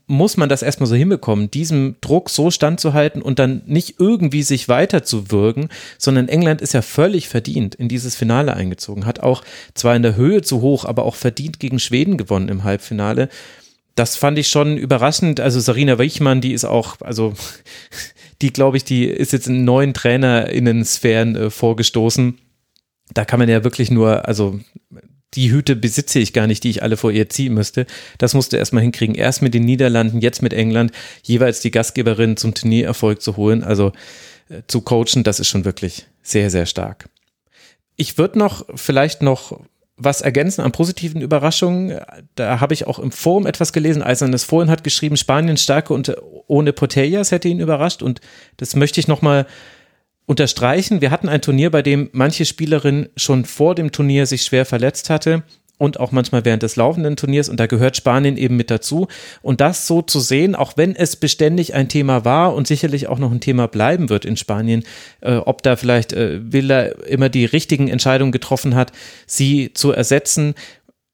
[0.05, 4.69] muss man das erstmal so hinbekommen, diesem Druck so standzuhalten und dann nicht irgendwie sich
[4.69, 5.67] weiterzuwirken,
[5.97, 9.43] sondern England ist ja völlig verdient in dieses Finale eingezogen, hat auch
[9.73, 13.27] zwar in der Höhe zu hoch, aber auch verdient gegen Schweden gewonnen im Halbfinale.
[13.95, 15.39] Das fand ich schon überraschend.
[15.39, 17.33] Also Sarina Weichmann, die ist auch, also
[18.41, 22.37] die glaube ich, die ist jetzt in neuen TrainerInnen-Sphären äh, vorgestoßen.
[23.13, 24.59] Da kann man ja wirklich nur, also
[25.33, 27.85] die Hüte besitze ich gar nicht, die ich alle vor ihr ziehen müsste.
[28.17, 29.15] Das musste erstmal hinkriegen.
[29.15, 30.91] Erst mit den Niederlanden, jetzt mit England,
[31.23, 33.63] jeweils die Gastgeberin zum Turniererfolg zu holen.
[33.63, 33.91] Also
[34.49, 37.09] äh, zu coachen, das ist schon wirklich sehr, sehr stark.
[37.97, 39.59] Ich würde noch vielleicht noch
[39.97, 41.99] was ergänzen an positiven Überraschungen.
[42.35, 44.03] Da habe ich auch im Forum etwas gelesen.
[44.03, 46.15] Eisernes Fohlen hat geschrieben, Spanien Stärke und
[46.45, 48.03] ohne Potellas hätte ihn überrascht.
[48.03, 48.21] Und
[48.57, 49.51] das möchte ich nochmal mal
[50.27, 54.65] unterstreichen, wir hatten ein Turnier, bei dem manche Spielerin schon vor dem Turnier sich schwer
[54.65, 55.41] verletzt hatte
[55.77, 57.49] und auch manchmal während des laufenden Turniers.
[57.49, 59.07] Und da gehört Spanien eben mit dazu.
[59.41, 63.19] Und das so zu sehen, auch wenn es beständig ein Thema war und sicherlich auch
[63.19, 64.83] noch ein Thema bleiben wird in Spanien,
[65.21, 68.91] äh, ob da vielleicht äh, Villa immer die richtigen Entscheidungen getroffen hat,
[69.25, 70.55] sie zu ersetzen,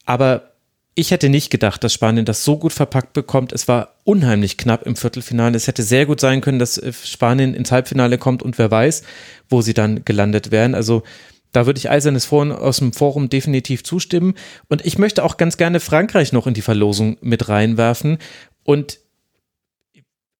[0.05, 0.52] aber
[0.95, 3.51] ich hätte nicht gedacht, dass Spanien das so gut verpackt bekommt.
[3.51, 5.55] Es war unheimlich knapp im Viertelfinale.
[5.57, 9.03] Es hätte sehr gut sein können, dass äh, Spanien ins Halbfinale kommt und wer weiß,
[9.49, 10.75] wo sie dann gelandet wären.
[10.75, 11.03] Also
[11.51, 14.35] da würde ich Eisernes Forum aus dem Forum definitiv zustimmen.
[14.69, 18.17] Und ich möchte auch ganz gerne Frankreich noch in die Verlosung mit reinwerfen.
[18.63, 18.99] Und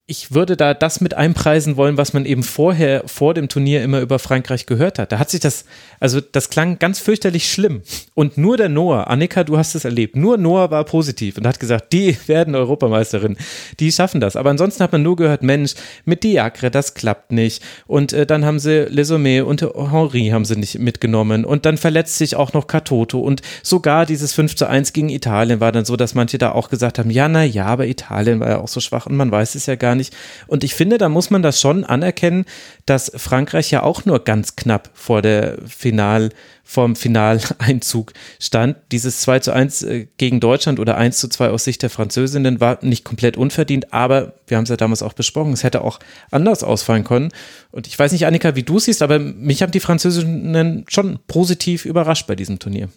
[0.05, 4.01] ich würde da das mit einpreisen wollen, was man eben vorher, vor dem Turnier immer
[4.01, 5.13] über Frankreich gehört hat.
[5.13, 5.63] Da hat sich das,
[6.01, 7.83] also das klang ganz fürchterlich schlimm.
[8.13, 11.61] Und nur der Noah, Annika, du hast es erlebt, nur Noah war positiv und hat
[11.61, 13.37] gesagt, die werden Europameisterin,
[13.79, 14.35] die schaffen das.
[14.35, 15.73] Aber ansonsten hat man nur gehört, Mensch,
[16.03, 17.63] mit Diacre, das klappt nicht.
[17.87, 21.45] Und äh, dann haben sie Lesomé und Henri haben sie nicht mitgenommen.
[21.45, 23.19] Und dann verletzt sich auch noch Katoto.
[23.19, 26.67] Und sogar dieses 5 zu 1 gegen Italien war dann so, dass manche da auch
[26.67, 29.55] gesagt haben, ja, na ja, aber Italien war ja auch so schwach und man weiß
[29.55, 30.15] es ja gar nicht.
[30.47, 32.45] Und ich finde, da muss man das schon anerkennen,
[32.85, 36.29] dass Frankreich ja auch nur ganz knapp vor der Final,
[36.63, 38.77] vom Finaleinzug stand.
[38.91, 42.61] Dieses 2 zu 1 äh, gegen Deutschland oder 1 zu 2 aus Sicht der Französinnen
[42.61, 45.99] war nicht komplett unverdient, aber wir haben es ja damals auch besprochen, es hätte auch
[46.31, 47.31] anders ausfallen können.
[47.71, 51.85] Und ich weiß nicht, Annika, wie du siehst, aber mich haben die Französinnen schon positiv
[51.85, 52.89] überrascht bei diesem Turnier.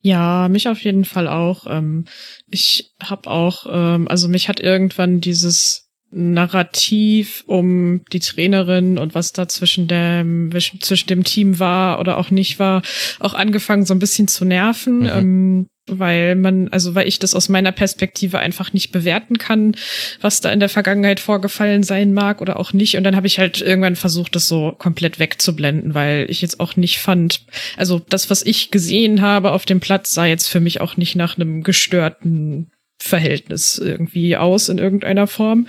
[0.00, 1.66] Ja, mich auf jeden Fall auch.
[1.68, 2.04] Ähm,
[2.46, 9.32] ich habe auch, ähm, also mich hat irgendwann dieses Narrativ um die Trainerin und was
[9.32, 12.82] da zwischen dem zwischen dem Team war oder auch nicht war,
[13.20, 15.06] auch angefangen so ein bisschen zu nerven, mhm.
[15.06, 19.74] ähm, weil man, also weil ich das aus meiner Perspektive einfach nicht bewerten kann,
[20.20, 22.96] was da in der Vergangenheit vorgefallen sein mag oder auch nicht.
[22.96, 26.76] Und dann habe ich halt irgendwann versucht, das so komplett wegzublenden, weil ich jetzt auch
[26.76, 27.44] nicht fand,
[27.76, 31.16] also das, was ich gesehen habe auf dem Platz, sah jetzt für mich auch nicht
[31.16, 35.68] nach einem gestörten Verhältnis irgendwie aus in irgendeiner Form.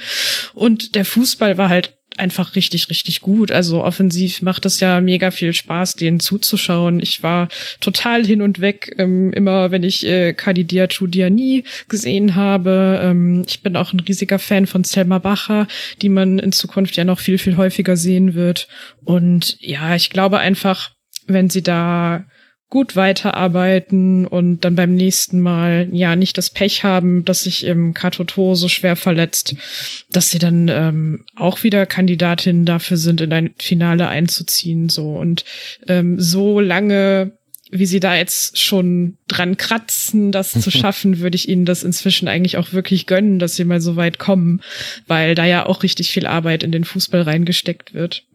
[0.53, 3.51] Und der Fußball war halt einfach richtig, richtig gut.
[3.51, 6.99] Also offensiv macht es ja mega viel Spaß, denen zuzuschauen.
[6.99, 7.47] Ich war
[7.79, 12.99] total hin und weg, ähm, immer wenn ich äh, Kadidia Chudiani gesehen habe.
[13.01, 15.67] Ähm, ich bin auch ein riesiger Fan von Selma Bacher,
[16.01, 18.67] die man in Zukunft ja noch viel, viel häufiger sehen wird.
[19.03, 20.91] Und ja, ich glaube einfach,
[21.27, 22.25] wenn sie da
[22.69, 27.95] gut weiterarbeiten und dann beim nächsten Mal ja nicht das Pech haben, dass sich im
[27.95, 29.55] Katoto so schwer verletzt,
[30.11, 34.89] dass sie dann ähm, auch wieder Kandidatinnen dafür sind, in ein Finale einzuziehen.
[34.89, 35.45] So und
[35.87, 37.33] ähm, so lange
[37.71, 42.27] wie sie da jetzt schon dran kratzen, das zu schaffen, würde ich ihnen das inzwischen
[42.27, 44.61] eigentlich auch wirklich gönnen, dass sie mal so weit kommen,
[45.07, 48.25] weil da ja auch richtig viel Arbeit in den Fußball reingesteckt wird.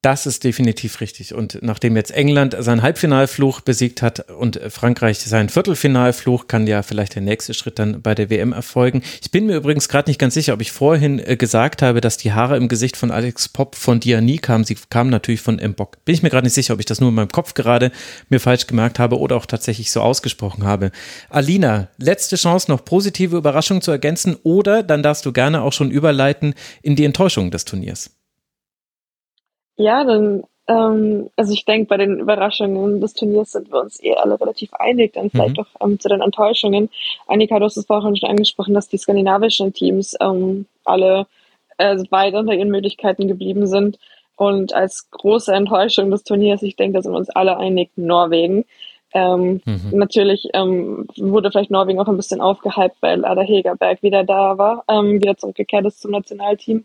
[0.00, 1.34] Das ist definitiv richtig.
[1.34, 7.16] Und nachdem jetzt England seinen Halbfinalfluch besiegt hat und Frankreich seinen Viertelfinalfluch, kann ja vielleicht
[7.16, 9.02] der nächste Schritt dann bei der WM erfolgen.
[9.20, 12.16] Ich bin mir übrigens gerade nicht ganz sicher, ob ich vorhin äh, gesagt habe, dass
[12.16, 14.62] die Haare im Gesicht von Alex Pop von Diani kamen.
[14.62, 16.04] Sie kamen natürlich von Mbok.
[16.04, 17.90] Bin ich mir gerade nicht sicher, ob ich das nur in meinem Kopf gerade
[18.28, 20.92] mir falsch gemerkt habe oder auch tatsächlich so ausgesprochen habe.
[21.28, 25.90] Alina, letzte Chance, noch positive Überraschungen zu ergänzen oder dann darfst du gerne auch schon
[25.90, 28.17] überleiten in die Enttäuschung des Turniers.
[29.78, 34.14] Ja, dann, ähm, also ich denke, bei den Überraschungen des Turniers sind wir uns eh
[34.14, 35.14] alle relativ einig.
[35.14, 35.64] Dann vielleicht mhm.
[35.64, 36.90] auch ähm, zu den Enttäuschungen.
[37.26, 41.26] Annika, du hast es vorhin schon angesprochen, dass die skandinavischen Teams ähm, alle
[41.78, 43.98] äh, weit unter ihren Möglichkeiten geblieben sind.
[44.36, 48.64] Und als große Enttäuschung des Turniers, ich denke, da sind wir uns alle einig, Norwegen.
[49.14, 49.90] Ähm, mhm.
[49.92, 54.84] Natürlich ähm, wurde vielleicht Norwegen auch ein bisschen aufgehypt, weil Ada Hegerberg wieder da war,
[54.88, 56.84] ähm, wieder zurückgekehrt ist zum Nationalteam.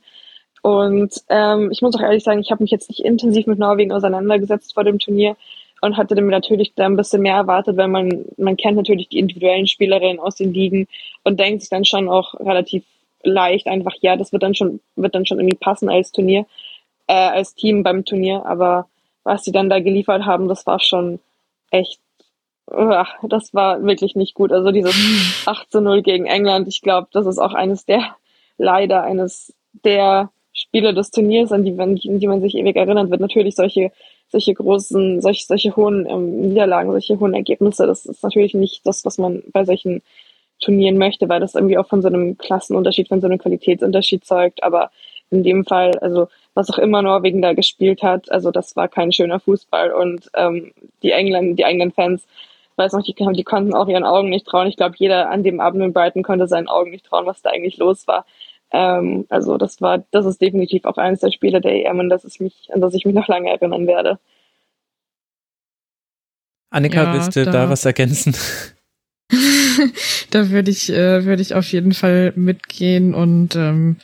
[0.63, 3.91] Und ähm, ich muss auch ehrlich sagen, ich habe mich jetzt nicht intensiv mit Norwegen
[3.91, 5.35] auseinandergesetzt vor dem Turnier
[5.81, 9.19] und hatte mir natürlich da ein bisschen mehr erwartet, weil man, man kennt natürlich die
[9.19, 10.87] individuellen Spielerinnen aus den Ligen
[11.25, 12.85] und denkt sich dann schon auch relativ
[13.23, 16.45] leicht einfach, ja, das wird dann schon, wird dann schon irgendwie passen als Turnier,
[17.07, 18.45] äh, als Team beim Turnier.
[18.45, 18.87] Aber
[19.25, 21.19] was sie dann da geliefert haben, das war schon
[21.71, 21.99] echt,
[22.67, 24.53] das war wirklich nicht gut.
[24.53, 24.95] Also dieses
[25.45, 28.15] 8 zu 0 gegen England, ich glaube, das ist auch eines der,
[28.57, 29.53] leider eines
[29.83, 33.21] der Spiele des Turniers, an die, an die man sich ewig erinnert wird.
[33.21, 33.91] Natürlich solche,
[34.29, 39.03] solche großen, solche, solche hohen ähm, Niederlagen, solche hohen Ergebnisse, das ist natürlich nicht das,
[39.05, 40.01] was man bei solchen
[40.59, 44.63] Turnieren möchte, weil das irgendwie auch von so einem Klassenunterschied, von so einem Qualitätsunterschied zeugt.
[44.63, 44.91] Aber
[45.29, 49.11] in dem Fall, also was auch immer Norwegen da gespielt hat, also das war kein
[49.11, 50.71] schöner Fußball und ähm,
[51.01, 52.25] die England, die England-Fans,
[52.75, 54.67] weiß noch, die, die konnten auch ihren Augen nicht trauen.
[54.67, 57.49] Ich glaube, jeder an dem Abend in Brighton konnte seinen Augen nicht trauen, was da
[57.49, 58.25] eigentlich los war.
[58.73, 62.25] Ähm, also das war, das ist definitiv auch eines der Spiele der EM, an das,
[62.25, 64.19] ich mich, an das ich mich noch lange erinnern werde.
[66.71, 68.35] Annika, ja, willst du da, da was ergänzen?
[70.31, 73.97] da würde ich, äh, würde ich auf jeden Fall mitgehen und ähm,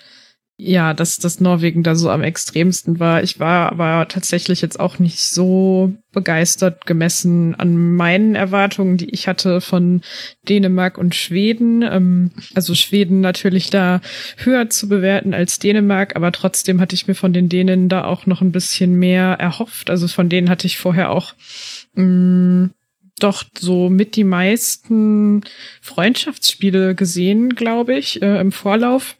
[0.61, 3.23] ja, dass das Norwegen da so am extremsten war.
[3.23, 9.29] Ich war aber tatsächlich jetzt auch nicht so begeistert gemessen an meinen Erwartungen, die ich
[9.29, 10.01] hatte von
[10.49, 11.81] Dänemark und Schweden.
[11.81, 14.01] Ähm, also Schweden natürlich da
[14.35, 18.25] höher zu bewerten als Dänemark, aber trotzdem hatte ich mir von den Dänen da auch
[18.25, 19.89] noch ein bisschen mehr erhofft.
[19.89, 21.35] Also von denen hatte ich vorher auch
[21.93, 22.71] mh, mm,
[23.19, 25.41] doch so mit die meisten
[25.81, 29.15] Freundschaftsspiele gesehen, glaube ich, äh, im Vorlauf.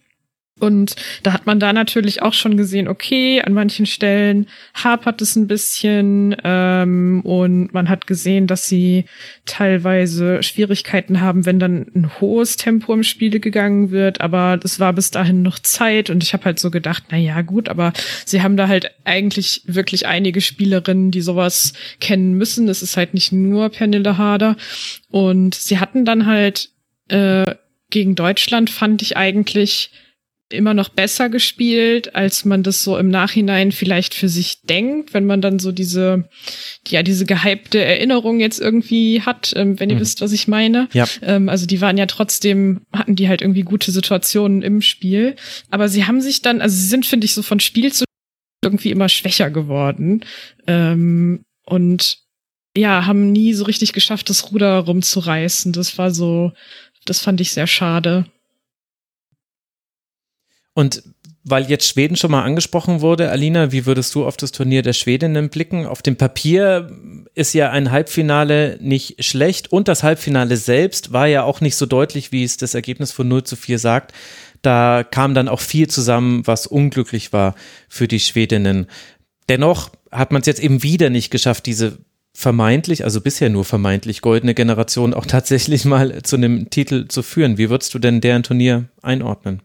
[0.60, 5.36] Und da hat man da natürlich auch schon gesehen, okay, an manchen Stellen hapert es
[5.36, 9.06] ein bisschen ähm, und man hat gesehen, dass sie
[9.46, 14.94] teilweise Schwierigkeiten haben, wenn dann ein hohes Tempo im Spiel gegangen wird, aber das war
[14.94, 16.10] bis dahin noch Zeit.
[16.10, 17.94] Und ich habe halt so gedacht, na ja, gut, aber
[18.26, 22.68] sie haben da halt eigentlich wirklich einige Spielerinnen, die sowas kennen müssen.
[22.68, 24.56] Es ist halt nicht nur Pernille Harder.
[25.10, 26.70] Und sie hatten dann halt
[27.10, 27.56] äh,
[27.90, 29.92] gegen Deutschland fand ich eigentlich
[30.50, 35.26] immer noch besser gespielt, als man das so im Nachhinein vielleicht für sich denkt, wenn
[35.26, 36.28] man dann so diese,
[36.88, 40.02] ja, diese gehypte Erinnerung jetzt irgendwie hat, ähm, wenn ihr mhm.
[40.02, 40.90] wisst, was ich meine.
[40.94, 41.08] Ja.
[41.22, 45.36] Ähm, also die waren ja trotzdem, hatten die halt irgendwie gute Situationen im Spiel.
[45.70, 48.06] Aber sie haben sich dann, also sie sind, finde ich, so von Spiel zu
[48.64, 50.26] irgendwie immer schwächer geworden.
[50.68, 52.18] Ähm, und
[52.76, 55.74] ja, haben nie so richtig geschafft, das Ruder rumzureißen.
[55.74, 56.54] Das war so,
[57.06, 58.26] das fand ich sehr schade.
[60.80, 61.04] Und
[61.44, 64.94] weil jetzt Schweden schon mal angesprochen wurde, Alina, wie würdest du auf das Turnier der
[64.94, 65.86] Schwedinnen blicken?
[65.86, 66.90] Auf dem Papier
[67.36, 71.86] ist ja ein Halbfinale nicht schlecht und das Halbfinale selbst war ja auch nicht so
[71.86, 74.14] deutlich, wie es das Ergebnis von 0 zu 4 sagt.
[74.62, 77.56] Da kam dann auch viel zusammen, was unglücklich war
[77.90, 78.88] für die Schwedinnen.
[79.50, 81.98] Dennoch hat man es jetzt eben wieder nicht geschafft, diese
[82.34, 87.58] vermeintlich, also bisher nur vermeintlich goldene Generation auch tatsächlich mal zu einem Titel zu führen.
[87.58, 89.62] Wie würdest du denn deren Turnier einordnen?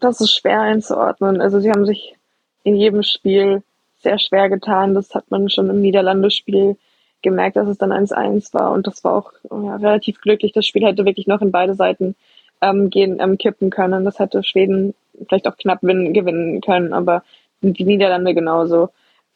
[0.00, 1.40] Das ist schwer einzuordnen.
[1.40, 2.16] Also sie haben sich
[2.64, 3.62] in jedem Spiel
[3.98, 4.94] sehr schwer getan.
[4.94, 6.76] Das hat man schon im Niederlandespiel
[7.22, 10.52] gemerkt, dass es dann 1-1 war und das war auch ja, relativ glücklich.
[10.52, 12.14] Das Spiel hätte wirklich noch in beide Seiten
[12.60, 14.04] ähm, gehen, ähm, kippen können.
[14.04, 14.94] Das hätte Schweden
[15.28, 17.22] vielleicht auch knapp gewinnen, gewinnen können, aber
[17.60, 18.90] die Niederlande genauso.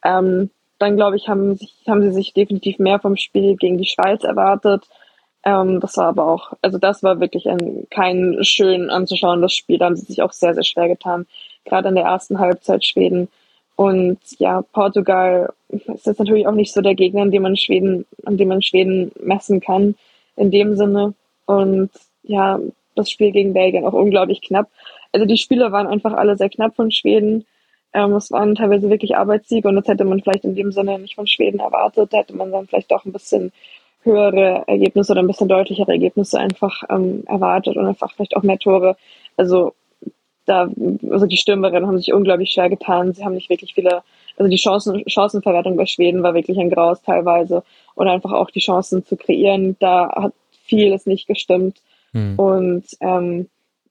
[0.04, 3.86] Ähm, dann glaube ich, haben, sich, haben sie sich definitiv mehr vom Spiel gegen die
[3.86, 4.84] Schweiz erwartet.
[5.44, 9.78] Ähm, das war aber auch, also das war wirklich ein, kein schön anzuschauen, das Spiel.
[9.78, 11.26] Da haben sie sich auch sehr, sehr schwer getan.
[11.64, 13.28] Gerade in der ersten Halbzeit Schweden.
[13.76, 18.06] Und ja, Portugal ist jetzt natürlich auch nicht so der Gegner, an dem man Schweden,
[18.24, 19.96] an dem man Schweden messen kann,
[20.36, 21.14] in dem Sinne.
[21.46, 21.90] Und
[22.22, 22.60] ja,
[22.94, 24.68] das Spiel gegen Belgien auch unglaublich knapp.
[25.12, 27.46] Also die Spiele waren einfach alle sehr knapp von Schweden.
[27.94, 31.14] Ähm, es waren teilweise wirklich Arbeitssiege und das hätte man vielleicht in dem Sinne nicht
[31.14, 32.12] von Schweden erwartet.
[32.12, 33.52] Da hätte man dann vielleicht doch ein bisschen
[34.02, 38.58] höhere Ergebnisse oder ein bisschen deutlichere Ergebnisse einfach ähm, erwartet und einfach vielleicht auch mehr
[38.58, 38.96] Tore.
[39.36, 39.74] Also
[40.44, 40.68] da,
[41.10, 43.12] also die Stürmerinnen haben sich unglaublich schwer getan.
[43.12, 44.02] Sie haben nicht wirklich viele,
[44.36, 47.62] also die Chancen, Chancenverwertung bei Schweden war wirklich ein Graus teilweise
[47.94, 49.76] und einfach auch die Chancen zu kreieren.
[49.78, 50.32] Da hat
[50.64, 51.78] vieles nicht gestimmt.
[52.12, 52.38] Hm.
[52.38, 53.48] Und ähm,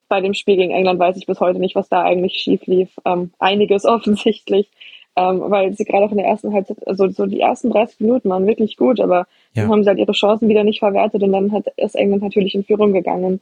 [0.09, 2.89] bei dem Spiel gegen England weiß ich bis heute nicht, was da eigentlich schief lief.
[3.05, 4.69] Ähm, einiges offensichtlich,
[5.15, 8.29] ähm, weil sie gerade auch in der ersten Halbzeit, also so die ersten 30 Minuten
[8.29, 9.63] waren wirklich gut, aber ja.
[9.63, 12.55] dann haben sie halt ihre Chancen wieder nicht verwertet und dann hat ist England natürlich
[12.55, 13.41] in Führung gegangen.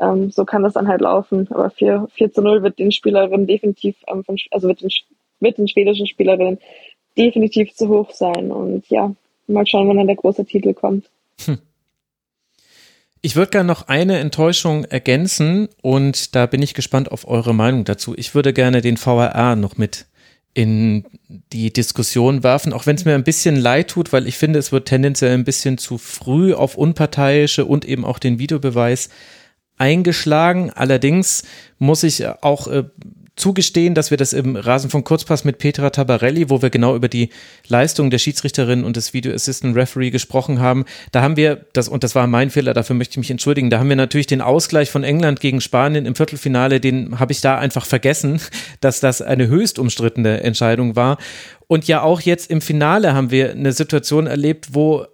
[0.00, 1.48] Ähm, so kann das dann halt laufen.
[1.50, 4.90] Aber 4, 4 zu 0 wird den Spielerinnen definitiv, ähm, von, also wird den,
[5.40, 6.58] wird den schwedischen Spielerinnen
[7.16, 8.50] definitiv zu hoch sein.
[8.50, 9.14] Und ja,
[9.46, 11.10] mal schauen, wann dann der große Titel kommt.
[11.44, 11.58] Hm.
[13.24, 17.84] Ich würde gerne noch eine Enttäuschung ergänzen und da bin ich gespannt auf eure Meinung
[17.84, 18.14] dazu.
[18.16, 20.06] Ich würde gerne den VRR noch mit
[20.54, 21.04] in
[21.52, 24.70] die Diskussion werfen, auch wenn es mir ein bisschen leid tut, weil ich finde, es
[24.70, 29.08] wird tendenziell ein bisschen zu früh auf unparteiische und eben auch den Videobeweis
[29.78, 30.70] eingeschlagen.
[30.70, 31.44] Allerdings
[31.78, 32.84] muss ich auch äh,
[33.34, 37.08] zugestehen, dass wir das im Rasen von Kurzpass mit Petra Tabarelli, wo wir genau über
[37.08, 37.30] die
[37.66, 42.04] Leistung der Schiedsrichterin und des Video Assistant Referee gesprochen haben, da haben wir, das, und
[42.04, 44.90] das war mein Fehler, dafür möchte ich mich entschuldigen, da haben wir natürlich den Ausgleich
[44.90, 48.40] von England gegen Spanien im Viertelfinale, den habe ich da einfach vergessen,
[48.80, 51.16] dass das eine höchst umstrittene Entscheidung war.
[51.68, 55.06] Und ja, auch jetzt im Finale haben wir eine Situation erlebt, wo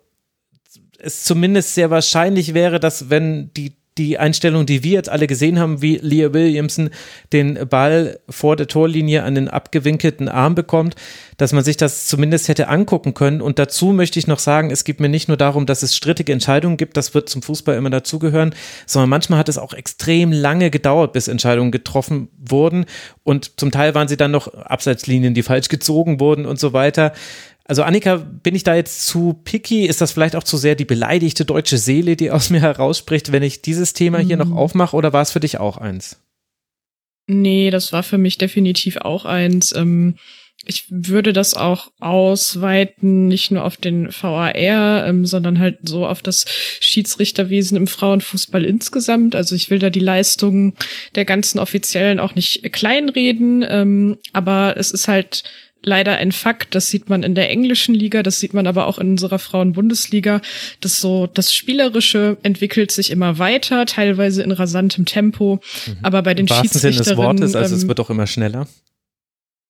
[0.99, 5.59] es zumindest sehr wahrscheinlich wäre, dass wenn die die Einstellung, die wir jetzt alle gesehen
[5.59, 6.91] haben, wie Leah Williamson
[7.33, 10.95] den Ball vor der Torlinie an den abgewinkelten Arm bekommt,
[11.37, 13.41] dass man sich das zumindest hätte angucken können.
[13.41, 16.33] Und dazu möchte ich noch sagen, es geht mir nicht nur darum, dass es strittige
[16.33, 18.55] Entscheidungen gibt, das wird zum Fußball immer dazugehören,
[18.87, 22.87] sondern manchmal hat es auch extrem lange gedauert, bis Entscheidungen getroffen wurden.
[23.25, 27.13] Und zum Teil waren sie dann noch Abseitslinien, die falsch gezogen wurden und so weiter.
[27.69, 29.85] Also Annika, bin ich da jetzt zu picky?
[29.85, 33.43] Ist das vielleicht auch zu sehr die beleidigte deutsche Seele, die aus mir herausspricht, wenn
[33.43, 34.51] ich dieses Thema hier mhm.
[34.51, 34.97] noch aufmache?
[34.97, 36.19] Oder war es für dich auch eins?
[37.27, 39.77] Nee, das war für mich definitiv auch eins.
[39.77, 40.15] Ähm,
[40.65, 46.23] ich würde das auch ausweiten, nicht nur auf den VAR, ähm, sondern halt so auf
[46.23, 46.47] das
[46.81, 49.37] Schiedsrichterwesen im Frauenfußball insgesamt.
[49.37, 50.75] Also ich will da die Leistungen
[51.15, 55.45] der ganzen Offiziellen auch nicht kleinreden, ähm, aber es ist halt
[55.83, 56.75] leider ein Fakt.
[56.75, 60.41] Das sieht man in der englischen Liga, das sieht man aber auch in unserer Frauenbundesliga,
[60.81, 65.61] dass so das Spielerische entwickelt sich immer weiter, teilweise in rasantem Tempo.
[65.87, 65.97] Mhm.
[66.03, 67.05] Aber bei den Im Schiedsrichterinnen.
[67.05, 68.67] Sinne des Wortes, also es ähm, wird auch immer schneller.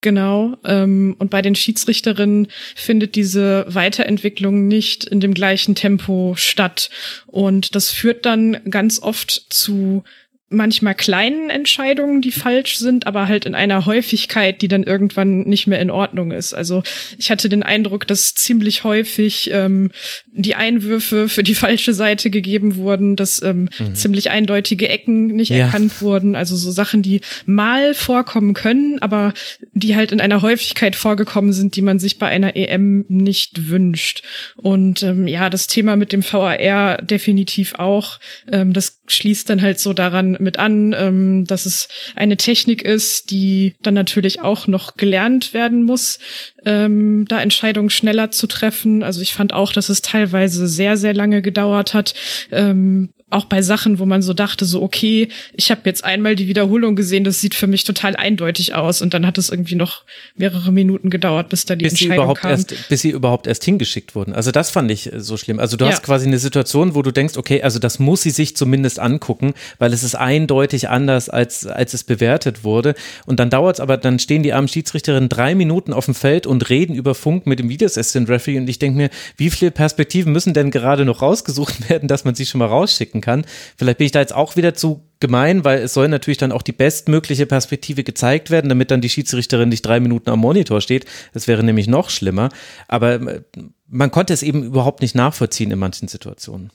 [0.00, 0.56] Genau.
[0.64, 6.90] Ähm, und bei den Schiedsrichterinnen findet diese Weiterentwicklung nicht in dem gleichen Tempo statt.
[7.26, 10.04] Und das führt dann ganz oft zu
[10.50, 15.66] manchmal kleinen Entscheidungen, die falsch sind, aber halt in einer Häufigkeit, die dann irgendwann nicht
[15.66, 16.54] mehr in Ordnung ist.
[16.54, 16.82] Also
[17.18, 19.90] ich hatte den Eindruck, dass ziemlich häufig ähm,
[20.32, 23.94] die Einwürfe für die falsche Seite gegeben wurden, dass ähm, mhm.
[23.94, 25.66] ziemlich eindeutige Ecken nicht ja.
[25.66, 26.34] erkannt wurden.
[26.34, 29.34] Also so Sachen, die mal vorkommen können, aber
[29.72, 34.22] die halt in einer Häufigkeit vorgekommen sind, die man sich bei einer EM nicht wünscht.
[34.56, 38.18] Und ähm, ja, das Thema mit dem VAR definitiv auch.
[38.50, 43.30] Ähm, das schließt dann halt so daran mit an, ähm, dass es eine Technik ist,
[43.30, 46.18] die dann natürlich auch noch gelernt werden muss,
[46.64, 49.02] ähm, da Entscheidungen schneller zu treffen.
[49.02, 52.14] Also ich fand auch, dass es teilweise sehr, sehr lange gedauert hat,
[52.50, 56.48] ähm, auch bei Sachen, wo man so dachte, so okay, ich habe jetzt einmal die
[56.48, 60.02] Wiederholung gesehen, das sieht für mich total eindeutig aus und dann hat es irgendwie noch
[60.36, 62.50] mehrere Minuten gedauert, bis da die bis Entscheidung sie überhaupt kam.
[62.52, 64.32] Erst, bis sie überhaupt erst hingeschickt wurden.
[64.32, 65.58] Also das fand ich so schlimm.
[65.58, 65.90] Also du ja.
[65.90, 69.52] hast quasi eine Situation, wo du denkst, okay, also das muss sie sich zumindest angucken,
[69.78, 72.94] weil es ist eindeutig anders, als, als es bewertet wurde.
[73.26, 76.46] Und dann dauert es aber, dann stehen die armen Schiedsrichterinnen drei Minuten auf dem Feld
[76.46, 80.32] und reden über Funk mit dem Videoassistant Referee und ich denke mir, wie viele Perspektiven
[80.32, 83.44] müssen denn gerade noch rausgesucht werden, dass man sie schon mal rausschicken kann?
[83.76, 86.62] Vielleicht bin ich da jetzt auch wieder zu gemein, weil es soll natürlich dann auch
[86.62, 91.06] die bestmögliche Perspektive gezeigt werden, damit dann die Schiedsrichterin nicht drei Minuten am Monitor steht.
[91.32, 92.50] Das wäre nämlich noch schlimmer.
[92.86, 93.42] Aber äh,
[93.86, 96.70] man konnte es eben überhaupt nicht nachvollziehen in manchen Situationen.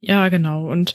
[0.00, 0.70] Ja, genau.
[0.70, 0.94] Und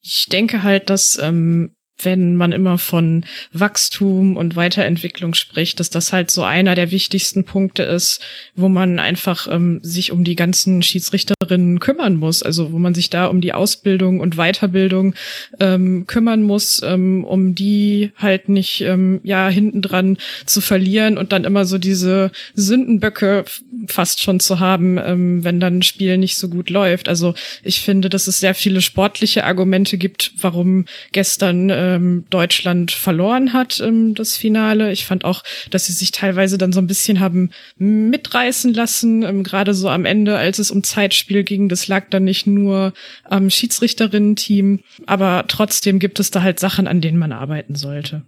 [0.00, 6.12] ich denke halt, dass ähm, wenn man immer von Wachstum und Weiterentwicklung spricht, dass das
[6.12, 8.20] halt so einer der wichtigsten Punkte ist,
[8.54, 12.42] wo man einfach ähm, sich um die ganzen Schiedsrichterinnen kümmern muss.
[12.42, 15.14] Also wo man sich da um die Ausbildung und Weiterbildung
[15.60, 21.44] ähm, kümmern muss, ähm, um die halt nicht ähm, ja hintendran zu verlieren und dann
[21.44, 23.44] immer so diese Sündenböcke
[23.86, 27.08] fast schon zu haben, ähm, wenn dann ein Spiel nicht so gut läuft.
[27.08, 32.90] Also ich finde, dass es sehr viele sportliche Argumente gibt, warum gestern äh, ähm, Deutschland
[32.90, 34.92] verloren hat, ähm, das Finale.
[34.92, 39.42] Ich fand auch, dass sie sich teilweise dann so ein bisschen haben mitreißen lassen, ähm,
[39.42, 41.68] gerade so am Ende, als es um Zeitspiel ging.
[41.68, 42.92] Das lag dann nicht nur
[43.24, 48.22] am Schiedsrichterinnen-Team, aber trotzdem gibt es da halt Sachen, an denen man arbeiten sollte.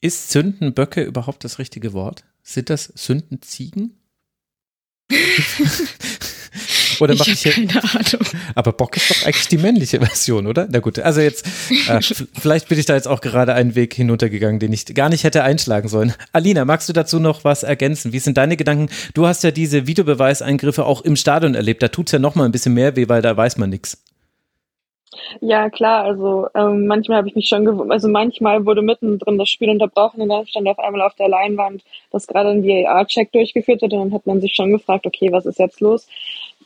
[0.00, 2.24] Ist Sündenböcke überhaupt das richtige Wort?
[2.42, 3.98] Sind das Sündenziegen?
[7.00, 8.26] Oder mach ich, ich keine Ahnung.
[8.54, 10.66] Aber Bock ist doch eigentlich die männliche Version, oder?
[10.70, 11.46] Na gut, also jetzt,
[11.88, 12.00] äh,
[12.40, 15.42] vielleicht bin ich da jetzt auch gerade einen Weg hinuntergegangen, den ich gar nicht hätte
[15.44, 16.14] einschlagen sollen.
[16.32, 18.12] Alina, magst du dazu noch was ergänzen?
[18.12, 18.88] Wie sind deine Gedanken?
[19.14, 21.82] Du hast ja diese Videobeweiseingriffe auch im Stadion erlebt.
[21.82, 24.02] Da tut es ja noch mal ein bisschen mehr weh, weil da weiß man nichts.
[25.40, 29.48] Ja, klar, also ähm, manchmal habe ich mich schon gewundert, also manchmal wurde mittendrin das
[29.48, 33.82] Spiel unterbrochen und dann stand auf einmal auf der Leinwand, dass gerade ein VAR-Check durchgeführt
[33.82, 36.08] wird und dann hat man sich schon gefragt, okay, was ist jetzt los?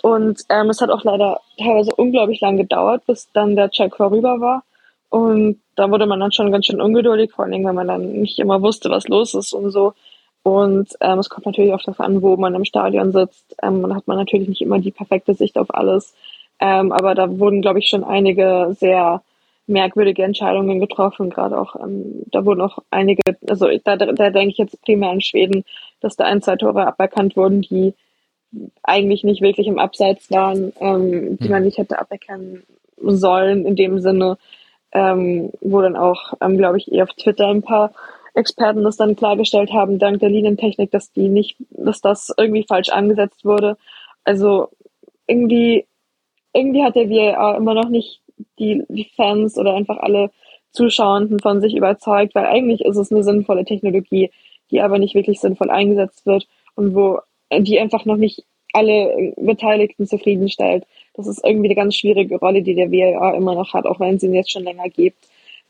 [0.03, 4.41] Und ähm, es hat auch leider teilweise unglaublich lang gedauert, bis dann der Check vorüber
[4.41, 4.63] war.
[5.11, 8.39] Und da wurde man dann schon ganz schön ungeduldig, vor allem, weil man dann nicht
[8.39, 9.95] immer wusste, was los ist und so.
[10.43, 13.57] Und ähm, es kommt natürlich auch darauf an, wo man im Stadion sitzt.
[13.63, 16.15] Ähm, dann hat man natürlich nicht immer die perfekte Sicht auf alles.
[16.61, 19.23] Ähm, aber da wurden, glaube ich, schon einige sehr
[19.67, 21.31] merkwürdige Entscheidungen getroffen.
[21.31, 25.21] Gerade auch, ähm, da wurden auch einige, also da, da denke ich jetzt primär an
[25.21, 25.65] Schweden,
[26.01, 27.95] dass da ein, zwei Tore aberkannt wurden, die
[28.83, 31.51] eigentlich nicht wirklich im Abseits waren, ähm, die hm.
[31.51, 32.63] man nicht hätte aberkennen
[33.01, 34.39] sollen in dem Sinne,
[34.93, 37.93] ähm, wo dann auch, ähm, glaube ich, eher auf Twitter ein paar
[38.35, 42.89] Experten das dann klargestellt haben, dank der Linientechnik, dass die nicht, dass das irgendwie falsch
[42.89, 43.77] angesetzt wurde.
[44.25, 44.69] Also
[45.27, 45.87] irgendwie,
[46.53, 48.23] irgendwie hat der VAR immer noch nicht
[48.59, 50.31] die, die Fans oder einfach alle
[50.71, 54.31] Zuschauenden von sich überzeugt, weil eigentlich ist es eine sinnvolle Technologie,
[54.71, 57.21] die aber nicht wirklich sinnvoll eingesetzt wird und wo
[57.53, 60.85] die einfach noch nicht alle Beteiligten zufriedenstellt.
[61.15, 64.17] Das ist irgendwie eine ganz schwierige Rolle, die der WLA immer noch hat, auch wenn
[64.17, 65.19] es ihn jetzt schon länger gibt.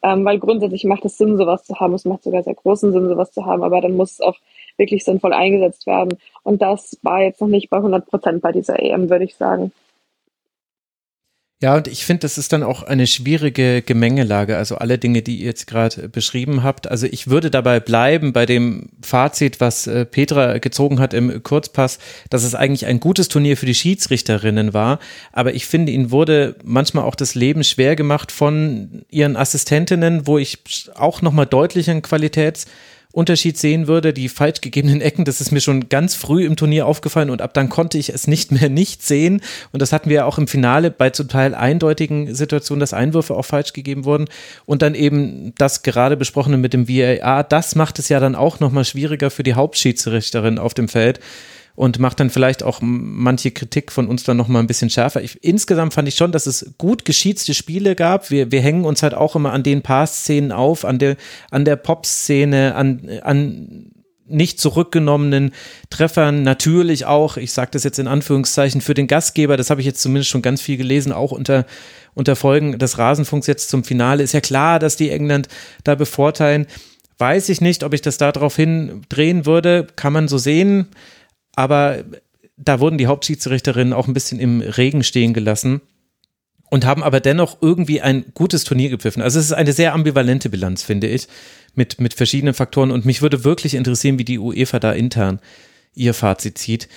[0.02, 1.94] Ähm, weil grundsätzlich macht es Sinn, sowas zu haben.
[1.94, 4.36] Es macht sogar sehr großen Sinn, sowas zu haben, aber dann muss es auch
[4.76, 6.18] wirklich sinnvoll eingesetzt werden.
[6.44, 9.72] Und das war jetzt noch nicht bei 100 Prozent bei dieser EM, würde ich sagen.
[11.60, 14.56] Ja, und ich finde, das ist dann auch eine schwierige Gemengelage.
[14.56, 16.88] Also alle Dinge, die ihr jetzt gerade beschrieben habt.
[16.88, 21.98] Also ich würde dabei bleiben bei dem Fazit, was äh, Petra gezogen hat im Kurzpass,
[22.30, 25.00] dass es eigentlich ein gutes Turnier für die Schiedsrichterinnen war.
[25.32, 30.38] Aber ich finde, ihnen wurde manchmal auch das Leben schwer gemacht von ihren Assistentinnen, wo
[30.38, 30.58] ich
[30.94, 32.66] auch nochmal deutlich einen Qualitäts
[33.18, 34.12] Unterschied sehen würde.
[34.12, 37.52] Die falsch gegebenen Ecken, das ist mir schon ganz früh im Turnier aufgefallen und ab
[37.52, 39.42] dann konnte ich es nicht mehr nicht sehen.
[39.72, 43.34] Und das hatten wir ja auch im Finale bei zum Teil eindeutigen Situationen, dass Einwürfe
[43.34, 44.26] auch falsch gegeben wurden.
[44.66, 48.60] Und dann eben das gerade besprochene mit dem VAR, das macht es ja dann auch
[48.60, 51.18] nochmal schwieriger für die Hauptschiedsrichterin auf dem Feld
[51.78, 55.22] und macht dann vielleicht auch manche Kritik von uns dann nochmal ein bisschen schärfer.
[55.22, 58.32] Ich, insgesamt fand ich schon, dass es gut geschietzte Spiele gab.
[58.32, 61.16] Wir, wir hängen uns halt auch immer an den Paar-Szenen auf, an der,
[61.52, 63.92] an der Pop-Szene, an, an
[64.26, 65.52] nicht zurückgenommenen
[65.88, 66.42] Treffern.
[66.42, 70.02] Natürlich auch, ich sage das jetzt in Anführungszeichen, für den Gastgeber, das habe ich jetzt
[70.02, 71.64] zumindest schon ganz viel gelesen, auch unter,
[72.14, 74.24] unter Folgen des Rasenfunks jetzt zum Finale.
[74.24, 75.46] Ist ja klar, dass die England
[75.84, 76.66] da bevorteilen.
[77.18, 79.86] Weiß ich nicht, ob ich das darauf hin drehen würde.
[79.94, 80.88] Kann man so sehen
[81.58, 82.04] aber
[82.56, 85.80] da wurden die Hauptschiedsrichterinnen auch ein bisschen im Regen stehen gelassen
[86.70, 89.22] und haben aber dennoch irgendwie ein gutes Turnier gepfiffen.
[89.22, 91.26] Also es ist eine sehr ambivalente Bilanz, finde ich,
[91.74, 92.92] mit, mit verschiedenen Faktoren.
[92.92, 95.40] Und mich würde wirklich interessieren, wie die UEFA da intern
[95.96, 96.88] ihr Fazit zieht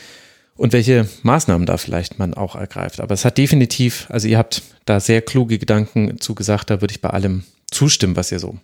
[0.58, 3.00] und welche Maßnahmen da vielleicht man auch ergreift.
[3.00, 6.70] Aber es hat definitiv, also ihr habt da sehr kluge Gedanken zugesagt.
[6.70, 8.60] Da würde ich bei allem zustimmen, was ihr so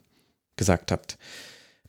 [0.58, 1.18] gesagt habt.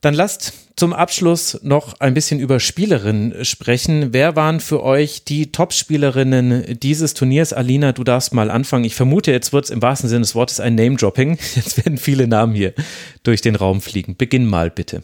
[0.00, 4.12] Dann lasst zum Abschluss noch ein bisschen über Spielerinnen sprechen.
[4.12, 7.52] Wer waren für euch die Top-Spielerinnen dieses Turniers?
[7.52, 8.84] Alina, du darfst mal anfangen.
[8.84, 11.38] Ich vermute, jetzt wird es im wahrsten Sinne des Wortes ein Name-Dropping.
[11.56, 12.74] Jetzt werden viele Namen hier
[13.24, 14.16] durch den Raum fliegen.
[14.16, 15.02] Beginn mal bitte.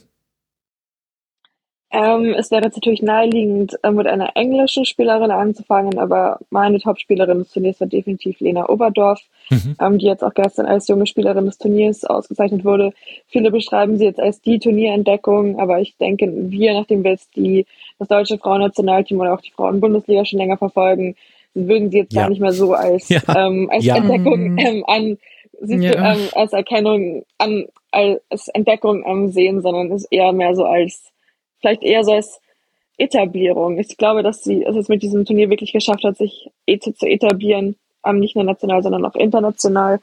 [1.95, 7.39] Ähm, es wäre jetzt natürlich naheliegend, äh, mit einer englischen Spielerin anzufangen, aber meine Top-Spielerin
[7.39, 9.77] des Turniers war definitiv Lena Oberdorf, mhm.
[9.81, 12.93] ähm, die jetzt auch gestern als junge Spielerin des Turniers ausgezeichnet wurde.
[13.29, 17.65] Viele beschreiben sie jetzt als die Turnierentdeckung, aber ich denke, wir, nachdem wir jetzt die,
[18.01, 21.15] das deutsche Frauennationalteam oder auch die Frauenbundesliga schon länger verfolgen,
[21.55, 22.23] würden sie jetzt ja.
[22.23, 23.21] gar nicht mehr so als, ja.
[23.37, 23.95] ähm, als ja.
[23.95, 25.17] Entdeckung ähm, an,
[25.61, 31.14] sie, ähm, als Erkennung an, als Entdeckung ähm, sehen, sondern es eher mehr so als
[31.65, 32.41] vielleicht eher so als
[32.99, 33.79] Etablierung.
[33.79, 38.21] Ich glaube, dass sie es mit diesem Turnier wirklich geschafft hat, sich zu etablieren, ähm,
[38.21, 40.01] nicht nur national, sondern auch international.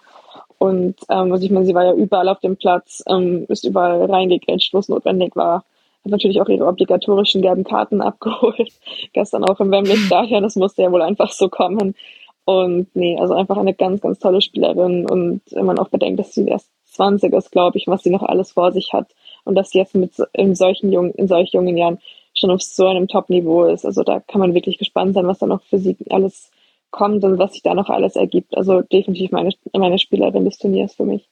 [0.57, 4.05] Und ähm, also ich meine, sie war ja überall auf dem Platz, ähm, ist überall
[4.05, 5.63] reingegrätscht, wo es notwendig war.
[6.03, 8.73] Hat natürlich auch ihre obligatorischen gelben Karten abgeholt.
[9.13, 11.95] Gestern auch im Wembley Stadion, das musste ja wohl einfach so kommen.
[12.43, 15.07] Und nee, also einfach eine ganz, ganz tolle Spielerin.
[15.07, 18.23] Und wenn man auch bedenkt, dass sie erst 20 ist, glaube ich, was sie noch
[18.23, 19.07] alles vor sich hat,
[19.43, 21.99] und dass sie jetzt mit in solchen jungen, in solch jungen Jahren
[22.34, 23.85] schon auf so einem Top-Niveau ist.
[23.85, 26.51] Also da kann man wirklich gespannt sein, was da noch für sie alles
[26.89, 28.55] kommt und was sich da noch alles ergibt.
[28.55, 31.27] Also definitiv meine, meine Spielerin des Turniers für mich.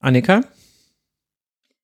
[0.00, 0.42] Annika?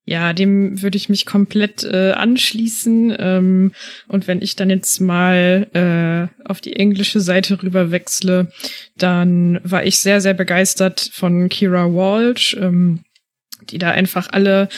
[0.08, 3.14] Ja, dem würde ich mich komplett äh, anschließen.
[3.18, 3.72] Ähm,
[4.08, 8.50] und wenn ich dann jetzt mal äh, auf die englische Seite rüber wechsle,
[8.96, 12.56] dann war ich sehr, sehr begeistert von Kira Walsh.
[12.58, 13.00] Ähm,
[13.70, 14.68] die da einfach alle,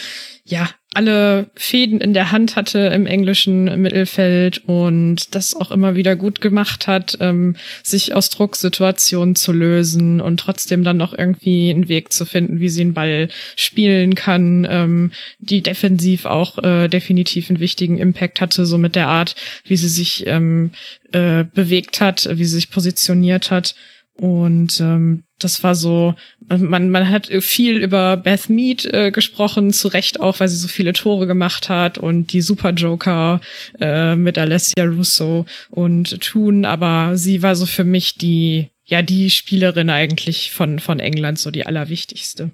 [0.45, 6.17] ja, alle Fäden in der Hand hatte im englischen Mittelfeld und das auch immer wieder
[6.17, 7.55] gut gemacht hat, ähm,
[7.85, 12.69] sich aus Drucksituationen zu lösen und trotzdem dann noch irgendwie einen Weg zu finden, wie
[12.69, 18.67] sie einen Ball spielen kann, ähm, die defensiv auch äh, definitiv einen wichtigen Impact hatte,
[18.67, 20.73] so mit der Art, wie sie sich ähm,
[21.13, 23.77] äh, bewegt hat, wie sie sich positioniert hat.
[24.21, 26.15] Und ähm, das war so,
[26.47, 30.69] man, man hat viel über Beth Mead äh, gesprochen, zu Recht auch, weil sie so
[30.69, 33.41] viele Tore gemacht hat und die Super Joker
[33.81, 39.31] äh, mit Alessia Russo und Toon, aber sie war so für mich die, ja, die
[39.31, 42.51] Spielerin eigentlich von, von England, so die allerwichtigste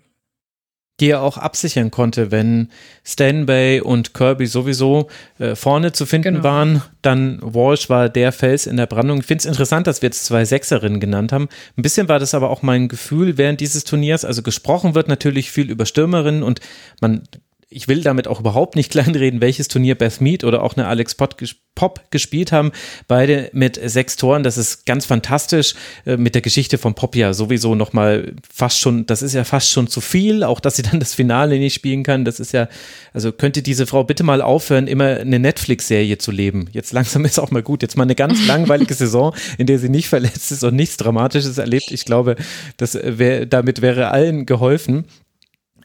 [1.01, 2.71] die er auch absichern konnte, wenn
[3.05, 5.09] Stanbay und Kirby sowieso
[5.39, 6.45] äh, vorne zu finden genau.
[6.45, 9.19] waren, dann Walsh war der Fels in der Brandung.
[9.19, 11.49] Ich finde es interessant, dass wir jetzt zwei Sechserinnen genannt haben.
[11.77, 14.25] Ein bisschen war das aber auch mein Gefühl während dieses Turniers.
[14.25, 16.61] Also gesprochen wird natürlich viel über Stürmerinnen und
[17.01, 17.23] man
[17.69, 21.15] ich will damit auch überhaupt nicht kleinreden, welches Turnier Beth Mead oder auch eine Alex
[21.15, 21.37] Pop,
[21.75, 22.73] Pop gespielt haben.
[23.09, 24.43] Beide mit sechs Toren.
[24.43, 25.75] Das ist ganz fantastisch.
[26.05, 29.71] Äh, mit der Geschichte von Pop ja sowieso nochmal fast schon, das ist ja fast
[29.71, 30.45] schon zu viel.
[30.45, 32.25] Auch, dass sie dann das Finale nicht spielen kann.
[32.25, 32.69] Das ist ja,
[33.13, 36.69] also könnte diese Frau bitte mal aufhören, immer eine Netflix-Serie zu leben.
[36.73, 37.83] Jetzt langsam ist auch mal gut.
[37.83, 41.59] Jetzt mal eine ganz langweilige Saison, in der sie nicht verletzt ist und nichts Dramatisches
[41.59, 41.91] erlebt.
[41.91, 42.37] Ich glaube,
[42.77, 45.05] das wär, damit wäre allen geholfen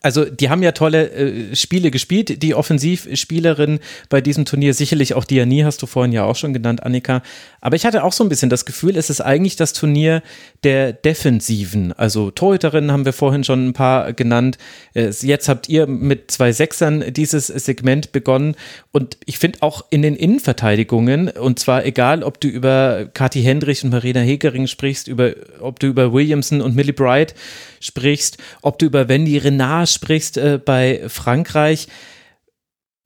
[0.02, 3.80] also die haben ja tolle äh, Spiele gespielt, die Offensivspielerin
[4.10, 7.22] bei diesem Turnier, sicherlich auch Diani hast du vorhin ja auch schon genannt, Annika.
[7.62, 10.24] Aber ich hatte auch so ein bisschen das Gefühl, es ist eigentlich das Turnier
[10.64, 11.94] der Defensiven.
[11.94, 14.58] Also Torhüterinnen haben wir vorhin schon ein paar genannt.
[14.96, 18.56] Äh, jetzt habt ihr mit zwei Sechsern dieses Segment begonnen.
[18.92, 23.84] Und ich finde auch in den Innenverteidigungen, und zwar egal, ob du über Kathi Hendrich
[23.84, 27.36] und Marina Hegering sprichst, über, ob du über Williamson und Millie Bright
[27.82, 31.88] sprichst, ob du über Wendy Renard sprichst äh, bei Frankreich.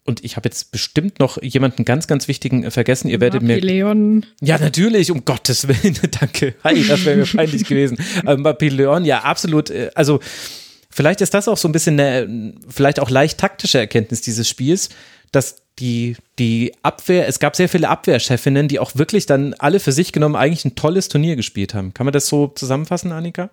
[0.07, 3.07] Und ich habe jetzt bestimmt noch jemanden ganz, ganz wichtigen äh, vergessen.
[3.07, 3.59] Ihr werdet mir.
[3.59, 4.25] Leon.
[4.39, 5.97] Ja, natürlich, um Gottes Willen.
[6.19, 6.53] Danke.
[6.63, 7.97] Hi, das wäre mir peinlich gewesen.
[8.27, 9.71] Ähm, Leon, ja, absolut.
[9.71, 10.19] Äh, also,
[10.91, 14.89] vielleicht ist das auch so ein bisschen eine, vielleicht auch leicht taktische Erkenntnis dieses Spiels,
[15.31, 19.91] dass die, die Abwehr, es gab sehr viele Abwehrchefinnen, die auch wirklich dann alle für
[19.91, 21.93] sich genommen eigentlich ein tolles Turnier gespielt haben.
[21.93, 23.49] Kann man das so zusammenfassen, Annika?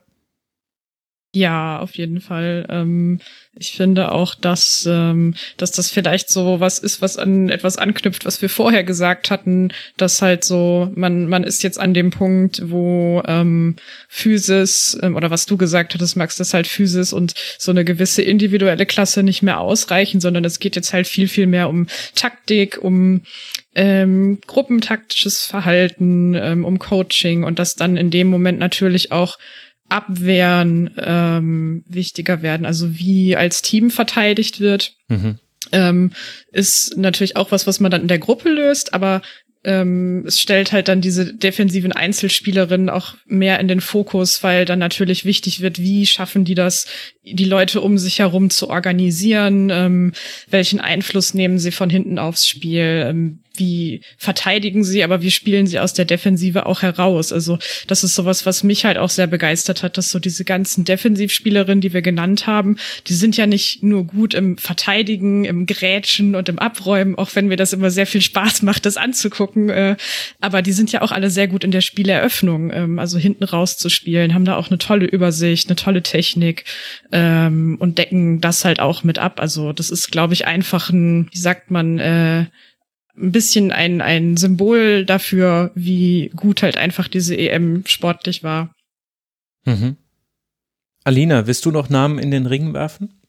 [1.34, 2.66] Ja, auf jeden Fall.
[2.68, 3.18] Ähm,
[3.54, 8.26] ich finde auch, dass, ähm, dass das vielleicht so was ist, was an etwas anknüpft,
[8.26, 12.60] was wir vorher gesagt hatten, dass halt so, man, man ist jetzt an dem Punkt,
[12.70, 13.76] wo ähm,
[14.08, 18.20] Physis, ähm, oder was du gesagt hattest, Max, dass halt Physis und so eine gewisse
[18.20, 22.76] individuelle Klasse nicht mehr ausreichen, sondern es geht jetzt halt viel, viel mehr um Taktik,
[22.82, 23.22] um
[23.74, 29.38] ähm, gruppentaktisches Verhalten, ähm, um Coaching und das dann in dem Moment natürlich auch
[29.92, 34.94] Abwehren ähm, wichtiger werden, also wie als Team verteidigt wird.
[35.08, 35.38] Mhm.
[35.70, 36.12] Ähm,
[36.50, 39.22] ist natürlich auch was, was man dann in der Gruppe löst, aber
[39.64, 44.80] ähm, es stellt halt dann diese defensiven Einzelspielerinnen auch mehr in den Fokus, weil dann
[44.80, 46.86] natürlich wichtig wird, wie schaffen die das,
[47.24, 50.12] die Leute um sich herum zu organisieren, ähm,
[50.50, 55.66] welchen Einfluss nehmen sie von hinten aufs Spiel, ähm, wie verteidigen sie, aber wie spielen
[55.66, 57.32] sie aus der Defensive auch heraus.
[57.32, 60.84] Also das ist sowas, was mich halt auch sehr begeistert hat, dass so diese ganzen
[60.84, 62.76] Defensivspielerinnen, die wir genannt haben,
[63.06, 67.48] die sind ja nicht nur gut im Verteidigen, im Grätschen und im Abräumen, auch wenn
[67.48, 69.68] mir das immer sehr viel Spaß macht, das anzugucken.
[69.68, 69.96] Äh,
[70.40, 73.76] aber die sind ja auch alle sehr gut in der Spieleröffnung, ähm, also hinten raus
[73.76, 76.64] zu spielen, haben da auch eine tolle Übersicht, eine tolle Technik
[77.12, 79.40] ähm, und decken das halt auch mit ab.
[79.40, 82.46] Also das ist, glaube ich, einfach ein, wie sagt man, äh,
[83.14, 88.74] ein bisschen ein, ein Symbol dafür, wie gut halt einfach diese EM sportlich war.
[89.64, 89.96] Mhm.
[91.04, 93.20] Alina, willst du noch Namen in den Ring werfen?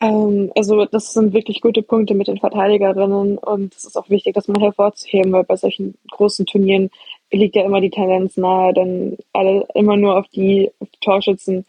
[0.00, 4.34] Ähm, also das sind wirklich gute Punkte mit den Verteidigerinnen und es ist auch wichtig,
[4.34, 6.90] das mal hervorzuheben, weil bei solchen großen Turnieren
[7.30, 11.66] liegt ja immer die Tendenz nahe, dann alle immer nur auf die, auf die Torschützen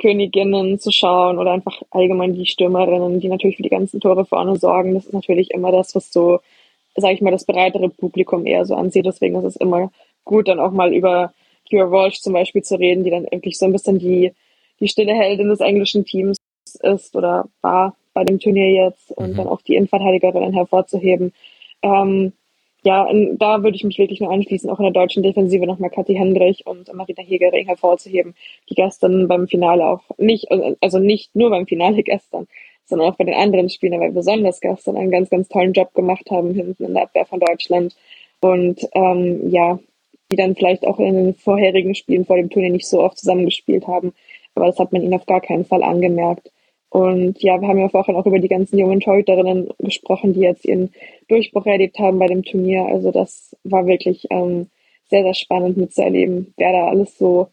[0.00, 4.56] Königinnen zu schauen oder einfach allgemein die Stürmerinnen, die natürlich für die ganzen Tore vorne
[4.56, 4.94] sorgen.
[4.94, 6.40] Das ist natürlich immer das, was so,
[6.96, 9.06] sage ich mal, das breitere Publikum eher so ansieht.
[9.06, 9.90] Deswegen ist es immer
[10.24, 11.32] gut, dann auch mal über
[11.68, 14.32] Kira Walsh zum Beispiel zu reden, die dann wirklich so ein bisschen die,
[14.80, 16.38] die stille Heldin des englischen Teams
[16.82, 19.36] ist oder war bei dem Turnier jetzt und mhm.
[19.36, 21.32] dann auch die Innenverteidigerinnen hervorzuheben.
[21.82, 22.32] Ähm,
[22.88, 23.06] ja,
[23.36, 26.66] da würde ich mich wirklich nur anschließen, auch in der deutschen Defensive nochmal Kathi Hendrich
[26.66, 28.34] und Marita Hegering hervorzuheben,
[28.70, 30.48] die gestern beim Finale auch nicht,
[30.80, 32.46] also nicht nur beim Finale gestern,
[32.86, 36.30] sondern auch bei den anderen Spielen, aber besonders gestern einen ganz, ganz tollen Job gemacht
[36.30, 37.94] haben hinten in der Abwehr von Deutschland.
[38.40, 39.78] Und ähm, ja,
[40.30, 43.86] die dann vielleicht auch in den vorherigen Spielen vor dem Turnier nicht so oft zusammengespielt
[43.86, 44.14] haben.
[44.54, 46.50] Aber das hat man ihnen auf gar keinen Fall angemerkt.
[46.90, 50.64] Und ja, wir haben ja vorhin auch über die ganzen jungen Torhüterinnen gesprochen, die jetzt
[50.64, 50.90] ihren
[51.28, 52.86] Durchbruch erlebt haben bei dem Turnier.
[52.86, 54.68] Also das war wirklich ähm,
[55.10, 57.48] sehr, sehr spannend mitzuerleben, wer da alles so,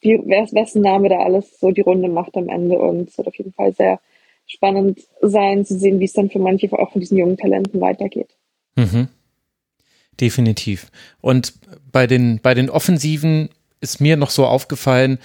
[0.00, 2.78] wie, wer, wessen Name da alles so die Runde macht am Ende.
[2.78, 4.00] Und es wird auf jeden Fall sehr
[4.46, 8.36] spannend sein zu sehen, wie es dann für manche auch von diesen jungen Talenten weitergeht.
[8.76, 9.08] Mhm.
[10.20, 10.90] Definitiv.
[11.20, 11.54] Und
[11.90, 13.50] bei den, bei den Offensiven
[13.80, 15.18] ist mir noch so aufgefallen,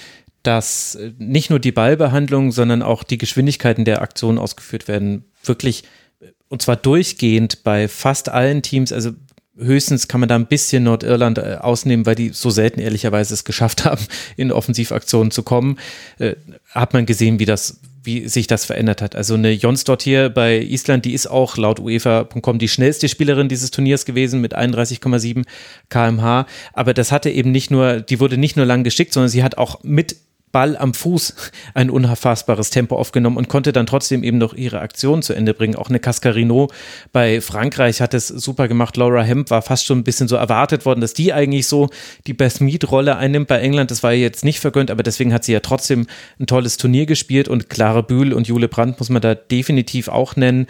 [0.44, 5.26] dass äh, nicht nur die Ballbehandlung, sondern auch die Geschwindigkeiten der Aktionen ausgeführt werden.
[5.44, 5.84] Wirklich,
[6.22, 8.92] äh, und zwar durchgehend bei fast allen Teams.
[8.92, 9.12] Also
[9.58, 13.44] höchstens kann man da ein bisschen Nordirland äh, ausnehmen, weil die so selten ehrlicherweise es
[13.44, 14.06] geschafft haben,
[14.36, 15.80] in Offensivaktionen zu kommen.
[16.20, 16.36] Äh,
[16.72, 19.16] hat man gesehen, wie das wie sich das verändert hat.
[19.16, 23.72] Also eine Jonsdott hier bei Island, die ist auch laut UEFA.com die schnellste Spielerin dieses
[23.72, 25.46] Turniers gewesen mit 31,7
[25.90, 26.46] kmh.
[26.74, 29.58] Aber das hatte eben nicht nur, die wurde nicht nur lang geschickt, sondern sie hat
[29.58, 30.18] auch mit
[30.54, 31.34] Ball am Fuß
[31.74, 35.76] ein unfassbares Tempo aufgenommen und konnte dann trotzdem eben noch ihre Aktion zu Ende bringen.
[35.76, 36.70] Auch eine Cascarino
[37.12, 38.96] bei Frankreich hat es super gemacht.
[38.96, 41.90] Laura Hemp war fast schon ein bisschen so erwartet worden, dass die eigentlich so
[42.28, 43.92] die Best Meet Rolle einnimmt bei England.
[43.92, 46.08] Das war ihr jetzt nicht vergönnt, aber deswegen hat sie ja trotzdem
[46.40, 50.38] ein tolles Turnier gespielt und Clara Bühl und Jule Brandt muss man da definitiv auch
[50.38, 50.68] nennen.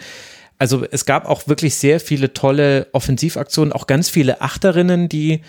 [0.58, 5.42] Also es gab auch wirklich sehr viele tolle Offensivaktionen, auch ganz viele Achterinnen, die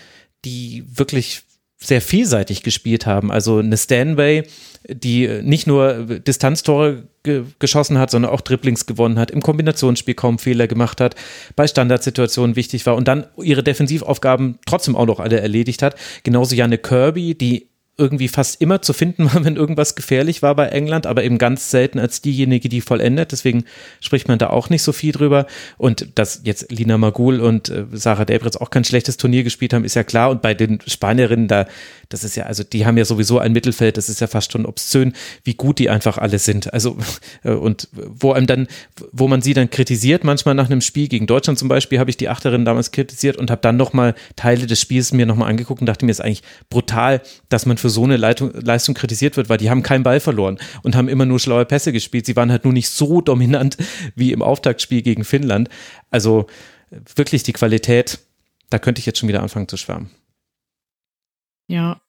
[0.44, 1.42] die wirklich
[1.78, 3.30] sehr vielseitig gespielt haben.
[3.30, 4.44] Also eine Stanway,
[4.88, 10.38] die nicht nur Distanztore ge geschossen hat, sondern auch Dribblings gewonnen hat, im Kombinationsspiel kaum
[10.38, 11.16] Fehler gemacht hat,
[11.54, 15.96] bei Standardsituationen wichtig war und dann ihre Defensivaufgaben trotzdem auch noch alle erledigt hat.
[16.22, 20.66] Genauso Janne Kirby, die irgendwie fast immer zu finden war, wenn irgendwas gefährlich war bei
[20.68, 23.32] England, aber eben ganz selten als diejenige, die vollendet.
[23.32, 23.64] Deswegen
[24.00, 25.46] spricht man da auch nicht so viel drüber.
[25.78, 29.84] Und dass jetzt Lina Magul und äh, Sarah Debritz auch kein schlechtes Turnier gespielt haben,
[29.84, 30.30] ist ja klar.
[30.30, 31.66] Und bei den Spanierinnen, da,
[32.08, 34.66] das ist ja, also die haben ja sowieso ein Mittelfeld, das ist ja fast schon
[34.66, 35.12] obszön,
[35.44, 36.72] wie gut die einfach alle sind.
[36.72, 36.96] Also,
[37.42, 38.68] äh, und wo einem dann,
[39.12, 42.16] wo man sie dann kritisiert, manchmal nach einem Spiel gegen Deutschland zum Beispiel, habe ich
[42.16, 45.86] die Achterin damals kritisiert und habe dann nochmal Teile des Spiels mir nochmal angeguckt und
[45.86, 49.58] dachte mir, ist eigentlich brutal, dass man für so eine Leitung, Leistung kritisiert wird, weil
[49.58, 52.26] die haben keinen Ball verloren und haben immer nur schlaue Pässe gespielt.
[52.26, 53.76] Sie waren halt nur nicht so dominant
[54.14, 55.68] wie im Auftaktspiel gegen Finnland.
[56.10, 56.46] Also
[57.14, 58.18] wirklich die Qualität,
[58.70, 60.10] da könnte ich jetzt schon wieder anfangen zu schwärmen.
[61.66, 62.00] Ja.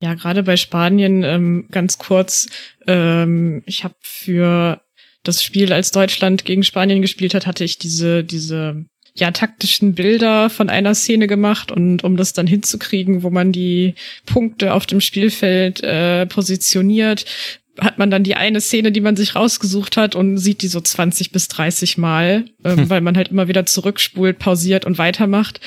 [0.00, 2.48] Ja, gerade bei Spanien, ähm, ganz kurz,
[2.88, 4.80] ähm, ich habe für
[5.22, 8.84] das Spiel, als Deutschland gegen Spanien gespielt hat, hatte ich diese, diese
[9.14, 13.94] ja taktischen Bilder von einer Szene gemacht und um das dann hinzukriegen, wo man die
[14.26, 17.26] Punkte auf dem Spielfeld äh, positioniert,
[17.78, 20.80] hat man dann die eine Szene, die man sich rausgesucht hat und sieht die so
[20.80, 22.90] 20 bis 30 Mal, ähm, hm.
[22.90, 25.60] weil man halt immer wieder zurückspult, pausiert und weitermacht.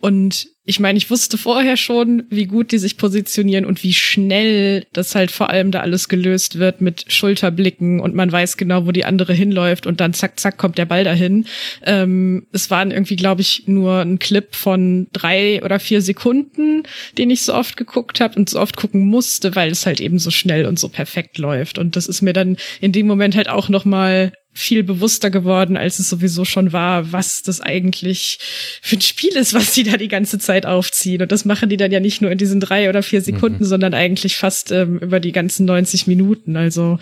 [0.00, 4.86] Und ich meine, ich wusste vorher schon, wie gut die sich positionieren und wie schnell
[4.92, 8.92] das halt vor allem da alles gelöst wird mit Schulterblicken und man weiß genau, wo
[8.92, 11.44] die andere hinläuft und dann zack, zack kommt der Ball dahin.
[11.84, 16.84] Ähm, es waren irgendwie, glaube ich, nur ein Clip von drei oder vier Sekunden,
[17.18, 20.20] den ich so oft geguckt habe und so oft gucken musste, weil es halt eben
[20.20, 21.78] so schnell und so perfekt läuft.
[21.78, 25.76] Und das ist mir dann in dem Moment halt auch noch mal viel bewusster geworden,
[25.76, 28.38] als es sowieso schon war, was das eigentlich
[28.82, 31.22] für ein Spiel ist, was sie da die ganze Zeit aufziehen.
[31.22, 33.68] Und das machen die dann ja nicht nur in diesen drei oder vier Sekunden, mhm.
[33.68, 36.56] sondern eigentlich fast ähm, über die ganzen 90 Minuten.
[36.56, 36.98] Also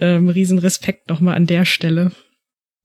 [0.00, 2.12] ähm, Riesenrespekt nochmal an der Stelle.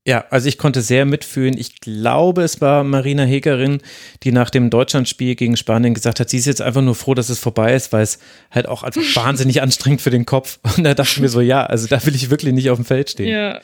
[0.08, 1.58] Ja, also ich konnte sehr mitfühlen.
[1.58, 3.82] Ich glaube, es war Marina Hegerin,
[4.22, 7.28] die nach dem Deutschlandspiel gegen Spanien gesagt hat, sie ist jetzt einfach nur froh, dass
[7.28, 8.18] es vorbei ist, weil es
[8.50, 10.60] halt auch einfach wahnsinnig anstrengend für den Kopf.
[10.76, 12.86] Und da dachte ich mir so, ja, also da will ich wirklich nicht auf dem
[12.86, 13.28] Feld stehen.
[13.28, 13.60] Ja.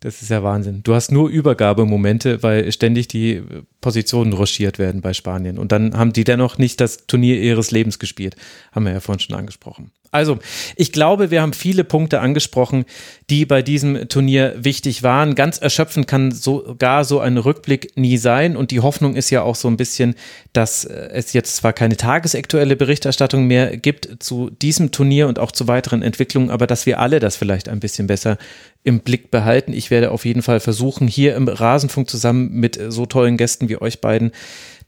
[0.00, 0.82] Das ist ja Wahnsinn.
[0.82, 3.42] Du hast nur Übergabemomente, weil ständig die
[3.82, 5.58] Positionen ruschiert werden bei Spanien.
[5.58, 8.34] Und dann haben die dennoch nicht das Turnier ihres Lebens gespielt.
[8.72, 9.92] Haben wir ja vorhin schon angesprochen.
[10.12, 10.38] Also,
[10.74, 12.84] ich glaube, wir haben viele Punkte angesprochen,
[13.30, 15.36] die bei diesem Turnier wichtig waren.
[15.36, 18.56] Ganz erschöpfend kann sogar so ein Rückblick nie sein.
[18.56, 20.16] Und die Hoffnung ist ja auch so ein bisschen,
[20.52, 25.68] dass es jetzt zwar keine tagesaktuelle Berichterstattung mehr gibt zu diesem Turnier und auch zu
[25.68, 28.36] weiteren Entwicklungen, aber dass wir alle das vielleicht ein bisschen besser
[28.82, 29.72] im Blick behalten.
[29.72, 33.80] Ich werde auf jeden Fall versuchen, hier im Rasenfunk zusammen mit so tollen Gästen wie
[33.80, 34.32] euch beiden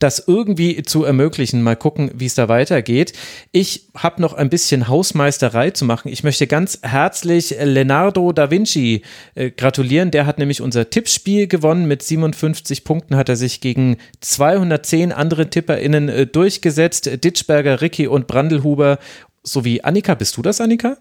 [0.03, 1.63] das irgendwie zu ermöglichen.
[1.63, 3.13] Mal gucken, wie es da weitergeht.
[3.53, 6.09] Ich habe noch ein bisschen Hausmeisterei zu machen.
[6.09, 9.03] Ich möchte ganz herzlich Leonardo da Vinci
[9.35, 10.11] äh, gratulieren.
[10.11, 11.87] Der hat nämlich unser Tippspiel gewonnen.
[11.87, 17.11] Mit 57 Punkten hat er sich gegen 210 andere TipperInnen äh, durchgesetzt.
[17.23, 18.99] Ditschberger, Ricky und Brandelhuber
[19.43, 20.15] sowie Annika.
[20.15, 20.97] Bist du das, Annika?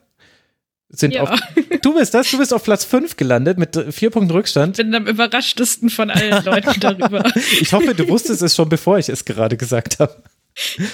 [0.91, 1.23] Sind ja.
[1.23, 1.39] auf.
[1.81, 4.77] Du bist das, du bist auf Platz 5 gelandet mit vier Punkten Rückstand.
[4.77, 7.23] Ich bin am überraschtesten von allen Leuten darüber.
[7.59, 10.21] ich hoffe, du wusstest es schon, bevor ich es gerade gesagt habe.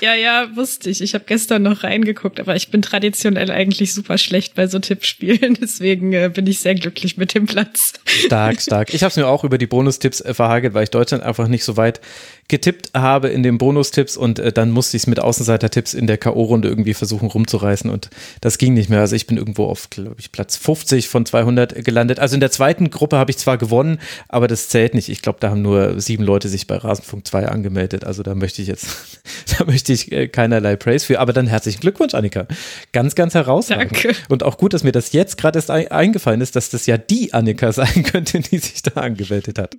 [0.01, 1.01] Ja, ja, wusste ich.
[1.01, 5.55] Ich habe gestern noch reingeguckt, aber ich bin traditionell eigentlich super schlecht bei so Tippspielen.
[5.61, 7.93] Deswegen äh, bin ich sehr glücklich mit dem Platz.
[8.05, 8.93] Stark, stark.
[8.93, 11.63] Ich habe es mir auch über die Bonustipps äh, verhagelt, weil ich Deutschland einfach nicht
[11.63, 12.01] so weit
[12.47, 16.17] getippt habe in den Bonustipps und äh, dann musste ich es mit Außenseiter-Tipps in der
[16.17, 18.09] K.O.-Runde irgendwie versuchen rumzureißen und
[18.39, 19.01] das ging nicht mehr.
[19.01, 22.19] Also ich bin irgendwo auf, glaube ich, Platz 50 von 200 gelandet.
[22.19, 23.99] Also in der zweiten Gruppe habe ich zwar gewonnen,
[24.29, 25.09] aber das zählt nicht.
[25.09, 28.05] Ich glaube, da haben nur sieben Leute sich bei Rasenfunk 2 angemeldet.
[28.05, 28.87] Also da möchte ich jetzt,
[29.57, 31.19] da möchte ich äh, keinerlei Praise für.
[31.19, 32.47] Aber dann herzlichen Glückwunsch, Annika.
[32.93, 33.91] Ganz, ganz herausragend.
[33.91, 34.15] Danke.
[34.29, 37.33] Und auch gut, dass mir das jetzt gerade erst eingefallen ist, dass das ja die
[37.33, 39.75] Annika sein könnte, die sich da angemeldet hat.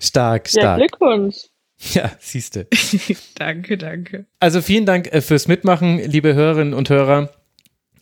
[0.00, 0.62] Stark, stark.
[0.62, 1.36] Ja, Glückwunsch.
[1.94, 2.66] Ja, siehste.
[3.36, 4.26] danke, danke.
[4.40, 7.30] Also vielen Dank äh, fürs Mitmachen, liebe Hörerinnen und Hörer.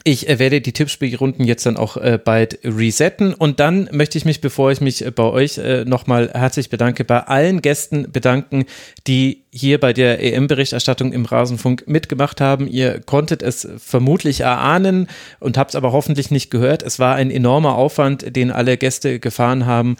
[0.02, 4.24] Ich äh, werde die Tippspielrunden jetzt dann auch äh, bald resetten und dann möchte ich
[4.24, 8.64] mich, bevor ich mich bei euch nochmal herzlich bedanke, bei allen Gästen bedanken,
[9.06, 12.68] die hier bei der EM-Berichterstattung im Rasenfunk mitgemacht haben.
[12.68, 16.82] Ihr konntet es vermutlich erahnen und habt es aber hoffentlich nicht gehört.
[16.82, 19.98] Es war ein enormer Aufwand, den alle Gäste gefahren haben.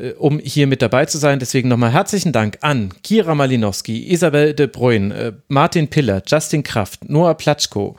[0.00, 1.38] Äh, um hier mit dabei zu sein.
[1.38, 7.08] Deswegen nochmal herzlichen Dank an Kira Malinowski, Isabel de Bruyne, äh, Martin Piller, Justin Kraft,
[7.08, 7.96] Noah Platschko,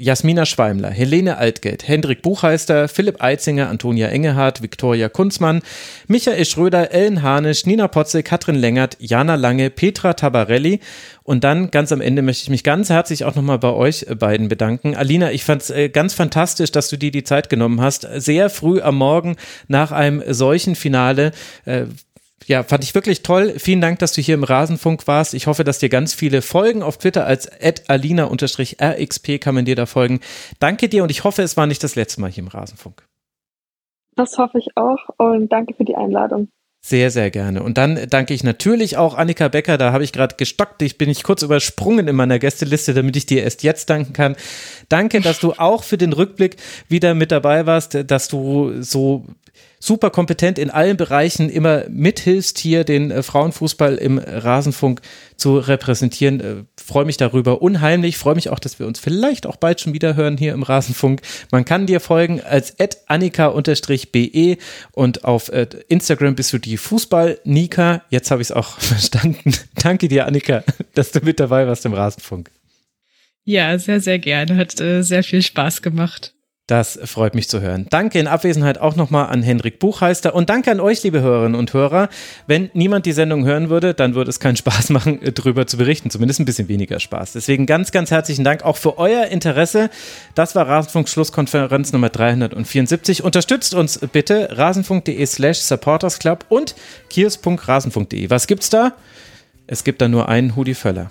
[0.00, 5.60] Jasmina Schweimler, Helene Altgeld, Hendrik Buchheister, Philipp Eitzinger, Antonia Engehardt, Viktoria Kunzmann,
[6.06, 10.78] Michael Schröder, Ellen Hanisch, Nina Potze, Katrin Lengert, Jana Lange, Petra Tabarelli
[11.28, 14.48] und dann ganz am Ende möchte ich mich ganz herzlich auch nochmal bei euch beiden
[14.48, 14.94] bedanken.
[14.94, 18.08] Alina, ich fand es äh, ganz fantastisch, dass du dir die Zeit genommen hast.
[18.14, 21.32] Sehr früh am Morgen nach einem solchen Finale
[21.66, 21.82] äh,
[22.48, 23.54] ja, fand ich wirklich toll.
[23.58, 25.34] Vielen Dank, dass du hier im Rasenfunk warst.
[25.34, 26.82] Ich hoffe, dass dir ganz viele folgen.
[26.82, 27.48] Auf Twitter als
[27.88, 30.20] alina-rxp kann man dir da folgen.
[30.58, 33.06] Danke dir und ich hoffe, es war nicht das letzte Mal hier im Rasenfunk.
[34.16, 36.48] Das hoffe ich auch und danke für die Einladung.
[36.80, 37.62] Sehr, sehr gerne.
[37.62, 39.76] Und dann danke ich natürlich auch Annika Becker.
[39.76, 40.80] Da habe ich gerade gestockt.
[40.80, 44.36] Ich bin ich kurz übersprungen in meiner Gästeliste, damit ich dir erst jetzt danken kann.
[44.88, 46.56] Danke, dass du auch für den Rückblick
[46.88, 49.26] wieder mit dabei warst, dass du so
[49.78, 55.00] super kompetent in allen Bereichen immer mithilfst, hier den äh, Frauenfußball im Rasenfunk
[55.36, 56.40] zu repräsentieren.
[56.40, 58.18] Äh, freue mich darüber unheimlich.
[58.18, 61.22] Freue mich auch, dass wir uns vielleicht auch bald schon wieder hören hier im Rasenfunk.
[61.50, 62.76] Man kann dir folgen als
[63.06, 64.58] annika-be
[64.92, 68.02] und auf äh, Instagram bist du die Fußball-Nika.
[68.10, 69.52] Jetzt habe ich es auch verstanden.
[69.74, 70.64] Danke dir, Annika,
[70.94, 72.50] dass du mit dabei warst im Rasenfunk.
[73.44, 74.56] Ja, sehr, sehr gerne.
[74.56, 76.34] Hat äh, sehr viel Spaß gemacht.
[76.68, 77.86] Das freut mich zu hören.
[77.88, 81.72] Danke in Abwesenheit auch nochmal an Henrik Buchheister und danke an euch, liebe Hörerinnen und
[81.72, 82.10] Hörer.
[82.46, 86.10] Wenn niemand die Sendung hören würde, dann würde es keinen Spaß machen, darüber zu berichten.
[86.10, 87.32] Zumindest ein bisschen weniger Spaß.
[87.32, 89.88] Deswegen ganz, ganz herzlichen Dank auch für euer Interesse.
[90.34, 93.24] Das war Rasenfunk Schlusskonferenz Nummer 374.
[93.24, 96.74] Unterstützt uns bitte rasenfunk.de slash supportersclub und
[97.08, 98.28] kios.rasenfunk.de.
[98.28, 98.92] Was gibt's da?
[99.66, 101.10] Es gibt da nur einen Hudi Völler.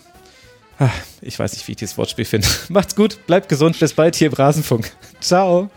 [1.22, 2.48] Ich weiß nicht, wie ich dieses Wortspiel finde.
[2.70, 4.92] Macht's gut, bleibt gesund, bis bald hier im Rasenfunk.
[5.20, 5.70] Ciao.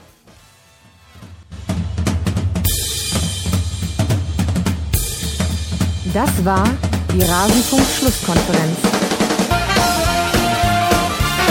[6.12, 6.68] Das war
[7.12, 8.78] die Rasenfunk-Schlusskonferenz.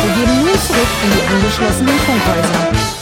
[0.03, 2.98] Wir gehen nun zurück in die angeschlossenen Funkhäuser.